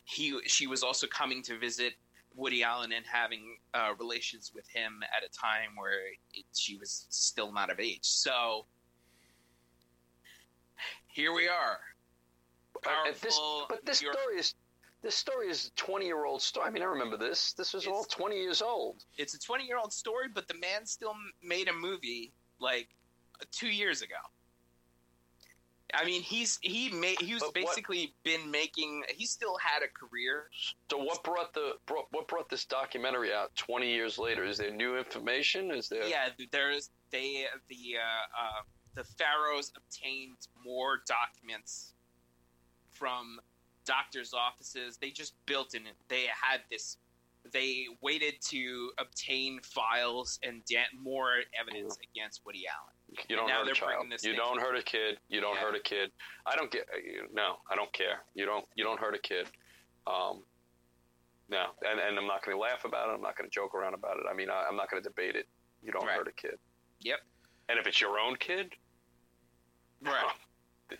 he 0.03 0.39
she 0.45 0.67
was 0.67 0.83
also 0.83 1.07
coming 1.07 1.41
to 1.43 1.57
visit 1.57 1.93
Woody 2.35 2.63
Allen 2.63 2.91
and 2.91 3.05
having 3.05 3.55
uh, 3.73 3.93
relations 3.97 4.51
with 4.53 4.67
him 4.67 4.99
at 5.15 5.23
a 5.23 5.29
time 5.31 5.69
where 5.77 6.07
it, 6.33 6.43
she 6.53 6.75
was 6.75 7.05
still 7.09 7.53
not 7.53 7.69
of 7.69 7.79
age. 7.79 7.99
So 8.03 8.65
here 11.07 11.33
we 11.33 11.47
are. 11.47 11.79
And 13.07 13.15
this, 13.15 13.39
but 13.69 13.85
this 13.85 13.99
story 13.99 14.37
is 14.37 14.53
this 15.01 15.15
story 15.15 15.49
is 15.49 15.67
a 15.67 15.71
twenty 15.75 16.05
year 16.05 16.25
old 16.25 16.41
story. 16.41 16.67
I 16.67 16.71
mean, 16.71 16.83
I 16.83 16.87
remember 16.87 17.17
this. 17.17 17.53
This 17.53 17.73
was 17.73 17.85
all 17.87 18.03
twenty 18.05 18.41
years 18.41 18.61
old. 18.61 19.03
it's 19.17 19.33
a 19.33 19.39
20 19.39 19.65
year 19.65 19.77
old 19.77 19.93
story, 19.93 20.27
but 20.33 20.47
the 20.47 20.55
man 20.55 20.85
still 20.85 21.13
made 21.43 21.67
a 21.67 21.73
movie 21.73 22.33
like 22.59 22.89
two 23.51 23.67
years 23.67 24.01
ago. 24.01 24.15
I 25.93 26.03
mean, 26.03 26.21
he's 26.21 26.57
he 26.61 26.89
made 26.89 27.19
he 27.21 27.33
was 27.33 27.43
But 27.43 27.47
what- 27.49 27.75
basically 27.75 28.13
been 28.23 28.49
making. 28.49 29.03
He 29.09 29.25
still 29.25 29.57
had 29.57 29.83
a 29.83 29.87
career. 29.87 30.49
So 30.89 30.97
what 30.97 31.23
brought 31.23 31.53
the 31.53 31.73
brought, 31.85 32.07
what 32.11 32.27
brought 32.27 32.49
this 32.49 32.65
documentary 32.65 33.31
out 33.31 33.55
twenty 33.55 33.91
years 33.93 34.17
later? 34.17 34.43
Is 34.43 34.57
there 34.57 34.71
new 34.71 34.97
information? 34.97 35.71
Is 35.71 35.87
there? 35.87 36.05
Yeah, 36.07 36.29
there's 36.51 36.89
they 37.11 37.45
the 37.69 37.97
uh, 37.99 38.41
uh, 38.43 38.61
the 38.95 39.03
Farrows 39.03 39.71
obtained 39.77 40.47
more 40.65 41.01
documents 41.07 41.93
from 42.95 43.39
doctors' 43.85 44.33
offices. 44.33 44.97
They 44.97 45.11
just 45.11 45.33
built 45.45 45.75
in 45.75 45.85
it. 45.85 45.93
They 46.07 46.23
had 46.41 46.61
this. 46.71 46.97
They 47.51 47.85
waited 48.01 48.41
to 48.49 48.89
obtain 48.97 49.59
files 49.61 50.39
and 50.41 50.63
more 50.99 51.29
evidence 51.59 51.95
against 52.11 52.41
Woody 52.43 52.63
Allen. 52.67 53.23
You 53.29 53.35
don't 53.35 53.49
hurt 53.51 53.67
a 53.67 53.73
child. 53.73 54.07
You 54.23 54.35
don't 54.35 54.59
hurt 54.59 54.75
a 54.75 54.81
kid. 54.81 55.19
You 55.29 55.41
don't 55.41 55.53
Yeah. 55.55 55.61
hurt 55.61 55.75
a 55.75 55.79
kid. 55.79 56.11
I 56.47 56.55
don't 56.55 56.71
get. 56.71 56.87
uh, 56.91 57.27
No, 57.33 57.57
I 57.69 57.75
don't 57.75 57.93
care. 57.93 58.23
You 58.33 58.45
don't. 58.47 58.65
You 58.75 58.83
don't 58.83 58.99
hurt 58.99 59.13
a 59.13 59.19
kid. 59.19 59.47
Um, 60.07 60.43
no, 61.49 61.65
and, 61.87 61.99
and 61.99 62.17
I'm 62.17 62.25
not 62.25 62.43
going 62.43 62.57
to 62.57 62.59
laugh 62.61 62.83
about 62.85 63.09
it. 63.09 63.13
I'm 63.13 63.21
not 63.21 63.37
going 63.37 63.47
to 63.47 63.53
joke 63.53 63.75
around 63.75 63.93
about 63.93 64.17
it. 64.17 64.23
I 64.27 64.33
mean, 64.33 64.49
I, 64.49 64.65
I'm 64.67 64.75
not 64.75 64.89
going 64.89 65.01
to 65.03 65.07
debate 65.07 65.35
it. 65.35 65.47
You 65.83 65.91
don't 65.91 66.03
Right. 66.05 66.17
hurt 66.17 66.27
a 66.27 66.31
kid. 66.31 66.57
Yep. 67.01 67.19
And 67.69 67.77
if 67.77 67.85
it's 67.85 68.01
your 68.01 68.17
own 68.17 68.35
kid, 68.37 68.73
Right. 70.01 70.25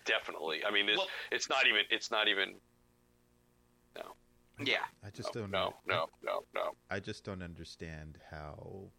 Definitely. 0.04 0.64
I 0.66 0.70
mean, 0.70 0.86
this, 0.86 0.98
Well- 0.98 1.08
it's 1.30 1.48
not 1.48 1.66
even. 1.66 1.82
It's 1.90 2.10
not 2.10 2.28
even. 2.28 2.54
No. 3.96 4.14
Yeah. 4.64 4.84
I 5.04 5.10
just 5.10 5.34
no, 5.34 5.42
don't 5.42 5.50
no, 5.50 5.74
no, 5.86 6.06
no, 6.24 6.44
no. 6.54 6.72
I 6.90 7.00
just 7.00 7.24
don't 7.24 7.42
understand 7.42 8.18
how 8.30 8.90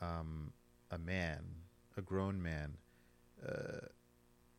um, 0.00 0.52
a 0.90 0.98
man, 0.98 1.44
a 1.96 2.00
grown 2.00 2.40
man, 2.42 2.76
uh, 3.46 3.86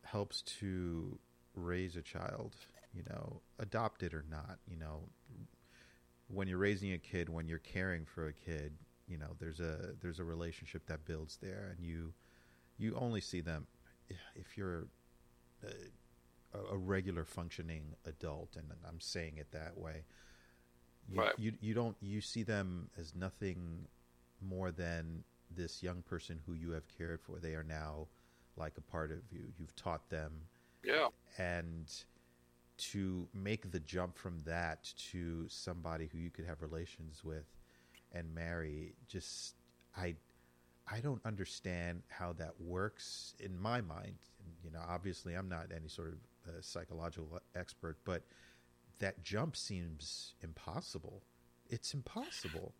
helps 0.04 0.42
to 0.42 1.18
raise 1.54 1.96
a 1.96 2.02
child. 2.02 2.54
You 2.94 3.02
know, 3.10 3.40
adopted 3.58 4.14
or 4.14 4.24
not. 4.30 4.58
You 4.66 4.78
know, 4.78 5.08
when 6.28 6.48
you're 6.48 6.58
raising 6.58 6.92
a 6.92 6.98
kid, 6.98 7.28
when 7.28 7.46
you're 7.46 7.58
caring 7.58 8.06
for 8.06 8.28
a 8.28 8.32
kid, 8.32 8.72
you 9.06 9.18
know, 9.18 9.36
there's 9.38 9.60
a 9.60 9.94
there's 10.00 10.18
a 10.18 10.24
relationship 10.24 10.86
that 10.86 11.04
builds 11.04 11.36
there, 11.36 11.74
and 11.76 11.84
you 11.86 12.12
you 12.78 12.94
only 12.94 13.20
see 13.20 13.40
them 13.40 13.66
if 14.34 14.56
you're 14.56 14.86
a, 16.54 16.58
a 16.74 16.76
regular 16.76 17.24
functioning 17.24 17.94
adult, 18.06 18.56
and 18.56 18.66
I'm 18.86 19.00
saying 19.00 19.34
it 19.38 19.50
that 19.52 19.76
way. 19.76 20.04
You, 21.08 21.20
Right. 21.20 21.38
you 21.38 21.52
you 21.60 21.74
don't 21.74 21.96
you 22.00 22.20
see 22.20 22.42
them 22.42 22.90
as 22.98 23.14
nothing 23.14 23.86
more 24.40 24.70
than 24.72 25.24
this 25.50 25.82
young 25.82 26.02
person 26.02 26.40
who 26.46 26.54
you 26.54 26.70
have 26.72 26.84
cared 26.98 27.20
for. 27.20 27.38
They 27.38 27.54
are 27.54 27.62
now 27.62 28.08
like 28.56 28.76
a 28.78 28.80
part 28.80 29.12
of 29.12 29.18
you. 29.30 29.52
You've 29.58 29.76
taught 29.76 30.08
them, 30.10 30.32
Yeah. 30.82 31.08
and 31.38 31.92
to 32.78 33.28
make 33.32 33.70
the 33.70 33.80
jump 33.80 34.18
from 34.18 34.42
that 34.44 34.92
to 35.12 35.46
somebody 35.48 36.08
who 36.12 36.18
you 36.18 36.30
could 36.30 36.44
have 36.44 36.60
relations 36.60 37.24
with 37.24 37.46
and 38.12 38.34
marry 38.34 38.92
just 39.08 39.54
i 39.96 40.14
i 40.90 41.00
don't 41.00 41.20
understand 41.24 42.02
how 42.08 42.32
that 42.32 42.52
works 42.60 43.34
in 43.40 43.58
my 43.58 43.80
mind 43.80 44.16
and, 44.40 44.54
you 44.62 44.70
know 44.70 44.80
obviously 44.88 45.34
i'm 45.34 45.48
not 45.48 45.66
any 45.74 45.88
sort 45.88 46.08
of 46.08 46.18
uh, 46.48 46.60
psychological 46.60 47.40
expert 47.54 47.98
but 48.04 48.22
that 48.98 49.22
jump 49.22 49.56
seems 49.56 50.34
impossible 50.42 51.22
it's 51.68 51.94
impossible 51.94 52.72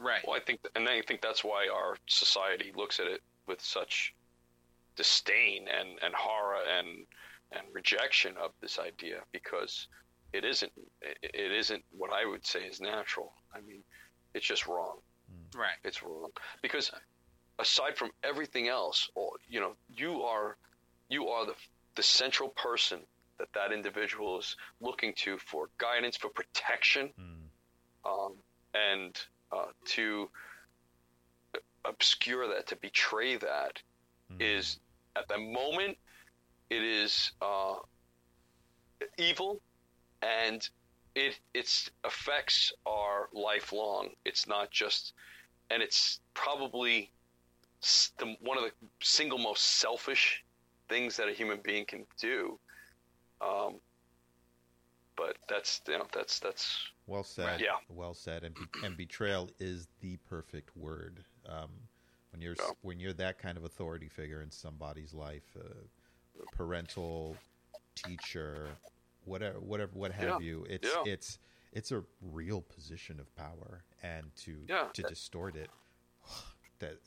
Right. 0.00 0.26
Well, 0.26 0.34
I 0.34 0.40
think, 0.40 0.60
and 0.74 0.88
I 0.88 1.02
think 1.02 1.20
that's 1.20 1.44
why 1.44 1.68
our 1.68 1.96
society 2.06 2.72
looks 2.74 3.00
at 3.00 3.06
it 3.06 3.20
with 3.46 3.60
such 3.60 4.14
disdain 4.96 5.66
and, 5.68 5.98
and 6.02 6.14
horror 6.14 6.62
and 6.78 7.06
and 7.52 7.62
rejection 7.72 8.36
of 8.36 8.52
this 8.60 8.78
idea 8.78 9.18
because 9.32 9.88
it 10.32 10.44
isn't 10.44 10.72
it, 11.02 11.18
it 11.22 11.52
isn't 11.52 11.84
what 11.90 12.12
I 12.12 12.24
would 12.24 12.46
say 12.46 12.60
is 12.60 12.80
natural. 12.80 13.32
I 13.54 13.60
mean, 13.60 13.82
it's 14.34 14.46
just 14.46 14.66
wrong. 14.66 14.98
Right. 15.54 15.76
It's 15.84 16.02
wrong 16.02 16.30
because 16.62 16.90
aside 17.60 17.96
from 17.96 18.10
everything 18.24 18.68
else, 18.68 19.08
or 19.14 19.32
you 19.48 19.60
know, 19.60 19.72
you 19.88 20.22
are 20.22 20.56
you 21.08 21.28
are 21.28 21.46
the 21.46 21.54
the 21.96 22.02
central 22.02 22.48
person 22.50 23.00
that 23.38 23.48
that 23.54 23.72
individual 23.72 24.38
is 24.38 24.56
looking 24.80 25.12
to 25.14 25.38
for 25.38 25.68
guidance, 25.78 26.16
for 26.16 26.30
protection, 26.30 27.10
Mm. 27.18 27.48
um, 28.04 28.32
and 28.74 29.16
uh, 29.52 29.66
to 29.86 30.30
obscure 31.84 32.46
that, 32.48 32.66
to 32.68 32.76
betray 32.76 33.36
that, 33.36 33.82
Mm. 34.30 34.40
is 34.40 34.78
at 35.16 35.26
the 35.28 35.38
moment 35.38 35.96
it 36.70 36.82
is 36.82 37.32
uh, 37.42 37.76
evil, 39.18 39.60
and 40.22 40.68
it 41.14 41.40
its 41.54 41.90
effects 42.04 42.72
are 42.86 43.28
lifelong. 43.32 44.10
It's 44.24 44.46
not 44.46 44.70
just, 44.70 45.14
and 45.70 45.82
it's 45.82 46.20
probably 46.34 47.10
the, 48.18 48.36
one 48.40 48.58
of 48.58 48.64
the 48.64 48.72
single 49.02 49.38
most 49.38 49.78
selfish 49.78 50.44
things 50.88 51.16
that 51.16 51.28
a 51.28 51.32
human 51.32 51.60
being 51.62 51.84
can 51.86 52.04
do. 52.20 52.58
Um, 53.40 53.76
but 55.16 55.36
that's 55.48 55.80
you 55.88 55.98
know 55.98 56.06
that's 56.14 56.38
that's 56.38 56.78
Well 57.06 57.24
said. 57.24 57.60
Yeah. 57.60 57.76
Well 57.88 58.14
said. 58.14 58.44
And 58.44 58.54
be- 58.54 58.86
and 58.86 58.96
betrayal 58.96 59.50
is 59.58 59.88
the 60.00 60.16
perfect 60.28 60.76
word. 60.76 61.24
Um, 61.48 61.70
when 62.32 62.40
you're 62.40 62.54
Yeah. 62.58 62.70
when 62.82 63.00
you're 63.00 63.12
that 63.14 63.38
kind 63.38 63.56
of 63.58 63.64
authority 63.64 64.08
figure 64.08 64.40
in 64.42 64.50
somebody's 64.50 65.12
life, 65.14 65.56
uh, 65.58 66.44
parental, 66.52 67.36
teacher, 67.94 68.68
whatever, 69.24 69.60
whatever, 69.60 69.90
what 69.94 70.12
have 70.12 70.40
Yeah. 70.42 70.46
you. 70.46 70.66
It's 70.68 70.88
Yeah. 70.88 71.12
it's 71.12 71.38
it's 71.72 71.92
a 71.92 72.02
real 72.20 72.62
position 72.62 73.20
of 73.20 73.34
power, 73.36 73.84
and 74.02 74.34
to 74.36 74.66
to 74.94 75.02
distort 75.02 75.56
it, 75.56 75.70
that 76.78 76.98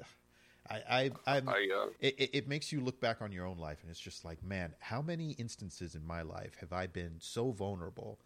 I 0.69 0.75
I 0.89 1.11
I'm, 1.27 1.49
I 1.49 1.67
uh, 1.75 1.87
it, 1.99 2.15
it, 2.17 2.29
it 2.33 2.47
makes 2.47 2.71
you 2.71 2.79
look 2.81 2.99
back 2.99 3.21
on 3.21 3.31
your 3.31 3.45
own 3.45 3.57
life 3.57 3.79
and 3.81 3.91
it's 3.91 3.99
just 3.99 4.23
like 4.23 4.43
man 4.43 4.73
how 4.79 5.01
many 5.01 5.31
instances 5.31 5.95
in 5.95 6.05
my 6.05 6.21
life 6.21 6.55
have 6.59 6.71
i 6.71 6.87
been 6.87 7.15
so 7.19 7.51
vulnerable 7.51 8.19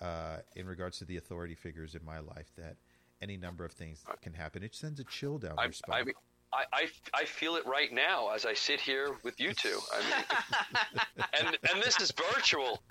uh, 0.00 0.38
in 0.56 0.66
regards 0.66 0.98
to 0.98 1.04
the 1.04 1.18
authority 1.18 1.54
figures 1.54 1.94
in 1.94 2.02
my 2.04 2.20
life 2.20 2.50
that 2.56 2.76
any 3.20 3.36
number 3.36 3.64
of 3.64 3.72
things 3.72 4.02
can 4.22 4.32
happen 4.32 4.62
it 4.62 4.74
sends 4.74 5.00
a 5.00 5.04
chill 5.04 5.38
down 5.38 5.54
I, 5.58 5.64
your 5.64 5.72
spine 5.72 6.00
I, 6.00 6.04
mean, 6.04 6.14
I, 6.52 6.64
I, 6.72 6.88
I 7.14 7.24
feel 7.26 7.56
it 7.56 7.66
right 7.66 7.92
now 7.92 8.30
as 8.30 8.44
I 8.44 8.54
sit 8.54 8.80
here 8.80 9.16
with 9.22 9.38
you 9.38 9.52
two. 9.54 9.78
I 9.94 10.00
mean, 10.00 11.24
and 11.46 11.58
and 11.72 11.82
this 11.82 12.00
is 12.00 12.10
virtual. 12.10 12.82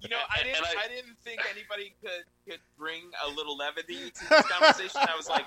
You 0.00 0.08
know, 0.08 0.18
I 0.36 0.42
didn't. 0.42 0.64
I, 0.64 0.74
I- 0.84 0.88
didn't 0.88 1.16
think 1.22 1.40
anybody 1.48 1.94
could 2.02 2.24
could 2.48 2.58
bring 2.76 3.02
a 3.24 3.28
little 3.30 3.56
levity 3.56 4.10
to 4.10 4.28
this 4.28 4.46
conversation. 4.48 5.02
I 5.02 5.16
was 5.16 5.28
like, 5.28 5.44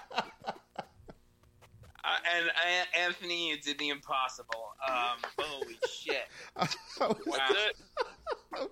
uh, 2.04 2.18
and 2.38 2.50
uh, 2.50 3.00
Anthony 3.08 3.50
you 3.50 3.58
did 3.60 3.78
the 3.80 3.90
impossible. 3.90 4.74
Um, 4.88 5.18
holy 5.38 5.78
shit! 5.92 6.24
I, 6.58 6.68
was, 7.08 7.18
Wow. 7.26 7.38
It. 7.52 8.70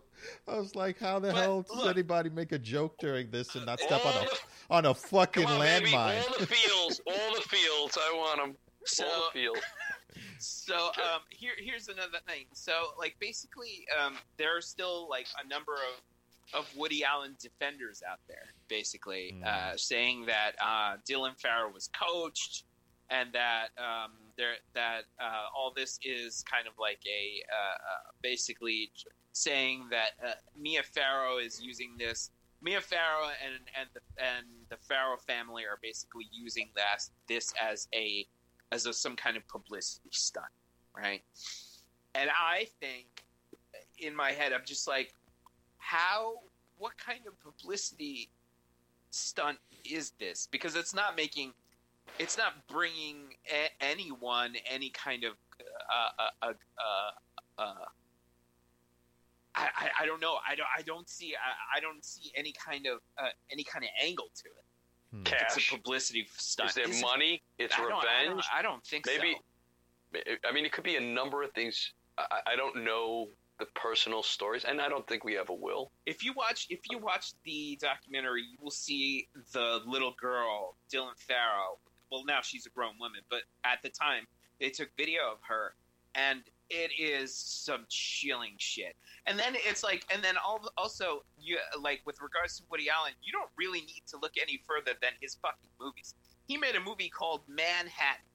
I 0.47 0.57
was 0.57 0.75
like 0.75 0.99
how 0.99 1.19
the 1.19 1.29
But 1.31 1.37
hell 1.37 1.61
does 1.63 1.75
look- 1.77 1.87
anybody 1.95 2.29
make 2.29 2.51
a 2.51 2.59
joke 2.59 2.97
during 2.99 3.31
this 3.31 3.55
and 3.55 3.65
not 3.65 3.79
step 3.79 4.05
on 4.05 4.13
a 4.13 4.19
the- 4.25 4.39
on 4.69 4.85
a 4.85 4.93
fucking 4.93 5.43
Come 5.43 5.53
on, 5.53 5.59
baby. 5.59 5.87
landmine 5.91 6.17
All 6.27 6.39
the 6.39 6.45
fields, 6.47 7.01
all 7.07 7.35
the 7.35 7.41
fields. 7.41 7.97
I 7.99 8.13
want 8.15 8.39
them. 8.39 8.55
So, 8.85 9.05
all 9.05 9.29
the 9.33 9.39
fields. 9.39 9.59
so 10.39 10.75
um, 10.75 11.21
here, 11.29 11.53
here's 11.57 11.87
another 11.87 12.17
thing. 12.27 12.45
So, 12.53 12.71
like, 12.97 13.15
basically, 13.19 13.85
um, 14.03 14.15
there 14.37 14.55
are 14.57 14.61
still 14.61 15.07
like 15.09 15.27
a 15.43 15.47
number 15.47 15.73
of 15.73 16.01
of 16.53 16.67
Woody 16.75 17.01
Allen 17.05 17.35
defenders 17.39 18.03
out 18.09 18.19
there, 18.27 18.49
basically 18.67 19.35
Hmm. 19.37 19.43
uh, 19.45 19.77
saying 19.77 20.25
that 20.25 20.51
uh, 20.61 20.97
Dylan 21.09 21.39
Farrow 21.39 21.71
was 21.73 21.89
coached, 21.97 22.65
and 23.11 23.31
that 23.33 23.67
um, 23.77 24.11
there 24.37 24.53
that 24.73 25.01
uh, 25.19 25.45
all 25.55 25.71
this 25.75 25.99
is 26.03 26.43
kind 26.43 26.67
of 26.67 26.73
like 26.79 26.99
a 27.05 27.43
uh, 27.51 27.75
uh, 27.75 28.11
basically 28.23 28.91
saying 29.33 29.85
that 29.91 30.11
uh, 30.25 30.33
Mia 30.59 30.83
Farrow 30.83 31.37
is 31.37 31.61
using 31.61 31.95
this. 31.99 32.31
Mia 32.63 32.81
Farrow 32.81 33.29
and 33.43 33.55
and 33.79 33.89
the 33.93 34.23
and 34.23 34.45
the 34.69 34.77
Farrow 34.77 35.17
family 35.17 35.63
are 35.63 35.79
basically 35.81 36.25
using 36.31 36.69
that 36.75 37.01
this 37.27 37.53
as 37.61 37.87
a 37.93 38.25
as 38.71 38.85
a, 38.85 38.93
some 38.93 39.15
kind 39.15 39.35
of 39.35 39.47
publicity 39.47 40.09
stunt, 40.11 40.45
right? 40.95 41.21
And 42.15 42.29
I 42.29 42.67
think 42.79 43.25
in 43.97 44.15
my 44.15 44.31
head, 44.31 44.53
I'm 44.53 44.65
just 44.65 44.87
like, 44.87 45.13
how? 45.77 46.35
What 46.77 46.93
kind 46.97 47.19
of 47.27 47.39
publicity 47.39 48.29
stunt 49.11 49.59
is 49.85 50.11
this? 50.19 50.47
Because 50.49 50.75
it's 50.75 50.95
not 50.95 51.15
making, 51.15 51.53
it's 52.19 52.37
not 52.37 52.67
bringing 52.67 53.33
a- 53.51 53.83
anyone 53.83 54.55
any 54.69 54.89
kind 54.89 55.23
of, 55.23 55.33
uh, 55.59 56.23
uh, 56.23 56.47
uh, 56.47 56.53
uh, 57.57 57.61
uh 57.61 57.85
I, 59.53 59.67
I, 59.75 59.89
I 60.01 60.05
don't 60.05 60.21
know. 60.21 60.37
I 60.47 60.55
don't. 60.55 60.67
I 60.77 60.81
don't 60.81 61.09
see. 61.09 61.33
I, 61.35 61.77
I 61.77 61.81
don't 61.81 62.05
see 62.05 62.31
any 62.35 62.53
kind 62.53 62.85
of 62.87 62.99
uh, 63.17 63.27
any 63.51 63.63
kind 63.63 63.83
of 63.83 63.91
angle 64.01 64.29
to 64.33 64.45
it. 64.45 65.27
Hmm. 65.29 65.45
It's 65.45 65.57
a 65.57 65.75
publicity 65.75 66.25
stunt. 66.37 66.69
Is 66.69 66.75
there 66.75 66.89
Is 66.89 66.99
it? 66.99 67.01
money? 67.01 67.41
It's 67.57 67.75
I 67.75 67.79
don't, 67.79 67.91
I 67.91 68.23
don't, 68.23 68.29
revenge. 68.29 68.45
I 68.55 68.61
don't 68.61 68.83
think 68.85 69.05
so. 69.05 69.11
Maybe- 69.13 69.35
so. 70.13 70.19
I 70.47 70.51
mean, 70.51 70.65
it 70.65 70.71
could 70.71 70.83
be 70.83 70.97
a 70.97 71.01
number 71.01 71.41
of 71.43 71.51
things. 71.51 71.93
I, 72.17 72.39
I 72.47 72.55
don't 72.55 72.83
know 72.83 73.27
the 73.59 73.65
personal 73.75 74.23
stories, 74.23 74.65
and 74.65 74.81
I 74.81 74.89
don't 74.89 75.07
think 75.07 75.23
we 75.23 75.37
ever 75.37 75.53
will. 75.53 75.91
if 76.05 76.23
you 76.23 76.33
watch 76.33 76.67
if 76.69 76.79
you 76.89 76.97
watch 76.97 77.33
the 77.45 77.77
documentary, 77.81 78.41
you 78.41 78.57
will 78.61 78.71
see 78.71 79.27
the 79.53 79.81
little 79.85 80.13
girl, 80.19 80.75
Dylan 80.93 81.17
Farrow. 81.17 81.77
Well, 82.11 82.25
now 82.25 82.41
she's 82.41 82.65
a 82.65 82.69
grown 82.69 82.93
woman, 82.99 83.21
but 83.29 83.41
at 83.63 83.81
the 83.81 83.89
time 83.89 84.27
they 84.59 84.69
took 84.69 84.89
video 84.97 85.21
of 85.31 85.39
her, 85.47 85.75
and 86.15 86.41
it 86.69 86.91
is 86.97 87.35
some 87.35 87.85
chilling 87.89 88.53
shit. 88.57 88.95
And 89.27 89.37
then 89.37 89.53
it's 89.55 89.83
like, 89.83 90.05
and 90.13 90.23
then 90.23 90.35
al- 90.37 90.71
also 90.77 91.23
you 91.39 91.57
like 91.79 92.01
with 92.05 92.21
regards 92.21 92.57
to 92.57 92.63
Woody 92.69 92.89
Allen, 92.89 93.13
you 93.21 93.31
don't 93.31 93.49
really 93.57 93.81
need 93.81 94.03
to 94.07 94.17
look 94.17 94.33
any 94.41 94.61
further 94.67 94.91
than 95.01 95.11
his 95.21 95.35
fucking 95.35 95.69
movies. 95.79 96.15
He 96.47 96.57
made 96.57 96.75
a 96.75 96.81
movie 96.81 97.09
called 97.09 97.41
Manhattan, 97.47 98.25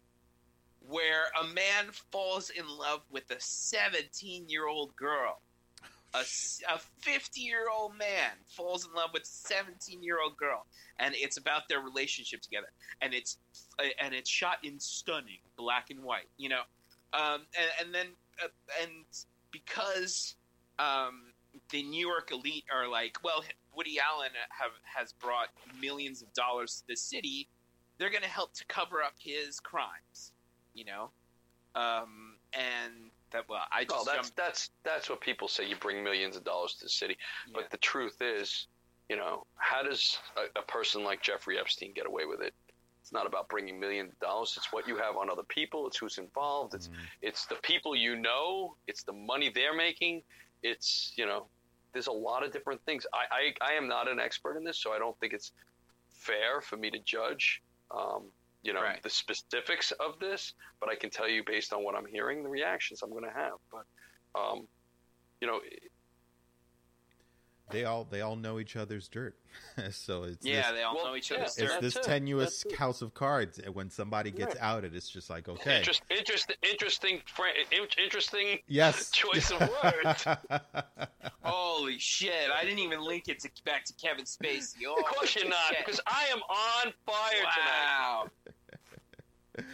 where 0.89 1.25
a 1.41 1.47
man 1.47 1.87
falls 2.13 2.51
in 2.51 2.67
love 2.69 3.01
with 3.11 3.31
a 3.31 3.41
17 3.41 4.49
year 4.49 4.67
old 4.67 4.95
girl. 4.97 5.41
A, 6.15 6.25
50 7.03 7.41
year 7.41 7.67
old 7.71 7.97
man 7.99 8.31
falls 8.47 8.87
in 8.87 8.95
love 8.95 9.11
with 9.13 9.25
a 9.25 9.27
17 9.27 10.03
year 10.03 10.19
old 10.23 10.37
girl, 10.37 10.65
and 10.99 11.15
it's 11.15 11.37
about 11.37 11.69
their 11.69 11.81
relationship 11.81 12.41
together. 12.41 12.69
And 13.03 13.13
it's 13.13 13.37
and 14.01 14.15
it's 14.15 14.31
shot 14.31 14.59
in 14.63 14.79
stunning 14.79 15.39
black 15.57 15.91
and 15.91 16.03
white, 16.03 16.29
you 16.37 16.49
know. 16.49 16.63
Um, 17.13 17.43
and, 17.59 17.71
and 17.81 17.95
then 17.95 18.07
uh, 18.43 18.49
and 18.83 18.91
because 19.51 20.35
um, 20.79 21.33
the 21.71 21.83
New 21.83 22.07
York 22.07 22.31
elite 22.33 22.65
are 22.73 22.89
like, 22.89 23.19
well, 23.23 23.45
Woody 23.75 23.99
Allen 23.99 24.31
have 24.51 24.73
has 24.85 25.13
brought 25.13 25.49
millions 25.81 26.23
of 26.23 26.33
dollars 26.35 26.81
to 26.81 26.87
the 26.89 26.97
city. 26.97 27.49
They're 27.99 28.11
going 28.11 28.23
to 28.23 28.29
help 28.29 28.53
to 28.55 28.65
cover 28.67 29.03
up 29.03 29.15
his 29.19 29.61
crimes, 29.61 30.33
you 30.75 30.85
know. 30.85 31.11
Um, 31.75 32.37
and 32.53 33.11
that 33.31 33.49
well, 33.49 33.63
I 33.73 33.85
just 33.85 33.95
Well, 33.95 34.05
that's 34.05 34.29
jumped, 34.29 34.37
that's 34.37 34.71
that's 34.85 35.11
what 35.11 35.21
people 35.21 35.49
say. 35.49 35.67
You 35.67 35.77
bring 35.77 36.03
millions 36.03 36.37
of 36.37 36.45
dollars 36.45 36.75
to 36.75 36.85
the 36.85 36.91
city, 36.91 37.17
yeah. 37.49 37.53
but 37.55 37.71
the 37.71 37.77
truth 37.79 38.17
is, 38.21 38.67
you 39.09 39.17
know, 39.17 39.47
how 39.57 39.83
does 39.83 40.19
a, 40.37 40.59
a 40.59 40.63
person 40.63 41.05
like 41.05 41.23
Jeffrey 41.23 41.59
Epstein 41.59 41.93
get 41.95 42.07
away 42.07 42.25
with 42.25 42.41
it? 42.41 42.55
It's 43.07 43.13
not 43.13 43.25
about 43.25 43.49
bringing 43.49 43.79
millions 43.79 44.11
of 44.11 44.19
dollars. 44.19 44.55
It's 44.57 44.73
what 44.73 44.89
you 44.89 44.97
have 44.97 45.17
on 45.17 45.31
other 45.31 45.45
people. 45.45 45.87
It's 45.87 45.97
who's 45.97 46.19
involved. 46.19 46.75
It's 46.75 46.89
Mm. 46.89 46.97
it's 47.23 47.47
the 47.47 47.55
people 47.63 47.95
you 47.95 48.17
know. 48.17 48.77
It's 48.89 49.05
the 49.05 49.13
money 49.13 49.49
they're 49.49 49.77
making. 49.77 50.25
It's 50.65 51.15
you 51.17 51.25
know, 51.25 51.47
there's 51.93 52.09
a 52.09 52.13
lot 52.29 52.43
of 52.45 52.51
different 52.51 52.85
things. 52.85 53.07
I 53.15 53.55
I, 53.63 53.71
I 53.71 53.73
am 53.75 53.87
not 53.87 54.09
an 54.09 54.19
expert 54.19 54.57
in 54.57 54.65
this, 54.65 54.79
so 54.83 54.93
I 54.93 54.99
don't 54.99 55.17
think 55.21 55.35
it's 55.35 55.53
fair 56.09 56.61
for 56.61 56.77
me 56.77 56.91
to 56.91 56.99
judge. 56.99 57.63
Um, 57.93 58.25
you 58.65 58.73
know 58.73 58.83
Right. 58.83 59.01
the 59.05 59.11
specifics 59.11 59.93
of 60.01 60.19
this, 60.19 60.55
but 60.81 60.89
I 60.89 60.97
can 60.97 61.09
tell 61.09 61.29
you 61.29 61.45
based 61.47 61.73
on 61.73 61.85
what 61.85 61.95
I'm 61.95 62.07
hearing, 62.07 62.43
the 62.43 62.49
reactions 62.49 63.03
I'm 63.03 63.11
going 63.11 63.23
to 63.23 63.31
have. 63.31 63.59
But 63.71 63.85
um, 64.35 64.67
you 65.41 65.47
know, 65.47 65.61
They 67.71 67.85
all 67.85 68.05
they 68.09 68.21
all 68.21 68.37
know 68.37 68.61
each 68.61 68.77
other's 68.77 69.09
dirt, 69.09 69.35
so 69.91 70.23
it's 70.23 70.47
yeah, 70.47 70.71
this, 70.71 70.71
they 70.79 70.83
all 70.85 70.95
Well, 70.95 71.07
know 71.07 71.17
each 71.17 71.31
yeah, 71.33 71.39
other's 71.39 71.59
it's 71.59 71.77
this 71.79 71.95
That's 71.95 72.07
it. 72.07 72.11
tenuous 72.11 72.63
That's 72.63 72.75
it. 72.75 72.79
house 72.79 73.03
of 73.03 73.13
cards. 73.13 73.59
and 73.59 73.75
When 73.75 73.91
somebody 73.91 74.31
gets 74.31 74.55
Right. 74.55 74.63
outed, 74.63 74.95
it's 74.95 75.09
just 75.11 75.29
like 75.31 75.49
okay, 75.49 75.79
interest, 75.79 76.03
interest, 76.09 76.53
interesting, 76.63 77.23
interesting. 77.99 78.59
yes, 78.69 79.11
choice 79.13 79.51
of 79.51 79.69
words. 79.83 80.25
Holy 81.43 81.99
shit! 81.99 82.51
I 82.55 82.63
didn't 82.63 82.79
even 82.79 83.01
link 83.03 83.25
it 83.29 83.41
to 83.41 83.51
back 83.65 83.85
to 83.87 83.93
Kevin 83.95 84.25
Spacey. 84.27 84.77
Oh, 84.87 84.95
Of 85.01 85.05
course 85.07 85.35
you're 85.35 85.49
not, 85.49 85.59
shit. 85.71 85.79
because 85.85 86.01
I 86.07 86.27
am 86.33 86.39
on 86.39 86.93
fire 87.05 88.27
tonight. 89.57 89.67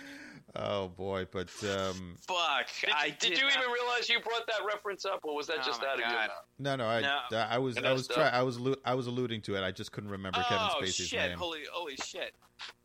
Wow. 0.55 0.63
oh 0.85 0.89
boy, 0.89 1.27
but 1.31 1.49
um, 1.65 2.17
Fuck! 2.21 2.67
Did, 2.81 2.91
I 2.95 3.09
did 3.11 3.19
did 3.21 3.39
you 3.39 3.45
not- 3.45 3.57
even 3.59 3.71
realize 3.71 4.09
you 4.09 4.21
brought 4.21 4.47
that 4.47 4.61
reference 4.67 5.05
up, 5.05 5.21
or 5.23 5.35
was 5.37 5.47
that 5.49 5.59
Oh 5.61 5.67
just 5.67 5.81
my 5.83 5.89
out 5.89 5.95
of 5.95 6.01
your 6.01 6.09
mouth? 6.09 6.31
no, 6.59 6.77
no, 6.77 6.87
I 6.87 7.01
No. 7.01 7.39
I 7.39 7.59
was 7.59 7.77
I 7.79 7.93
was 7.93 8.09
the- 8.09 8.15
try 8.15 8.29
I 8.29 8.43
was 8.43 8.59
I 8.85 8.95
was 8.95 9.07
alluding 9.07 9.43
to 9.43 9.57
it. 9.57 9.63
I 9.63 9.71
just 9.71 9.93
couldn't 9.93 10.11
remember 10.11 10.43
Kevin 10.49 10.67
oh 10.71 10.81
Spacey's 10.83 10.95
shit! 11.09 11.31
name. 11.31 11.39
Holy, 11.39 11.61
holy 11.73 11.97
shit! 11.97 12.35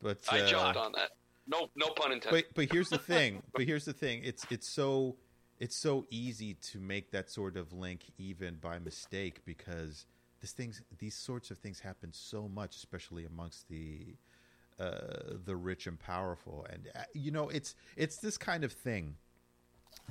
But 0.01 0.19
I 0.29 0.41
uh, 0.41 0.47
jumped 0.47 0.77
on 0.77 0.91
that. 0.93 1.11
No, 1.47 1.69
no 1.75 1.89
pun 1.89 2.11
intended. 2.11 2.45
but 2.53 2.55
but 2.55 2.71
here's 2.73 2.89
the 2.89 2.97
thing. 2.97 3.41
but 3.53 3.63
here's 3.63 3.85
the 3.85 3.93
thing. 3.93 4.21
It's 4.23 4.45
it's 4.49 4.67
so 4.69 5.15
it's 5.59 5.75
so 5.75 6.05
easy 6.09 6.53
to 6.71 6.79
make 6.79 7.11
that 7.11 7.29
sort 7.29 7.57
of 7.57 7.73
link 7.73 8.01
even 8.17 8.55
by 8.61 8.79
mistake 8.79 9.41
because 9.45 10.05
this 10.41 10.51
things 10.51 10.81
these 10.99 11.15
sorts 11.15 11.49
of 11.49 11.57
things 11.57 11.79
happen 11.79 12.11
so 12.13 12.47
much, 12.47 12.75
especially 12.75 13.25
amongst 13.25 13.67
the 13.69 14.15
uh, 14.79 15.35
the 15.45 15.55
rich 15.55 15.87
and 15.87 15.99
powerful. 15.99 16.65
And 16.69 16.89
uh, 16.95 17.03
you 17.13 17.31
know, 17.31 17.49
it's 17.49 17.75
it's 17.95 18.17
this 18.17 18.37
kind 18.37 18.63
of 18.63 18.71
thing 18.71 19.15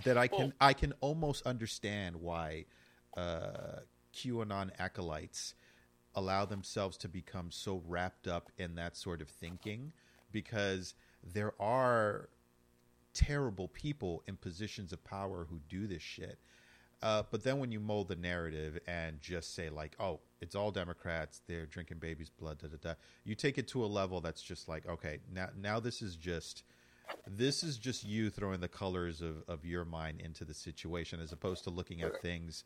that 0.05 0.19
I 0.19 0.27
can 0.27 0.53
I 0.61 0.73
can 0.73 0.93
almost 1.01 1.47
understand 1.47 2.17
why 2.17 2.67
uh, 3.17 3.81
QAnon 4.15 4.71
acolytes 4.79 5.55
allow 6.15 6.45
themselves 6.47 6.97
to 6.97 7.09
become 7.09 7.51
so 7.51 7.83
wrapped 7.87 8.27
up 8.27 8.51
in 8.57 8.75
that 8.77 8.97
sort 8.97 9.21
of 9.21 9.29
thinking 9.29 9.93
because 10.33 10.95
there 11.23 11.53
are 11.61 12.31
terrible 13.13 13.69
people 13.69 14.23
in 14.27 14.37
positions 14.37 14.93
of 14.93 15.03
power 15.05 15.47
who 15.49 15.61
do 15.69 15.87
this 15.87 16.03
shit. 16.03 16.39
Uh, 17.03 17.23
but 17.31 17.45
then 17.45 17.59
when 17.59 17.71
you 17.71 17.79
mold 17.79 18.09
the 18.09 18.17
narrative 18.17 18.79
and 18.87 19.21
just 19.21 19.55
say 19.55 19.69
like, 19.69 19.95
"Oh, 20.01 20.21
it's 20.41 20.55
all 20.55 20.71
Democrats, 20.71 21.43
they're 21.47 21.67
drinking 21.67 21.99
babies' 21.99 22.31
blood," 22.31 22.59
da 22.59 22.69
da 22.69 22.77
da, 22.81 22.95
you 23.25 23.35
take 23.35 23.59
it 23.59 23.69
to 23.69 23.85
a 23.85 23.87
level 23.87 24.21
that's 24.21 24.43
just 24.43 24.69
like, 24.69 24.87
okay, 24.89 25.19
now 25.33 25.49
now 25.57 25.79
this 25.79 26.01
is 26.01 26.17
just 26.17 26.65
this 27.27 27.63
is 27.63 27.79
just 27.79 28.05
you 28.05 28.31
throwing 28.31 28.61
the 28.61 28.69
colors 28.69 29.21
of, 29.21 29.43
of 29.49 29.65
your 29.65 29.85
mind 29.85 30.21
into 30.21 30.45
the 30.45 30.55
situation 30.55 31.21
as 31.21 31.33
opposed 31.33 31.65
to 31.65 31.71
looking 31.71 32.03
at 32.03 32.21
things 32.23 32.65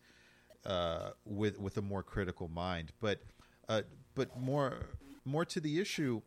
uh, 0.65 1.11
with 1.25 1.59
with 1.59 1.77
a 1.77 1.83
more 1.83 2.03
critical 2.03 2.49
mind. 2.49 2.93
But 3.01 3.21
uh, 3.69 3.83
but 4.15 4.39
more 4.39 4.87
more 5.25 5.45
to 5.47 5.61
the 5.61 5.81
issue, 5.81 6.23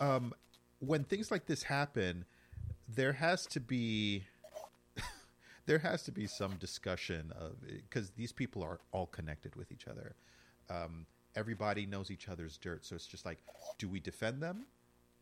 um, 0.00 0.32
when 0.80 1.04
things 1.04 1.30
like 1.30 1.46
this 1.46 1.64
happen, 1.64 2.24
there 2.88 3.14
has 3.14 3.46
to 3.46 3.60
be 3.60 4.24
there 5.68 5.78
has 5.78 6.02
to 6.02 6.10
be 6.10 6.26
some 6.26 6.52
discussion 6.56 7.30
of 7.38 7.52
because 7.66 8.08
these 8.16 8.32
people 8.32 8.62
are 8.64 8.80
all 8.90 9.06
connected 9.06 9.54
with 9.54 9.70
each 9.70 9.86
other. 9.86 10.14
Um, 10.70 11.04
everybody 11.36 11.84
knows 11.84 12.10
each 12.10 12.26
other's 12.28 12.56
dirt, 12.56 12.86
so 12.86 12.96
it's 12.96 13.06
just 13.06 13.26
like, 13.26 13.38
do 13.78 13.86
we 13.86 14.00
defend 14.00 14.42
them, 14.42 14.64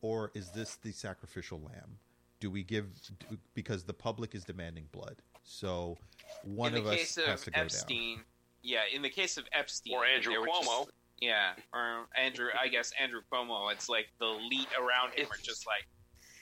or 0.03 0.31
is 0.35 0.51
this 0.51 0.77
the 0.77 0.93
sacrificial 0.93 1.61
lamb? 1.61 1.99
Do 2.39 2.49
we 2.49 2.63
give 2.63 2.87
do, 3.19 3.37
because 3.55 3.83
the 3.83 3.93
public 3.93 4.37
is 4.37 4.45
demanding 4.45 4.87
blood? 4.93 5.17
So 5.43 5.99
one 6.45 6.73
in 6.75 6.79
of 6.79 6.85
the 6.85 6.91
us 6.93 6.97
case 6.99 7.17
has 7.17 7.41
of 7.41 7.45
to 7.47 7.51
go 7.51 7.55
down. 7.57 7.65
Epstein, 7.67 8.21
yeah. 8.63 8.83
In 8.95 9.03
the 9.03 9.11
case 9.11 9.37
of 9.37 9.45
Epstein, 9.53 9.95
Or 9.95 10.05
Andrew 10.07 10.35
Cuomo. 10.35 10.85
just- 10.85 10.91
yeah, 11.21 11.55
or 11.73 12.07
Andrew. 12.17 12.49
I 12.61 12.69
guess 12.69 12.93
Andrew 13.01 13.23
Cuomo. 13.33 13.73
It's 13.73 13.89
like 13.89 14.07
the 14.21 14.27
elite 14.27 14.69
around 14.79 15.13
him 15.15 15.27
are 15.33 15.43
just 15.43 15.67
like, 15.67 15.87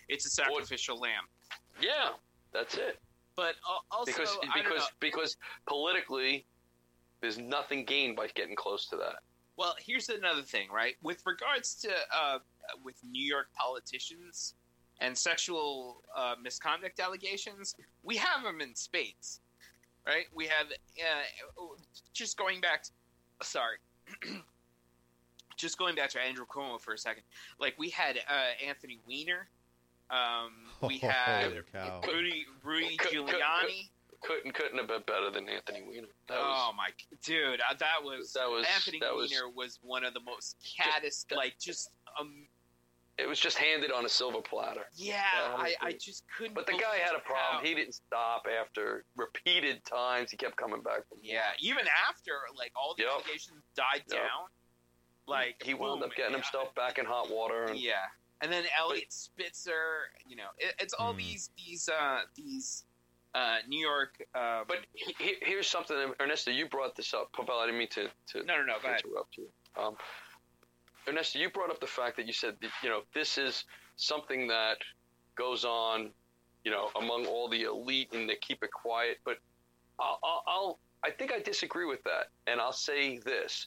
it's 0.08 0.26
a 0.26 0.30
sacrificial 0.30 0.98
lamb. 0.98 1.22
yeah, 1.80 2.10
that's 2.52 2.74
it. 2.74 2.98
But 3.36 3.54
also, 3.90 4.04
Because 4.06 4.38
because 4.54 4.90
because 5.00 5.36
politically, 5.66 6.46
there's 7.20 7.38
nothing 7.38 7.84
gained 7.84 8.16
by 8.16 8.28
getting 8.34 8.54
close 8.54 8.86
to 8.88 8.96
that. 8.96 9.16
Well, 9.56 9.74
here's 9.78 10.08
another 10.08 10.42
thing, 10.42 10.68
right? 10.70 10.94
With 11.02 11.22
regards 11.26 11.74
to 11.82 11.90
uh, 12.14 12.38
with 12.82 12.96
New 13.08 13.24
York 13.24 13.48
politicians 13.54 14.54
and 15.00 15.16
sexual 15.16 16.02
uh, 16.16 16.34
misconduct 16.42 17.00
allegations, 17.00 17.74
we 18.02 18.16
have 18.16 18.42
them 18.42 18.60
in 18.60 18.74
spades, 18.74 19.40
right? 20.06 20.26
We 20.34 20.46
have 20.46 20.66
uh, 20.66 21.62
just 22.12 22.36
going 22.36 22.60
back. 22.60 22.84
To, 22.84 22.90
sorry. 23.42 23.78
just 25.56 25.78
going 25.78 25.94
back 25.94 26.10
to 26.10 26.20
Andrew 26.20 26.46
Cuomo 26.46 26.80
for 26.80 26.94
a 26.94 26.98
second, 26.98 27.22
like 27.58 27.74
we 27.78 27.90
had 27.90 28.18
uh, 28.28 28.66
Anthony 28.66 28.98
Weiner, 29.06 29.48
um, 30.10 30.52
we 30.88 30.98
had 30.98 31.52
Holy. 31.74 32.12
Rudy 32.14 32.44
Rudy 32.62 32.96
Could- 32.96 33.10
could- 33.12 33.26
Giuliani. 33.28 33.88
Couldn't 34.22 34.54
couldn't 34.54 34.78
have 34.78 34.88
been 34.88 35.02
better 35.06 35.30
than 35.30 35.46
Anthony 35.50 35.82
Weiner. 35.86 36.06
That 36.28 36.38
oh 36.40 36.70
my 36.74 36.88
dude, 37.22 37.60
uh, 37.60 37.74
that 37.78 38.02
was 38.02 38.32
That 38.32 38.48
was- 38.48 38.64
Anthony 38.74 38.98
that 39.00 39.14
Weiner 39.14 39.50
was 39.54 39.78
one 39.82 40.02
of 40.02 40.14
the 40.14 40.20
most 40.20 40.56
caddest, 40.78 41.30
like 41.36 41.58
just 41.60 41.90
um, 42.18 42.46
it 43.18 43.28
was 43.28 43.38
just 43.38 43.58
handed 43.58 43.92
on 43.92 44.06
a 44.06 44.08
silver 44.08 44.40
platter. 44.40 44.86
yeah, 44.94 45.20
Yeah, 45.36 45.54
I, 45.58 45.74
I 45.82 45.92
just 45.92 46.24
couldn't. 46.38 46.54
But 46.54 46.66
the 46.66 46.72
guy 46.72 46.96
had 47.04 47.14
a 47.14 47.18
problem. 47.20 47.58
how- 47.58 47.60
He 47.62 47.74
didn't 47.74 47.92
stop 47.94 48.46
after 48.48 49.04
repeated 49.14 49.84
times. 49.84 50.30
He 50.30 50.38
kept 50.38 50.56
coming 50.56 50.80
back. 50.80 51.06
For 51.08 51.16
more. 51.16 51.20
yeah, 51.22 51.50
even 51.60 51.84
after 52.08 52.32
like 52.56 52.72
all 52.74 52.94
the 52.96 53.02
Yep. 53.02 53.12
allegations 53.12 53.62
died 53.76 54.04
Yep. 54.08 54.18
down, 54.20 54.48
Like 55.26 55.62
he 55.62 55.74
wound 55.74 56.00
boom, 56.00 56.08
up 56.08 56.16
getting 56.16 56.32
yeah. 56.32 56.38
himself 56.38 56.74
back 56.74 56.96
in 56.98 57.04
hot 57.04 57.28
water. 57.30 57.64
And, 57.64 57.78
Yeah, 57.78 57.92
and 58.44 58.52
then 58.52 58.64
Eliot 58.78 59.10
Spitzer. 59.12 60.10
You 60.28 60.36
know, 60.36 60.48
it, 60.58 60.74
it's 60.78 60.92
all 60.94 61.12
Hmm. 61.12 61.18
these 61.18 61.50
these 61.56 61.88
uh 61.88 62.20
these 62.36 62.84
uh 63.34 63.58
New 63.66 63.80
York. 63.80 64.22
Uh, 64.34 64.62
But 64.68 64.78
he, 64.92 65.14
he- 65.18 65.36
here's 65.40 65.66
something, 65.66 65.96
Ernesto. 66.20 66.50
You 66.50 66.68
brought 66.68 66.94
this 66.94 67.14
up. 67.14 67.32
Pablo, 67.32 67.56
I 67.56 67.66
didn't 67.66 67.78
mean 67.78 67.88
to, 67.92 68.08
to 68.28 68.44
no, 68.44 68.58
no, 68.58 68.66
no. 68.66 68.74
Interrupt 68.90 69.36
you. 69.38 69.48
Um, 69.76 69.96
Ernesto, 71.08 71.38
you 71.38 71.50
brought 71.50 71.70
up 71.70 71.80
the 71.80 71.86
fact 71.86 72.16
that 72.16 72.26
you 72.26 72.32
said 72.32 72.56
that, 72.60 72.70
you 72.82 72.88
know 72.90 73.02
this 73.14 73.36
is 73.38 73.64
something 73.96 74.46
that 74.48 74.78
goes 75.36 75.64
on, 75.64 76.10
you 76.64 76.70
know, 76.70 76.90
among 77.00 77.26
all 77.26 77.48
the 77.48 77.62
elite 77.64 78.12
and 78.12 78.28
they 78.28 78.36
keep 78.36 78.62
it 78.62 78.70
quiet. 78.72 79.18
But 79.24 79.38
I'll, 79.98 80.18
I'll, 80.22 80.42
I'll 80.46 80.78
I 81.04 81.10
think 81.10 81.32
I 81.32 81.40
disagree 81.40 81.86
with 81.86 82.02
that, 82.04 82.28
and 82.46 82.60
I'll 82.60 82.72
say 82.72 83.18
this: 83.18 83.66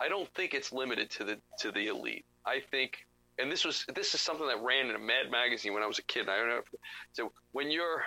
I 0.00 0.08
don't 0.08 0.28
think 0.34 0.54
it's 0.54 0.72
limited 0.72 1.10
to 1.12 1.24
the 1.24 1.38
to 1.60 1.72
the 1.72 1.86
elite. 1.88 2.24
I 2.44 2.60
think, 2.70 2.98
and 3.38 3.50
this 3.50 3.64
was 3.64 3.84
this 3.94 4.14
is 4.14 4.20
something 4.20 4.46
that 4.46 4.62
ran 4.62 4.88
in 4.88 4.96
a 4.96 4.98
Mad 4.98 5.30
magazine 5.30 5.72
when 5.74 5.82
I 5.82 5.86
was 5.86 5.98
a 5.98 6.02
kid. 6.02 6.28
I 6.28 6.36
don't 6.36 6.48
know. 6.48 6.58
If, 6.58 6.64
so 7.12 7.32
when 7.52 7.70
you're 7.70 8.02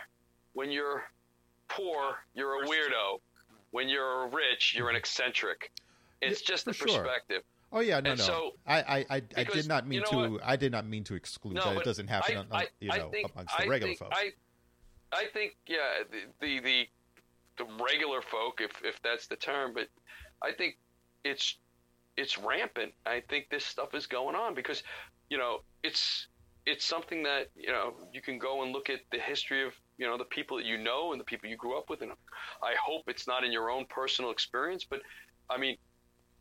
when 0.53 0.71
you're 0.71 1.03
poor, 1.67 2.15
you're 2.33 2.63
a 2.63 2.67
weirdo. 2.67 3.19
When 3.71 3.89
you're 3.89 4.27
rich, 4.29 4.73
you're 4.77 4.89
an 4.89 4.95
eccentric. 4.95 5.71
It's 6.21 6.41
Yeah, 6.41 6.47
just 6.47 6.65
the 6.65 6.73
for 6.73 6.87
sure. 6.87 6.99
perspective. 7.03 7.43
Oh 7.73 7.81
yeah, 7.81 7.99
no, 7.99 8.11
And 8.11 8.19
no. 8.19 8.25
so- 8.25 8.51
I, 8.65 8.81
I, 8.81 8.97
I, 8.97 9.05
I 9.09 9.19
because, 9.19 9.53
did 9.55 9.67
not 9.67 9.85
mean 9.85 10.01
you 10.11 10.17
know 10.17 10.25
to. 10.27 10.31
what? 10.33 10.41
I 10.45 10.55
did 10.55 10.71
not 10.71 10.87
mean 10.87 11.03
to 11.05 11.15
exclude 11.15 11.55
No, 11.55 11.63
that. 11.73 11.77
It 11.79 11.83
doesn't 11.83 12.07
happen, 12.07 12.37
I, 12.37 12.39
on, 12.39 12.47
I, 12.51 12.67
you 12.79 12.87
know, 12.89 13.09
think, 13.09 13.31
amongst 13.33 13.57
the 13.57 13.63
I 13.63 13.67
regular 13.67 13.89
think, 13.95 13.99
folks. 13.99 14.15
I, 14.17 14.31
I 15.11 15.25
think, 15.33 15.55
yeah, 15.67 16.03
the, 16.09 16.19
the 16.39 16.59
the 16.61 16.87
the 17.57 17.83
regular 17.83 18.21
folk, 18.21 18.61
if 18.61 18.71
if 18.83 19.01
that's 19.01 19.27
the 19.27 19.35
term, 19.35 19.73
but 19.73 19.87
I 20.41 20.51
think 20.53 20.77
it's 21.25 21.57
it's 22.15 22.37
rampant. 22.37 22.93
I 23.05 23.21
think 23.27 23.49
this 23.49 23.65
stuff 23.65 23.93
is 23.93 24.07
going 24.07 24.35
on 24.35 24.53
because, 24.55 24.83
you 25.29 25.37
know, 25.37 25.59
it's 25.83 26.27
it's 26.65 26.83
something 26.83 27.23
that 27.23 27.47
you 27.55 27.71
know 27.71 27.93
you 28.11 28.21
can 28.21 28.37
go 28.39 28.63
and 28.63 28.71
look 28.71 28.89
at 28.89 29.01
the 29.11 29.19
history 29.19 29.65
of 29.65 29.73
you 29.97 30.07
know 30.07 30.17
the 30.17 30.25
people 30.25 30.57
that 30.57 30.65
you 30.65 30.77
know 30.77 31.11
and 31.11 31.19
the 31.19 31.25
people 31.25 31.49
you 31.49 31.57
grew 31.57 31.77
up 31.77 31.89
with, 31.89 32.01
and 32.01 32.11
I 32.63 32.73
hope 32.83 33.03
it's 33.07 33.27
not 33.27 33.43
in 33.43 33.51
your 33.51 33.69
own 33.69 33.85
personal 33.85 34.31
experience, 34.31 34.85
but 34.89 35.01
I 35.49 35.57
mean, 35.57 35.77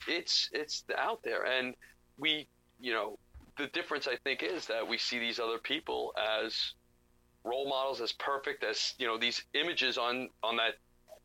it's 0.08 0.48
it's 0.52 0.84
out 0.96 1.22
there, 1.22 1.44
and 1.44 1.74
we, 2.18 2.46
you 2.80 2.92
know, 2.92 3.18
the 3.58 3.66
difference 3.68 4.06
I 4.06 4.16
think 4.16 4.42
is 4.42 4.66
that 4.66 4.86
we 4.86 4.98
see 4.98 5.18
these 5.18 5.38
other 5.38 5.58
people 5.58 6.14
as 6.42 6.72
role 7.44 7.68
models, 7.68 8.00
as 8.00 8.12
perfect 8.12 8.64
as 8.64 8.94
you 8.98 9.06
know 9.06 9.18
these 9.18 9.44
images 9.54 9.98
on 9.98 10.28
on 10.42 10.56
that 10.56 10.74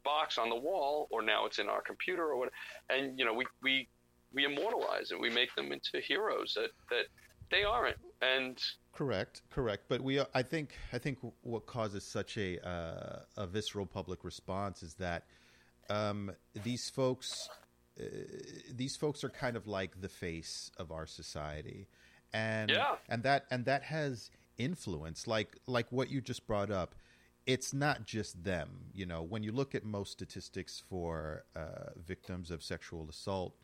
box 0.03 0.37
on 0.37 0.49
the 0.49 0.55
wall, 0.55 1.07
or 1.11 1.21
now 1.21 1.45
it's 1.45 1.59
in 1.59 1.67
our 1.67 1.81
computer 1.81 2.23
or 2.23 2.37
what, 2.37 2.49
and 2.89 3.17
you 3.17 3.25
know 3.25 3.33
we 3.33 3.45
we 3.61 3.87
we 4.33 4.45
immortalize 4.45 5.11
and 5.11 5.19
we 5.19 5.29
make 5.29 5.53
them 5.55 5.71
into 5.71 5.99
heroes 6.05 6.53
that 6.55 6.69
that 6.89 7.05
they 7.51 7.63
aren't, 7.63 7.97
and 8.21 8.59
Correct, 8.93 9.41
correct. 9.49 9.85
But 9.87 10.01
we, 10.01 10.19
I 10.33 10.43
think, 10.43 10.75
I 10.91 10.97
think 10.97 11.19
what 11.41 11.65
causes 11.65 12.03
such 12.03 12.37
a 12.37 12.59
uh, 12.67 13.19
a 13.37 13.47
visceral 13.47 13.85
public 13.85 14.23
response 14.23 14.83
is 14.83 14.95
that 14.95 15.23
um, 15.89 16.31
these 16.63 16.89
folks, 16.89 17.27
uh, 17.99 18.03
these 18.73 18.95
folks 18.97 19.23
are 19.23 19.29
kind 19.29 19.55
of 19.55 19.67
like 19.67 20.01
the 20.01 20.09
face 20.09 20.71
of 20.77 20.91
our 20.91 21.05
society, 21.05 21.87
and 22.33 22.71
Yeah. 22.71 22.95
and 23.07 23.23
that 23.23 23.45
and 23.49 23.65
that 23.65 23.83
has 23.83 24.31
influence. 24.57 25.27
Like 25.27 25.55
like 25.65 25.91
what 25.91 26.09
you 26.09 26.19
just 26.19 26.45
brought 26.45 26.69
up, 26.71 26.95
it's 27.45 27.73
not 27.73 28.05
just 28.05 28.43
them. 28.43 28.87
You 28.93 29.05
know, 29.05 29.21
when 29.21 29.43
you 29.43 29.51
look 29.51 29.75
at 29.75 29.85
most 29.85 30.11
statistics 30.11 30.83
for 30.89 31.45
uh, 31.55 31.91
victims 32.05 32.51
of 32.51 32.63
sexual 32.63 33.07
assault, 33.09 33.55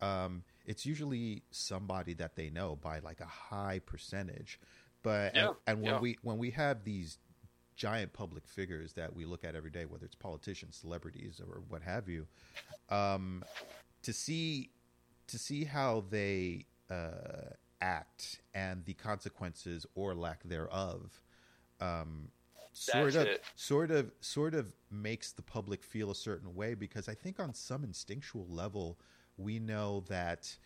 um, 0.00 0.42
it's 0.66 0.86
usually 0.86 1.42
somebody 1.50 2.14
that 2.14 2.36
they 2.36 2.50
know 2.50 2.76
by 2.76 3.00
like 3.00 3.20
a 3.20 3.26
high 3.26 3.80
percentage. 3.84 4.60
But 5.02 5.34
Yeah, 5.34 5.48
and, 5.48 5.56
and 5.66 5.82
when 5.82 5.94
yeah. 5.94 6.00
we 6.00 6.18
when 6.22 6.38
we 6.38 6.50
have 6.50 6.84
these 6.84 7.18
giant 7.74 8.12
public 8.12 8.46
figures 8.46 8.92
that 8.92 9.14
we 9.14 9.24
look 9.24 9.44
at 9.44 9.54
every 9.56 9.70
day, 9.70 9.84
whether 9.86 10.04
it's 10.04 10.14
politicians, 10.14 10.76
celebrities, 10.76 11.40
or 11.40 11.62
what 11.68 11.82
have 11.82 12.08
you, 12.08 12.26
um, 12.90 13.42
to 14.02 14.12
see 14.12 14.70
to 15.28 15.38
see 15.38 15.64
how 15.64 16.04
they 16.10 16.66
uh, 16.90 17.50
act 17.80 18.40
and 18.54 18.84
the 18.84 18.94
consequences 18.94 19.86
or 19.94 20.14
lack 20.14 20.42
thereof, 20.44 21.22
um, 21.80 22.28
sort 22.72 23.12
That's 23.12 23.16
of 23.16 23.26
it. 23.26 23.42
sort 23.56 23.90
of 23.90 24.12
sort 24.20 24.54
of 24.54 24.74
makes 24.90 25.32
the 25.32 25.42
public 25.42 25.82
feel 25.82 26.10
a 26.10 26.14
certain 26.14 26.54
way 26.54 26.74
because 26.74 27.08
I 27.08 27.14
think 27.14 27.40
on 27.40 27.54
some 27.54 27.82
instinctual 27.84 28.46
level 28.48 28.98
we 29.36 29.58
know 29.58 30.04
that 30.08 30.56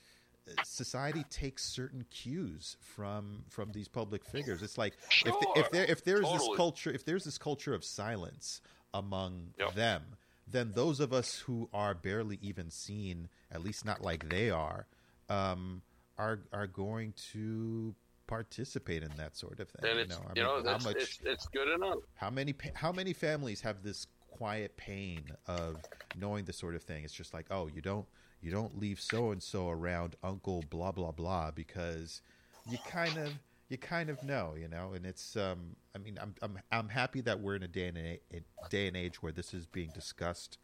uh, 0.48 0.52
society 0.62 1.24
takes 1.30 1.64
certain 1.64 2.04
cues 2.10 2.76
from 2.80 3.44
from 3.48 3.72
these 3.72 3.88
public 3.88 4.24
figures. 4.24 4.62
It's 4.62 4.78
like 4.78 4.94
if 5.24 5.34
Sure. 5.34 5.52
if 5.56 5.70
there 5.70 5.84
if 5.84 6.04
there's 6.04 6.30
this 6.30 6.48
culture 6.56 6.90
if 6.90 7.04
there's 7.04 7.24
this 7.24 7.38
culture 7.38 7.74
of 7.74 7.84
silence 7.84 8.60
among 8.94 9.54
Yep. 9.58 9.74
them, 9.74 10.02
then 10.46 10.72
those 10.74 11.00
of 11.00 11.12
us 11.12 11.38
who 11.40 11.68
are 11.72 11.94
barely 11.94 12.38
even 12.42 12.70
seen, 12.70 13.28
at 13.50 13.62
least 13.62 13.84
not 13.84 14.02
like 14.02 14.28
they 14.30 14.50
are, 14.50 14.86
um, 15.28 15.82
are 16.18 16.40
are 16.52 16.66
going 16.66 17.12
to 17.32 17.94
participate 18.26 19.02
in 19.02 19.10
that 19.16 19.36
sort 19.36 19.60
of 19.60 19.68
thing. 19.68 19.82
then 19.82 19.96
you 19.96 20.02
it's 20.02 20.18
know, 20.18 20.24
I 20.28 20.32
you 20.34 20.42
know 20.42 20.62
that's, 20.62 20.84
much 20.84 20.96
it's 20.96 21.18
it's 21.24 21.46
good 21.48 21.68
enough. 21.68 21.98
how 22.16 22.30
many 22.30 22.54
how 22.74 22.92
many 22.92 23.12
families 23.12 23.60
have 23.60 23.82
this 23.82 24.06
quiet 24.30 24.76
pain 24.76 25.24
of 25.46 25.76
knowing 26.18 26.44
this 26.44 26.58
sort 26.58 26.74
of 26.74 26.82
thing? 26.82 27.04
It's 27.04 27.12
just 27.14 27.32
like, 27.34 27.46
oh, 27.50 27.68
you 27.68 27.80
don't 27.82 28.06
you 28.46 28.52
don't 28.52 28.78
leave 28.78 29.00
so 29.00 29.32
and 29.32 29.42
so 29.42 29.68
around 29.68 30.14
Uncle 30.22 30.62
blah 30.70 30.92
blah 30.92 31.10
blah 31.10 31.50
because 31.50 32.22
you 32.70 32.78
kind 32.86 33.18
of 33.18 33.32
you 33.68 33.76
kind 33.76 34.08
of 34.08 34.22
know, 34.22 34.54
you 34.56 34.68
know. 34.68 34.92
And 34.92 35.04
it's 35.04 35.36
um, 35.36 35.74
I 35.96 35.98
mean, 35.98 36.16
I'm 36.22 36.32
I'm 36.40 36.56
I'm 36.70 36.88
happy 36.88 37.20
that 37.22 37.40
we're 37.40 37.56
in 37.56 37.64
a 37.64 37.68
day 37.68 37.88
and 37.88 37.98
a, 37.98 38.20
a 38.32 38.68
day 38.70 38.86
and 38.86 38.96
age 38.96 39.20
where 39.20 39.32
this 39.32 39.52
is 39.52 39.66
being 39.66 39.90
discussed 39.92 40.58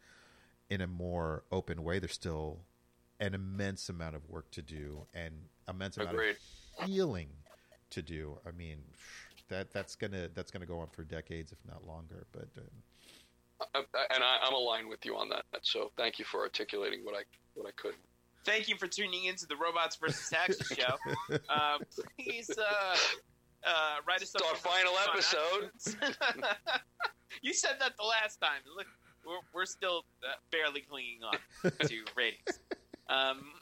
in 0.69 0.79
a 0.79 0.87
more 0.87 1.43
open 1.51 1.83
way. 1.83 1.99
There's 1.99 2.13
still 2.13 2.59
an 3.19 3.33
immense 3.33 3.89
amount 3.89 4.15
of 4.15 4.29
work 4.29 4.49
to 4.51 4.61
do 4.61 5.05
and 5.13 5.33
immense 5.67 5.97
amount 5.97 6.13
Agreed. 6.15 6.37
of 6.79 6.87
healing 6.87 7.27
to 7.89 8.01
do. 8.01 8.37
I 8.47 8.51
mean, 8.51 8.77
that 9.49 9.73
that's 9.73 9.97
gonna 9.97 10.29
that's 10.33 10.51
gonna 10.51 10.65
go 10.65 10.79
on 10.79 10.87
for 10.87 11.03
decades, 11.03 11.51
if 11.51 11.57
not 11.69 11.85
longer. 11.85 12.27
But 12.31 12.47
uh, 12.57 12.61
I- 12.61 12.92
and 13.75 14.23
I, 14.23 14.37
I'm 14.43 14.53
aligned 14.53 14.89
with 14.89 15.05
you 15.05 15.15
on 15.15 15.29
that. 15.29 15.43
So 15.61 15.91
thank 15.97 16.19
you 16.19 16.25
for 16.25 16.41
articulating 16.41 17.03
what 17.03 17.15
I 17.15 17.23
what 17.55 17.67
I 17.67 17.71
could. 17.75 17.95
Thank 18.45 18.67
you 18.67 18.75
for 18.75 18.87
tuning 18.87 19.25
into 19.25 19.45
the 19.45 19.55
Robots 19.55 19.95
versus 19.95 20.29
Taxi 20.29 20.75
show. 20.79 20.95
Uh, 21.49 21.77
please 22.19 22.49
uh, 22.49 22.97
uh, 23.65 23.95
write 24.07 24.21
us 24.21 24.35
up. 24.35 24.41
It's 24.41 24.65
our 24.65 24.71
final 24.71 24.93
episode. 25.07 26.03
you 27.41 27.53
said 27.53 27.75
that 27.79 27.95
the 27.97 28.03
last 28.03 28.41
time. 28.41 28.61
Look, 28.75 28.87
we're, 29.25 29.39
we're 29.53 29.65
still 29.65 30.03
uh, 30.23 30.33
barely 30.51 30.81
clinging 30.81 31.19
on 31.23 31.71
to 31.87 32.03
ratings. 32.17 32.59
Um, 33.07 33.53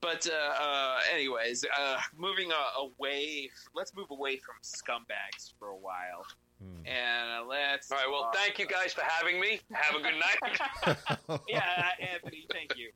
but 0.00 0.26
uh, 0.26 0.62
uh, 0.62 0.98
anyways, 1.12 1.64
uh, 1.78 1.98
moving 2.16 2.50
uh, 2.52 2.86
away. 2.86 3.50
Let's 3.74 3.94
move 3.96 4.10
away 4.10 4.36
from 4.36 4.56
scumbags 4.62 5.52
for 5.58 5.68
a 5.68 5.76
while, 5.76 6.26
hmm. 6.62 6.86
and 6.86 7.42
uh, 7.42 7.48
let's. 7.48 7.90
All 7.90 7.98
right. 7.98 8.06
Well, 8.10 8.30
thank 8.34 8.58
you 8.58 8.66
guys 8.66 8.92
for 8.92 9.02
having 9.02 9.40
me. 9.40 9.60
Have 9.72 9.96
a 9.96 10.02
good 10.02 10.14
night. 10.14 11.40
yeah, 11.48 11.62
uh, 11.78 12.04
Anthony, 12.12 12.46
thank 12.50 12.76
you. 12.76 12.90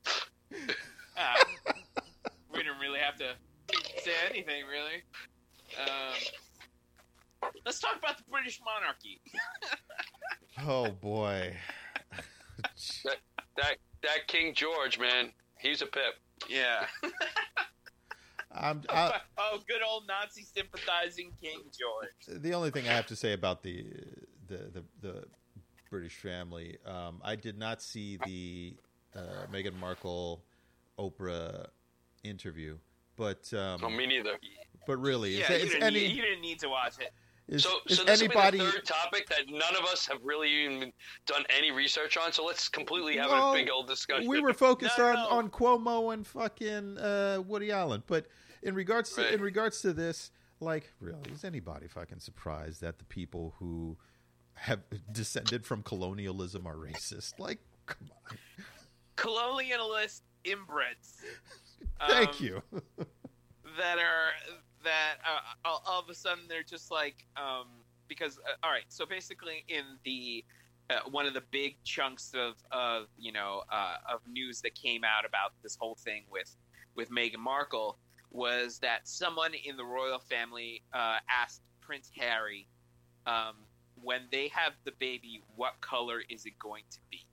Uh, 1.17 1.73
we 2.53 2.59
didn't 2.59 2.79
really 2.79 2.99
have 2.99 3.17
to 3.17 3.33
say 4.03 4.11
anything, 4.29 4.63
really. 4.69 5.03
Um, 5.81 7.49
let's 7.65 7.79
talk 7.79 7.97
about 7.97 8.17
the 8.17 8.23
British 8.29 8.59
monarchy. 8.63 9.21
oh 10.67 10.91
boy, 11.01 11.55
that 13.57 13.77
that 14.03 14.27
King 14.27 14.53
George, 14.53 14.99
man, 14.99 15.31
he's 15.59 15.81
a 15.81 15.87
pip. 15.87 16.15
Yeah. 16.49 16.85
I'm, 18.59 18.81
I, 18.89 19.19
oh, 19.37 19.59
good 19.67 19.81
old 19.87 20.03
Nazi 20.07 20.43
sympathizing 20.43 21.31
King 21.41 21.61
George. 21.77 22.41
the 22.41 22.53
only 22.53 22.71
thing 22.71 22.87
I 22.87 22.93
have 22.93 23.07
to 23.07 23.15
say 23.15 23.33
about 23.33 23.63
the 23.63 23.85
the 24.47 24.57
the, 24.73 24.83
the 25.01 25.23
British 25.89 26.15
family, 26.15 26.77
um, 26.85 27.21
I 27.23 27.35
did 27.35 27.57
not 27.57 27.81
see 27.81 28.17
the 28.25 28.75
uh, 29.15 29.45
Meghan 29.51 29.77
Markle 29.79 30.41
Oprah 30.99 31.67
interview, 32.23 32.77
but 33.15 33.51
um, 33.53 33.81
No, 33.81 33.89
me 33.89 34.05
neither. 34.05 34.37
but 34.85 34.97
really, 34.97 35.37
Yeah, 35.37 35.51
is, 35.53 35.59
you 35.59 35.65
is 35.65 35.71
didn't, 35.73 35.83
any 35.83 35.99
need, 36.07 36.15
you 36.15 36.21
didn't 36.23 36.41
need 36.41 36.59
to 36.59 36.67
watch 36.69 36.93
it. 36.99 37.11
is, 37.47 37.63
So, 37.63 37.69
is 37.87 37.97
so 37.99 38.03
this 38.03 38.21
anybody? 38.21 38.57
will 38.57 38.65
be 38.65 38.71
the 38.71 38.77
third 38.79 38.85
topic 38.85 39.29
that 39.29 39.47
none 39.49 39.75
of 39.79 39.85
us 39.85 40.05
have 40.07 40.17
really 40.23 40.49
even 40.49 40.91
done 41.25 41.43
any 41.55 41.71
research 41.71 42.17
on. 42.17 42.33
So 42.33 42.43
let's 42.45 42.67
completely 42.67 43.15
have 43.17 43.29
Well, 43.29 43.51
a 43.53 43.55
big 43.55 43.69
old 43.69 43.87
discussion. 43.87 44.27
we 44.27 44.41
were 44.41 44.53
focused 44.53 44.97
No, 44.97 45.05
on, 45.07 45.13
no. 45.15 45.27
on 45.29 45.49
Cuomo 45.49 46.13
and 46.13 46.27
fucking 46.27 46.97
uh, 46.97 47.41
Woody 47.47 47.71
Allen, 47.71 48.03
but 48.07 48.25
in 48.61 48.75
regards 48.75 49.13
to 49.13 49.21
Right. 49.21 49.33
in 49.33 49.41
regards 49.41 49.81
to 49.81 49.93
this, 49.93 50.31
like, 50.59 50.93
really, 50.99 51.31
is 51.31 51.43
anybody 51.43 51.87
fucking 51.87 52.19
surprised 52.19 52.81
that 52.81 52.99
the 52.99 53.05
people 53.05 53.55
who 53.59 53.97
have 54.53 54.81
descended 55.11 55.65
from 55.65 55.83
colonialism 55.83 56.65
are 56.65 56.75
racist? 56.75 57.39
Like, 57.39 57.59
come 57.85 58.09
on. 58.11 58.37
colonialist 59.15 60.21
inbreds. 60.45 61.21
Thank 62.07 62.29
um, 62.29 62.35
you. 62.39 62.63
that 63.77 63.97
are 63.99 64.31
that 64.83 65.15
uh, 65.25 65.39
all, 65.65 65.83
all 65.85 65.99
of 65.99 66.09
a 66.09 66.15
sudden 66.15 66.43
they're 66.47 66.63
just 66.63 66.91
like 66.91 67.25
um, 67.35 67.67
because 68.07 68.39
uh, 68.39 68.65
all 68.65 68.71
right 68.71 68.85
so 68.87 69.05
basically 69.05 69.65
in 69.67 69.83
the 70.03 70.43
uh, 70.89 70.99
one 71.11 71.25
of 71.25 71.33
the 71.33 71.43
big 71.51 71.75
chunks 71.83 72.33
of 72.33 72.55
of 72.71 73.07
you 73.17 73.31
know 73.31 73.63
uh, 73.71 73.97
of 74.11 74.21
news 74.27 74.61
that 74.61 74.73
came 74.75 75.03
out 75.03 75.25
about 75.25 75.51
this 75.61 75.75
whole 75.79 75.95
thing 75.95 76.23
with 76.31 76.55
with 76.95 77.09
Meghan 77.11 77.39
Markle 77.39 77.97
was 78.31 78.79
that 78.79 79.07
someone 79.07 79.51
in 79.65 79.77
the 79.77 79.85
royal 79.85 80.19
family 80.19 80.83
uh, 80.93 81.17
asked 81.29 81.61
Prince 81.81 82.11
Harry 82.17 82.67
um, 83.25 83.55
when 84.01 84.21
they 84.31 84.49
have 84.49 84.73
the 84.85 84.91
baby 84.99 85.43
what 85.55 85.73
color 85.81 86.21
is 86.29 86.45
it 86.45 86.53
going 86.59 86.83
to 86.91 86.99
be 87.09 87.25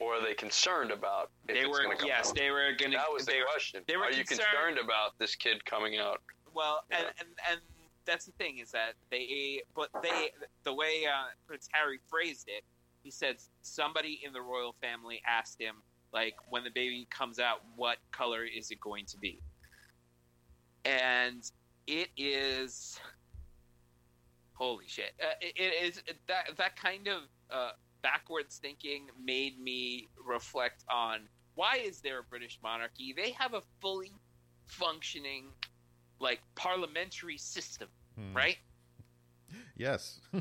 Or 0.00 0.14
are 0.16 0.22
they 0.22 0.34
concerned 0.34 0.90
about 0.90 1.30
if 1.48 1.54
they 1.54 1.60
it's 1.62 1.68
were 1.68 2.06
yes 2.06 2.28
out? 2.30 2.36
they 2.36 2.50
were 2.50 2.72
going 2.78 2.92
That 2.92 3.12
was 3.12 3.24
the 3.26 3.32
they, 3.32 3.38
question. 3.50 3.82
they 3.88 3.96
were 3.96 4.04
are 4.04 4.10
you 4.12 4.24
concerned- 4.24 4.48
concerned 4.52 4.78
about 4.78 5.18
this 5.18 5.34
kid 5.34 5.64
coming 5.64 5.98
out? 5.98 6.20
Well, 6.54 6.82
and, 6.90 7.06
and 7.20 7.28
and 7.50 7.60
that's 8.04 8.24
the 8.24 8.32
thing 8.32 8.58
is 8.58 8.70
that 8.70 8.94
they, 9.10 9.60
but 9.76 9.90
they, 10.02 10.30
the 10.64 10.72
way 10.72 11.04
uh, 11.06 11.26
Prince 11.46 11.68
Harry 11.72 11.98
phrased 12.08 12.48
it, 12.48 12.64
he 13.02 13.10
said 13.10 13.36
somebody 13.60 14.20
in 14.24 14.32
the 14.32 14.40
royal 14.40 14.74
family 14.80 15.20
asked 15.28 15.60
him, 15.60 15.76
like, 16.10 16.34
when 16.48 16.64
the 16.64 16.70
baby 16.70 17.06
comes 17.10 17.38
out, 17.38 17.58
what 17.76 17.98
color 18.10 18.44
is 18.44 18.70
it 18.70 18.80
going 18.80 19.04
to 19.06 19.18
be? 19.18 19.42
And 20.88 21.42
it 21.86 22.08
is, 22.16 22.98
holy 24.54 24.86
shit! 24.86 25.12
Uh, 25.22 25.32
it, 25.40 25.52
it 25.56 25.84
is 25.84 26.02
that 26.28 26.56
that 26.56 26.76
kind 26.76 27.08
of 27.08 27.22
uh, 27.50 27.70
backwards 28.02 28.56
thinking 28.56 29.08
made 29.22 29.60
me 29.60 30.08
reflect 30.26 30.84
on 30.90 31.20
why 31.56 31.76
is 31.76 32.00
there 32.00 32.20
a 32.20 32.22
British 32.22 32.58
monarchy? 32.62 33.12
They 33.14 33.32
have 33.32 33.52
a 33.52 33.60
fully 33.80 34.12
functioning 34.66 35.46
like 36.20 36.40
parliamentary 36.54 37.36
system, 37.38 37.88
Hmm. 38.16 38.34
right? 38.36 38.56
Yes. 39.76 40.20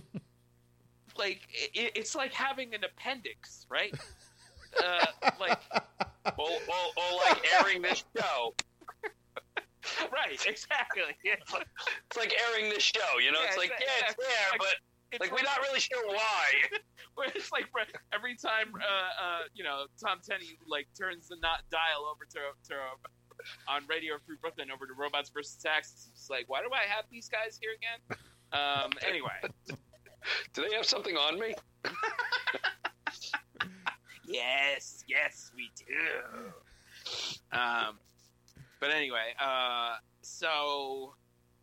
Like 1.17 1.47
it, 1.51 1.93
it's 1.95 2.13
like 2.13 2.31
having 2.31 2.75
an 2.75 2.83
appendix, 2.83 3.65
right? 3.71 3.91
uh, 4.85 5.05
like 5.39 5.59
Or, 6.37 6.47
or, 6.47 6.49
or 6.95 7.17
like 7.25 7.43
airing 7.59 7.81
this 7.81 8.03
show. 8.15 8.53
right, 10.13 10.39
exactly. 10.45 11.03
It's 11.23 11.53
like, 11.53 11.67
It's 12.09 12.17
like 12.17 12.33
airing 12.49 12.69
this 12.69 12.83
show. 12.83 13.19
You 13.23 13.31
know, 13.31 13.39
Yeah, 13.41 13.47
it's 13.47 13.57
like 13.57 13.71
it's- 13.71 13.83
yeah, 13.85 14.07
it's 14.09 14.15
there, 14.17 14.49
like- 14.51 14.59
but 14.59 14.75
it's 15.11 15.21
like 15.21 15.31
we're 15.31 15.43
not 15.43 15.59
really 15.61 15.79
sure 15.79 16.05
why. 16.07 16.45
where 17.15 17.29
it's 17.33 17.51
like 17.51 17.65
every 18.13 18.35
time 18.35 18.73
uh, 18.75 19.23
uh, 19.23 19.39
you 19.53 19.63
know 19.63 19.85
Tom 20.03 20.19
Tenney 20.27 20.57
like 20.67 20.87
turns 20.99 21.29
the 21.29 21.37
not 21.41 21.61
dial 21.71 22.05
over 22.05 22.25
to 22.29 22.39
to 22.69 22.75
on 23.69 23.83
Radio 23.87 24.15
Free 24.25 24.35
Brooklyn 24.41 24.69
over 24.69 24.85
to 24.85 24.93
Robots 24.93 25.29
versus 25.29 25.55
Taxes. 25.55 26.09
It's 26.13 26.29
like 26.29 26.45
why 26.49 26.61
do 26.61 26.67
I 26.73 26.83
have 26.93 27.05
these 27.09 27.29
guys 27.29 27.57
here 27.61 27.71
again? 27.79 28.19
Um, 28.51 28.91
anyway, 29.07 29.39
Do 30.53 30.67
they 30.67 30.75
have 30.75 30.85
something 30.85 31.15
on 31.15 31.39
me? 31.39 31.53
yes, 34.27 35.03
yes, 35.07 35.51
we 35.55 35.71
do. 35.77 36.51
Um, 37.57 37.97
but 38.79 38.91
anyway, 38.91 39.33
uh, 39.39 39.95
so 40.21 41.13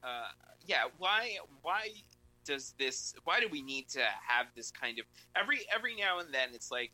uh, 0.03 0.29
yeah, 0.67 0.85
why 0.99 1.39
why 1.63 1.89
does 2.45 2.75
this? 2.79 3.15
Why 3.25 3.41
do 3.41 3.49
we 3.49 3.63
need 3.63 3.89
to 3.91 4.03
have 4.27 4.47
this 4.55 4.71
kind 4.71 4.99
of 4.99 5.07
every 5.37 5.61
every 5.75 5.97
now 5.97 6.19
and 6.19 6.33
then? 6.33 6.51
It's 6.53 6.71
like 6.71 6.93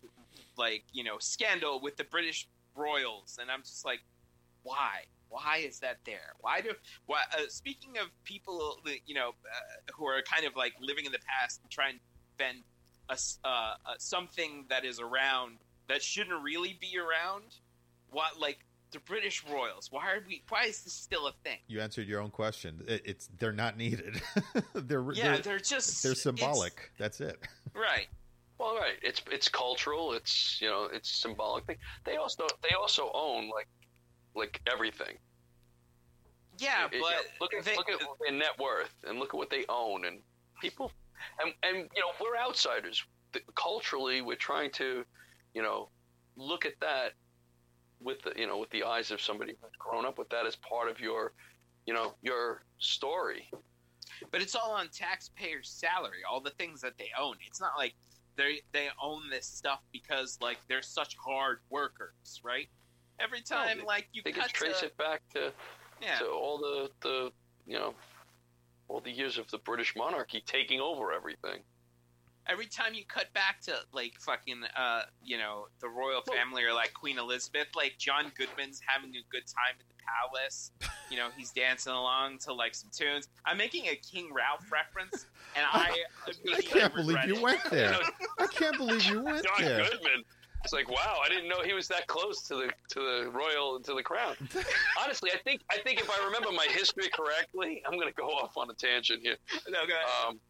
like 0.57 0.85
you 0.93 1.05
know 1.05 1.17
scandal 1.19 1.81
with 1.81 1.97
the 1.97 2.05
British 2.05 2.49
royals, 2.77 3.39
and 3.41 3.51
I'm 3.51 3.63
just 3.63 3.85
like, 3.85 4.01
why? 4.63 5.05
Why 5.29 5.59
is 5.59 5.79
that 5.81 5.99
there? 6.05 6.35
Why 6.41 6.61
do? 6.61 6.73
Why? 7.07 7.23
Uh, 7.33 7.43
speaking 7.49 7.99
of 7.99 8.09
people, 8.25 8.79
that, 8.85 8.99
you 9.07 9.15
know, 9.15 9.29
uh, 9.29 9.93
who 9.95 10.07
are 10.07 10.21
kind 10.23 10.45
of 10.45 10.57
like 10.57 10.73
living 10.81 11.05
in 11.05 11.13
the 11.13 11.21
past 11.27 11.61
and 11.63 11.71
trying 11.71 11.95
to 11.95 12.01
defend 12.37 12.59
a, 13.09 13.19
uh, 13.47 13.49
uh, 13.49 13.75
something 13.99 14.65
that 14.69 14.85
is 14.85 14.99
around 14.99 15.59
that 15.89 16.03
shouldn't 16.03 16.43
really 16.43 16.77
be 16.81 16.99
around. 16.99 17.45
What 18.11 18.41
like 18.41 18.59
the 18.93 18.99
British 19.01 19.45
royals? 19.51 19.89
Why 19.91 20.07
are 20.11 20.23
we? 20.27 20.43
Why 20.49 20.65
is 20.65 20.83
this 20.83 20.93
still 20.93 21.27
a 21.27 21.33
thing? 21.45 21.59
You 21.69 21.81
answered 21.81 22.07
your 22.09 22.21
own 22.21 22.31
question. 22.31 22.83
It, 22.87 23.03
it's 23.05 23.29
they're 23.39 23.53
not 23.53 23.77
needed. 23.77 24.21
they're 24.75 25.03
Yeah, 25.13 25.33
they're, 25.35 25.39
they're 25.39 25.59
just 25.59 26.03
they're 26.03 26.15
symbolic. 26.15 26.91
That's 26.99 27.21
it. 27.21 27.39
right? 27.75 28.09
Well, 28.59 28.77
right. 28.77 28.97
It's 29.03 29.23
it's 29.31 29.49
cultural. 29.49 30.13
It's 30.13 30.61
you 30.61 30.69
know 30.69 30.89
it's 30.93 31.11
symbolic 31.11 31.65
thing. 31.67 31.77
They 32.05 32.17
also 32.17 32.47
they 32.63 32.75
also 32.75 33.11
own 33.15 33.49
like 33.49 33.69
like 34.35 34.61
everything. 34.71 35.17
Yeah, 36.59 36.87
It- 36.87 36.95
it- 36.97 37.01
but 37.01 37.11
you 37.11 37.17
know, 37.17 37.23
look 37.41 37.55
at 37.55 37.65
they- 37.65 37.77
look 37.77 37.89
at 37.91 38.01
their 38.21 38.33
net 38.33 38.59
worth 38.59 38.95
and 39.07 39.19
look 39.19 39.31
at 39.35 39.37
what 39.37 39.51
they 39.51 39.65
own 39.69 40.05
and 40.05 40.21
people 40.61 40.93
and 41.43 41.55
and 41.63 41.89
you 41.95 42.01
know 42.03 42.13
we're 42.21 42.37
outsiders. 42.37 43.05
The- 43.33 43.41
Culturally, 43.55 44.21
we're 44.23 44.37
trying 44.37 44.71
to 44.73 45.05
you 45.55 45.63
know 45.63 45.89
look 46.37 46.65
at 46.67 46.79
that 46.81 47.13
with 48.03 48.23
the 48.23 48.33
you 48.37 48.47
know 48.47 48.59
with 48.59 48.71
the 48.71 48.83
eyes 48.85 49.11
of 49.11 49.21
somebody 49.21 49.55
who's 49.61 49.71
grown 49.79 50.07
up 50.07 50.19
with 50.19 50.29
that 50.31 50.47
as 50.47 50.57
part 50.57 50.91
of 50.91 51.01
your 51.01 51.33
you 51.87 51.95
know 51.95 52.15
your 52.23 52.63
story. 52.79 53.49
but 54.31 54.41
it's 54.41 54.55
all 54.55 54.73
on 54.73 54.89
taxpayers' 54.89 55.69
salary. 55.69 56.21
All 56.31 56.41
the 56.41 56.51
things 56.51 56.81
that 56.81 56.95
they 56.99 57.11
own. 57.19 57.37
It's 57.47 57.61
not 57.61 57.73
like 57.77 57.95
they 58.37 58.61
they 58.73 58.89
own 59.03 59.29
this 59.31 59.47
stuff 59.47 59.81
because 59.93 60.39
like 60.41 60.59
they're 60.69 60.83
such 60.83 61.17
hard 61.17 61.61
workers, 61.71 62.41
right? 62.43 62.69
Every 63.19 63.43
time, 63.43 63.79
they- 63.79 63.85
like 63.85 64.09
you 64.13 64.23
They 64.25 64.33
can 64.33 64.49
trace 64.49 64.81
to, 64.81 64.87
it 64.87 64.97
back 64.97 65.21
to 65.35 65.53
yeah, 66.01 66.19
to 66.19 66.27
all 66.29 66.59
the 66.59 66.91
the 67.03 67.33
you 67.67 67.79
know 67.79 67.95
all 68.89 69.01
the 69.01 69.11
years 69.11 69.39
of 69.39 69.49
the 69.51 69.59
British 69.59 69.95
monarchy 69.97 70.43
taking 70.47 70.81
over 70.81 71.13
everything. 71.13 71.61
Every 72.51 72.67
time 72.67 72.95
you 72.95 73.05
cut 73.05 73.33
back 73.33 73.61
to 73.61 73.73
like 73.93 74.15
fucking 74.19 74.63
uh 74.77 75.03
you 75.23 75.39
know 75.39 75.67
the 75.81 75.89
royal 75.89 76.23
family 76.23 76.65
or 76.65 76.73
like 76.73 76.93
queen 76.95 77.19
elizabeth 77.19 77.69
like 77.77 77.95
john 77.99 78.33
goodman's 78.37 78.81
having 78.87 79.11
a 79.11 79.23
good 79.31 79.47
time 79.47 79.75
in 79.79 79.87
the 79.89 80.03
palace 80.05 80.73
you 81.11 81.17
know 81.17 81.29
he's 81.37 81.51
dancing 81.53 81.93
along 81.93 82.39
to 82.39 82.53
like 82.53 82.75
some 82.75 82.91
tunes 82.93 83.29
i'm 83.45 83.57
making 83.57 83.87
a 83.87 83.97
king 83.97 84.29
ralph 84.35 84.71
reference 84.73 85.27
and 85.57 85.65
i 85.73 85.91
I 86.57 86.61
can't 86.63 86.95
believe 86.95 87.19
you 87.27 87.37
it. 87.37 87.43
went 87.43 87.61
there. 87.71 87.95
I 88.39 88.47
can't 88.47 88.77
believe 88.77 89.05
you 89.05 89.23
went 89.23 89.45
John 89.45 89.65
there. 89.65 89.85
Goodman. 89.85 90.25
It's 90.63 90.73
like 90.73 90.91
wow, 90.91 91.21
I 91.25 91.29
didn't 91.29 91.49
know 91.49 91.63
he 91.63 91.73
was 91.73 91.89
that 91.89 92.07
close 92.07 92.43
to 92.49 92.55
the 92.55 92.73
to 92.91 93.01
the 93.01 93.31
royal 93.31 93.81
to 93.81 93.95
the 93.95 94.03
crown. 94.03 94.37
Honestly, 95.03 95.31
I 95.33 95.39
think 95.39 95.63
I 95.71 95.79
think 95.79 96.01
if 96.01 96.11
I 96.11 96.25
remember 96.25 96.51
my 96.53 96.67
history 96.71 97.09
correctly, 97.09 97.83
I'm 97.87 97.95
going 97.95 98.09
to 98.09 98.15
go 98.15 98.27
off 98.29 98.57
on 98.57 98.69
a 98.71 98.75
tangent 98.75 99.23
here. 99.23 99.37
no, 99.69 99.87
go 99.87 99.95
ahead. 99.95 100.29
Um, 100.29 100.41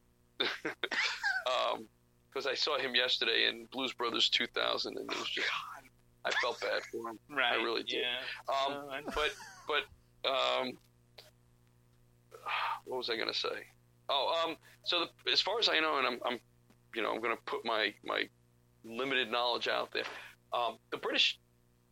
um, 1.47 1.87
because 2.33 2.47
I 2.47 2.55
saw 2.55 2.79
him 2.79 2.95
yesterday 2.95 3.49
in 3.49 3.67
Blues 3.73 3.93
Brothers 3.93 4.29
2000, 4.29 4.97
and 4.97 5.11
it 5.11 5.19
was 5.19 5.29
just 5.29 5.49
I 6.25 6.31
felt 6.43 6.61
bad 6.61 6.83
for 6.91 7.11
him. 7.11 7.19
right 7.29 7.57
really 7.57 7.83
did. 7.83 8.03
yeah 8.03 8.67
Um, 8.67 9.03
but 9.07 9.35
but 9.67 10.29
um, 10.29 10.73
what 12.85 12.99
was 12.99 13.11
I 13.11 13.17
going 13.17 13.33
to 13.33 13.39
say? 13.39 13.49
Oh, 14.09 14.45
um, 14.45 14.57
so 14.85 15.07
the, 15.25 15.33
as 15.33 15.41
far 15.41 15.59
as 15.59 15.69
I 15.69 15.81
know, 15.81 15.99
and 15.99 16.07
I'm, 16.07 16.19
I'm 16.25 16.39
you 16.95 17.03
know, 17.03 17.13
I'm 17.13 17.21
going 17.21 17.37
to 17.37 17.43
put 17.45 17.65
my 17.65 17.95
my 18.05 18.25
limited 18.85 19.31
knowledge 19.31 19.69
out 19.69 19.93
there. 19.93 20.05
Um, 20.53 20.79
the 20.91 20.99
British, 20.99 21.39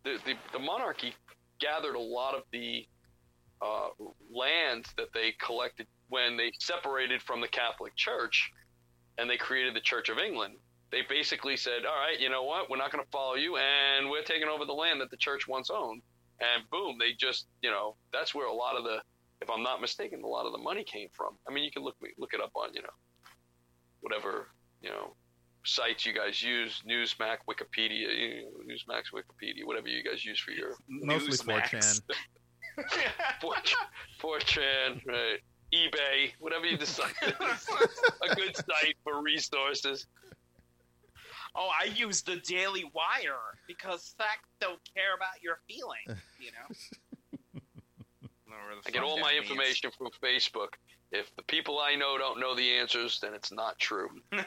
the, 0.05 0.18
the 0.24 0.34
the 0.53 0.59
monarchy 0.59 1.14
gathered 1.61 1.94
a 1.94 2.01
lot 2.01 2.34
of 2.34 2.42
the 2.53 2.86
uh, 3.62 3.88
land 4.32 4.86
that 4.96 5.09
they 5.12 5.32
collected 5.40 5.86
when 6.09 6.36
they 6.36 6.50
separated 6.59 7.22
from 7.22 7.40
the 7.40 7.48
Catholic 7.48 7.94
Church, 7.96 8.50
and 9.18 9.28
they 9.28 9.36
created 9.36 9.74
the 9.74 9.80
Church 9.80 10.09
of 10.09 10.18
England. 10.18 10.54
They 10.90 11.02
basically 11.09 11.56
said, 11.56 11.84
"All 11.84 11.96
right, 11.96 12.18
you 12.18 12.30
know 12.30 12.44
what? 12.44 12.70
We're 12.70 12.78
not 12.78 12.92
going 12.92 13.04
to 13.04 13.11
follow 13.11 13.34
you, 13.34 13.56
and 13.56 14.09
we're 14.09 14.22
taking 14.22 14.48
over 14.48 14.64
the 14.64 14.72
land 14.72 15.00
that 15.00 15.11
the 15.11 15.16
church 15.16 15.46
once 15.46 15.70
owned." 15.70 16.02
and 16.40 16.62
boom, 16.70 16.96
they 16.98 17.12
just 17.12 17.46
you 17.62 17.70
know 17.70 17.96
that's 18.12 18.34
where 18.34 18.46
a 18.46 18.52
lot 18.52 18.76
of 18.76 18.84
the, 18.84 18.98
if 19.40 19.50
I'm 19.50 19.62
not 19.62 19.80
mistaken, 19.80 20.22
a 20.22 20.26
lot 20.26 20.46
of 20.46 20.52
the 20.52 20.59
money 20.59 20.84
came 20.84 21.09
from. 21.12 21.36
I 21.48 21.52
mean, 21.52 21.64
you 21.64 21.70
can 21.70 21.82
look 21.82 21.96
look 22.18 22.34
it 22.34 22.40
up 22.40 22.52
on 22.54 22.72
you 22.74 22.82
know, 22.82 22.88
whatever 24.00 24.48
you 24.80 24.90
know, 24.90 25.14
sites 25.64 26.06
you 26.06 26.14
guys 26.14 26.42
use, 26.42 26.82
Newsmax, 26.88 27.38
Wikipedia, 27.48 28.16
you 28.16 28.42
know, 28.44 28.72
Newsmax, 28.72 29.12
Wikipedia, 29.12 29.64
whatever 29.64 29.88
you 29.88 30.04
guys 30.04 30.24
use 30.24 30.38
for 30.38 30.52
your 30.52 30.74
Mostly 30.88 31.32
Newsmax. 31.32 32.00
4chan. 33.42 33.74
4chan, 34.22 35.06
right? 35.06 35.40
eBay, 35.74 36.32
whatever 36.38 36.66
you 36.66 36.76
decide, 36.76 37.12
a 37.22 38.34
good 38.34 38.56
site 38.56 38.96
for 39.04 39.22
resources. 39.22 40.06
oh 41.54 41.68
i 41.80 41.86
use 41.86 42.22
the 42.22 42.36
daily 42.36 42.84
wire 42.94 43.56
because 43.66 44.14
facts 44.18 44.48
don't 44.60 44.80
care 44.94 45.14
about 45.16 45.42
your 45.42 45.58
feelings 45.68 46.20
you 46.38 46.50
know 46.52 46.74
I 48.86 48.90
get 48.90 49.02
all 49.02 49.18
my 49.18 49.32
information 49.34 49.90
from 49.96 50.08
Facebook. 50.22 50.74
If 51.12 51.34
the 51.36 51.42
people 51.42 51.78
I 51.78 51.94
know 51.94 52.16
don't 52.18 52.40
know 52.40 52.54
the 52.54 52.70
answers, 52.76 53.18
then 53.20 53.34
it's 53.34 53.52
not 53.52 53.78
true. 53.78 54.08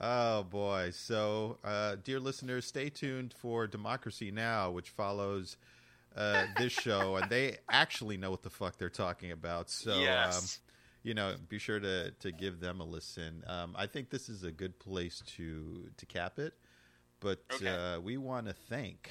Oh 0.00 0.44
boy! 0.44 0.90
So, 0.92 1.58
uh, 1.64 1.96
dear 2.04 2.20
listeners, 2.20 2.64
stay 2.64 2.88
tuned 2.88 3.34
for 3.36 3.66
Democracy 3.66 4.30
Now, 4.30 4.70
which 4.70 4.90
follows 4.90 5.56
uh, 6.18 6.46
this 6.58 6.72
show, 6.72 7.16
and 7.16 7.30
they 7.30 7.58
actually 7.70 8.16
know 8.16 8.30
what 8.30 8.42
the 8.42 8.50
fuck 8.50 8.76
they're 8.76 8.90
talking 8.90 9.30
about. 9.32 9.70
So, 9.70 9.92
um, 9.92 10.42
you 11.04 11.14
know, 11.14 11.34
be 11.48 11.58
sure 11.58 11.78
to 11.80 12.10
to 12.10 12.32
give 12.32 12.60
them 12.60 12.80
a 12.80 12.84
listen. 12.84 13.44
Um, 13.46 13.74
I 13.78 13.86
think 13.86 14.10
this 14.10 14.28
is 14.28 14.42
a 14.44 14.50
good 14.50 14.78
place 14.78 15.22
to 15.36 15.88
to 15.96 16.06
cap 16.06 16.38
it, 16.38 16.54
but 17.20 17.42
Okay. 17.52 17.68
uh, 17.68 18.00
we 18.00 18.16
want 18.16 18.46
to 18.48 18.52
thank 18.52 19.10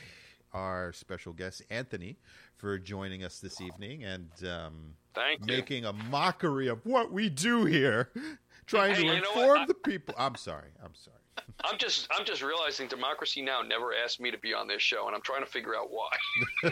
our 0.53 0.93
special 0.93 1.33
guest 1.33 1.61
Anthony 1.69 2.17
for 2.55 2.77
joining 2.79 3.23
us 3.23 3.39
this 3.39 3.59
evening 3.61 4.03
and 4.03 4.29
um, 4.45 4.93
Thank 5.13 5.41
you. 5.41 5.55
making 5.55 5.85
a 5.85 5.93
mockery 5.93 6.67
of 6.67 6.85
what 6.85 7.11
we 7.11 7.29
do 7.29 7.65
here, 7.65 8.09
trying 8.65 8.95
Hey, 8.95 9.01
to 9.01 9.13
you 9.15 9.21
know 9.21 9.29
what? 9.33 9.39
inform 9.43 9.67
the 9.67 9.73
people. 9.73 10.15
I'm 10.17 10.35
sorry. 10.35 10.69
I'm 10.83 10.95
sorry. 10.95 11.17
I'm 11.63 11.77
just 11.77 12.07
I'm 12.11 12.25
just 12.25 12.41
realizing 12.41 12.87
Democracy 12.87 13.41
Now 13.41 13.61
never 13.61 13.93
asked 13.93 14.19
me 14.19 14.31
to 14.31 14.37
be 14.37 14.53
on 14.53 14.67
this 14.67 14.81
show, 14.81 15.07
and 15.07 15.15
I'm 15.15 15.21
trying 15.21 15.43
to 15.43 15.49
figure 15.49 15.75
out 15.75 15.89
why. 15.89 16.09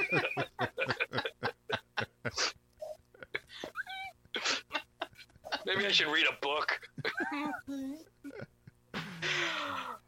Maybe 5.66 5.86
I 5.86 5.92
should 5.92 6.08
read 6.08 6.26
a 6.28 6.36
book. 6.42 6.80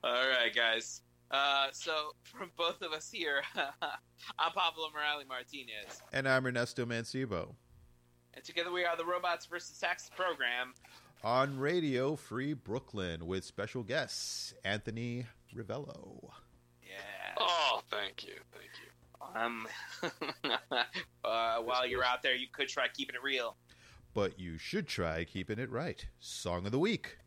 All 0.04 0.28
right, 0.30 0.54
guys. 0.56 1.02
Uh, 1.32 1.68
so 1.72 2.12
from 2.24 2.52
both 2.56 2.82
of 2.82 2.94
us 2.94 3.10
here, 3.12 3.42
I'm 3.56 4.52
Pablo 4.54 4.90
Morales 4.94 5.26
Martinez, 5.28 6.02
And 6.14 6.30
I'm 6.30 6.46
Ernesto 6.46 6.86
Mancibo 6.86 7.56
and 8.38 8.46
together 8.46 8.72
we 8.72 8.86
are 8.86 8.96
the 8.96 9.04
Robots 9.04 9.48
versus 9.48 9.80
Taxes 9.80 10.12
program. 10.16 10.76
On 11.24 11.60
Radio 11.60 12.16
Free 12.16 12.54
Brooklyn 12.54 13.26
with 13.26 13.44
special 13.44 13.84
guests 13.84 14.54
Anthony 14.64 15.26
Rivello. 15.56 16.30
Yeah. 16.82 17.36
Oh, 17.38 17.82
thank 17.90 18.26
you, 18.26 18.36
thank 18.52 18.70
you. 18.82 18.88
Um, 19.36 19.68
uh, 21.24 21.58
while 21.58 21.86
you're 21.86 22.04
out 22.04 22.22
there, 22.22 22.36
you 22.36 22.48
could 22.52 22.68
try 22.68 22.88
keeping 22.94 23.16
it 23.16 23.24
real. 23.24 23.56
But 24.14 24.40
you 24.40 24.58
should 24.58 24.88
try 24.88 25.24
keeping 25.26 25.60
it 25.60 25.70
right. 25.70 26.06
Song 26.20 26.66
of 26.66 26.72
the 26.72 26.80
week. 26.80 27.18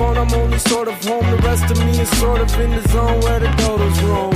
Phone, 0.00 0.16
I'm 0.16 0.32
only 0.32 0.58
sort 0.58 0.88
of 0.88 0.96
home. 1.04 1.26
The 1.30 1.40
rest 1.48 1.64
of 1.70 1.76
me 1.84 1.92
is 2.04 2.10
sort 2.18 2.40
of 2.40 2.48
in 2.64 2.70
the 2.70 2.82
zone 2.88 3.20
where 3.24 3.38
the 3.44 3.50
dodos 3.60 3.98
roam. 4.08 4.34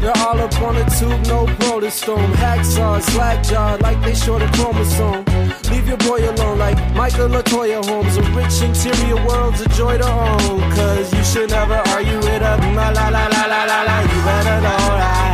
They're 0.00 0.20
all 0.24 0.38
up 0.46 0.54
on 0.62 0.74
the 0.78 0.84
tube, 0.96 1.22
no 1.34 1.40
protostome. 1.60 2.32
Hacksaw, 2.42 3.02
slack 3.10 3.38
jaw, 3.48 3.76
like 3.86 4.00
they 4.04 4.14
short 4.14 4.42
a 4.42 4.48
chromosome. 4.56 5.24
Leave 5.70 5.86
your 5.92 6.00
boy 6.08 6.20
alone, 6.30 6.58
like 6.58 6.78
Michael 6.94 7.28
Latoya 7.34 7.80
Holmes. 7.88 8.16
A 8.16 8.22
rich 8.38 8.56
interior 8.66 9.20
world's 9.26 9.60
a 9.66 9.68
joy 9.80 9.98
to 9.98 10.08
own. 10.08 10.60
Cause 10.78 11.12
you 11.16 11.24
should 11.30 11.50
never 11.50 11.80
argue 11.94 12.20
with 12.26 12.50
a 12.52 12.54
la 12.78 12.88
la 12.98 13.06
la 13.16 13.24
la 13.34 13.42
la 13.52 13.62
la 13.70 13.78
la. 13.88 13.96
You 14.10 14.18
better 14.28 14.56
know 14.64 14.82
that. 15.00 15.29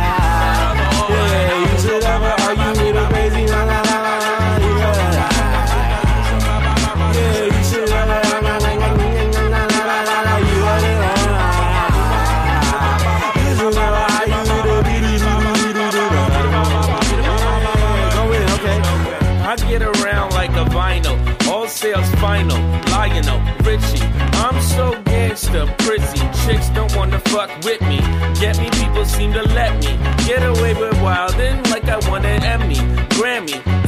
Pretty. 25.65 26.19
Chicks 26.45 26.69
don't 26.69 26.93
wanna 26.95 27.19
fuck 27.19 27.49
with 27.63 27.81
me. 27.81 27.99
Get 28.39 28.59
me, 28.59 28.69
people 28.69 29.05
seem 29.05 29.33
to 29.33 29.41
let 29.41 29.73
me 29.83 29.97
get 30.27 30.43
away 30.43 30.73
with 30.73 30.93
wildin' 30.95 31.67
like 31.71 31.85
I 31.85 31.97
won 32.09 32.25
an 32.25 32.43
Emmy, 32.43 32.76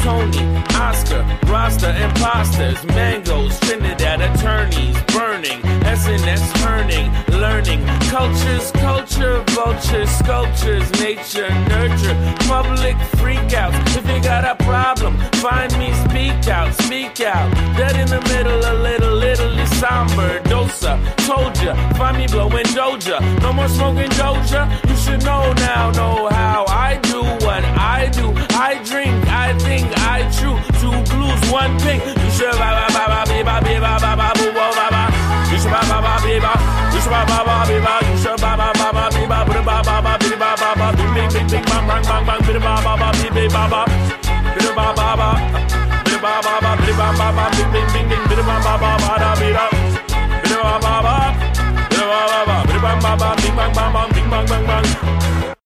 Tony, 0.10 0.42
Oscar, 0.74 1.22
Rasta, 1.46 1.90
imposters, 2.04 2.84
mangoes, 2.98 3.60
Trinidad 3.60 4.22
attorneys, 4.22 4.98
burning, 5.14 5.62
SNS 5.86 6.42
turning, 6.64 7.12
learning, 7.40 7.86
cultures, 8.10 8.72
culture, 8.72 9.44
vultures, 9.50 10.10
sculptures, 10.10 10.90
nature, 11.00 11.50
nurture, 11.70 12.16
public 12.48 12.96
freakouts. 13.22 13.78
If 13.96 14.08
you 14.10 14.20
got 14.24 14.46
a 14.46 14.56
problem, 14.64 15.16
find 15.46 15.72
me, 15.78 15.94
speak 15.94 16.48
out, 16.48 16.74
speak 16.82 17.22
out. 17.22 17.54
Dead 17.78 17.96
in 17.96 18.08
the 18.08 18.22
middle, 18.34 18.62
a 18.66 18.74
little, 18.82 19.16
little 19.16 19.50
somber, 19.80 20.40
dosa, 20.52 20.94
told 21.28 21.56
ya, 21.62 21.74
find 21.94 22.18
me 22.18 22.28
blowing 22.28 22.66
Doja. 22.78 23.18
No 23.42 23.54
more 23.54 23.70
smoking 23.70 24.12
Doja, 24.18 24.62
you 24.90 24.96
should 24.98 25.24
know 25.24 25.54
now, 25.54 25.92
know 25.92 26.28
how 26.30 26.66
I 26.68 27.00
do 27.04 27.22
what 27.46 27.64
I 27.64 28.10
do. 28.10 28.39
I 28.60 28.76
drink, 28.84 29.16
I 29.32 29.58
think, 29.58 29.88
I 30.04 30.28
chew. 30.36 30.52
Two 30.84 30.92
blues, 31.08 31.40
one 31.50 31.80
pink. 31.80 32.04
You 32.04 32.30
should 32.36 32.52
ba 32.60 32.76
ba 32.76 32.92
ba 32.92 33.04
ba 33.08 33.24
ba 33.24 33.56
ba 33.56 33.64
ba 33.64 33.96
ba 34.04 34.16
ba 34.20 34.36
ba 34.36 34.66
ba 34.76 34.86
ba. 34.92 35.04
You 35.48 35.58
should 35.58 35.72
ba 35.72 35.80
ba 35.88 36.04
ba 36.04 36.20
ba 36.20 36.36
ba. 36.44 36.54
You 36.92 37.00
should 37.00 37.08
ba 37.08 37.24
ba 37.24 37.40
ba 37.48 37.56
ba 37.64 37.80
ba. 37.80 37.94
You 38.04 38.18
should 38.20 38.36
ba 38.44 38.52
ba 38.60 38.68
ba 38.76 38.92
ba 38.92 39.08
ba 39.08 39.24
ba 39.32 39.40
ba 39.48 39.64
ba 39.64 39.80
ba 39.80 40.04
ba 40.04 40.14
ba 40.20 40.36
ba 40.36 40.50
ba 40.60 40.70
ba. 40.76 40.88
Bing 40.92 41.14
bing 41.16 41.30
bing 41.32 41.48
bing 41.48 41.64
bang 41.72 41.88
bang 41.88 42.04
bang 42.04 42.24
bang. 42.28 42.42
Ba 42.60 42.74
ba 42.84 42.94
ba 43.00 43.10
ba 43.16 43.64
ba. 43.72 43.82
Ba 44.76 44.88
ba 44.92 45.08
ba. 45.16 45.30
Ba 46.20 46.34
ba 46.44 46.54
ba 46.60 46.72
bing 46.84 46.98
ba 47.00 47.08
ba 47.16 47.28
ba. 47.32 47.46
Bing 47.56 47.72
bing 47.72 47.88
bing 47.96 48.08
bing. 48.12 48.44
Ba 48.44 48.56
ba 48.60 48.74
ba 48.76 48.92
ba 49.00 49.12
da 49.24 49.32
bing 49.40 49.56
da. 49.56 49.66
Ba 50.52 50.76
ba 50.84 50.96
ba. 51.00 51.16
Ba 51.96 52.04
ba 52.12 52.34
ba. 52.44 52.58
Ba 52.68 53.00
ba 53.08 53.16
ba. 53.16 53.30
Bing 53.40 53.56
bang 53.56 53.72
bang 53.72 53.92
bang. 53.96 54.10
Bing 54.12 54.30
bang 54.30 54.46
bang 54.52 54.66
bang. 54.68 55.50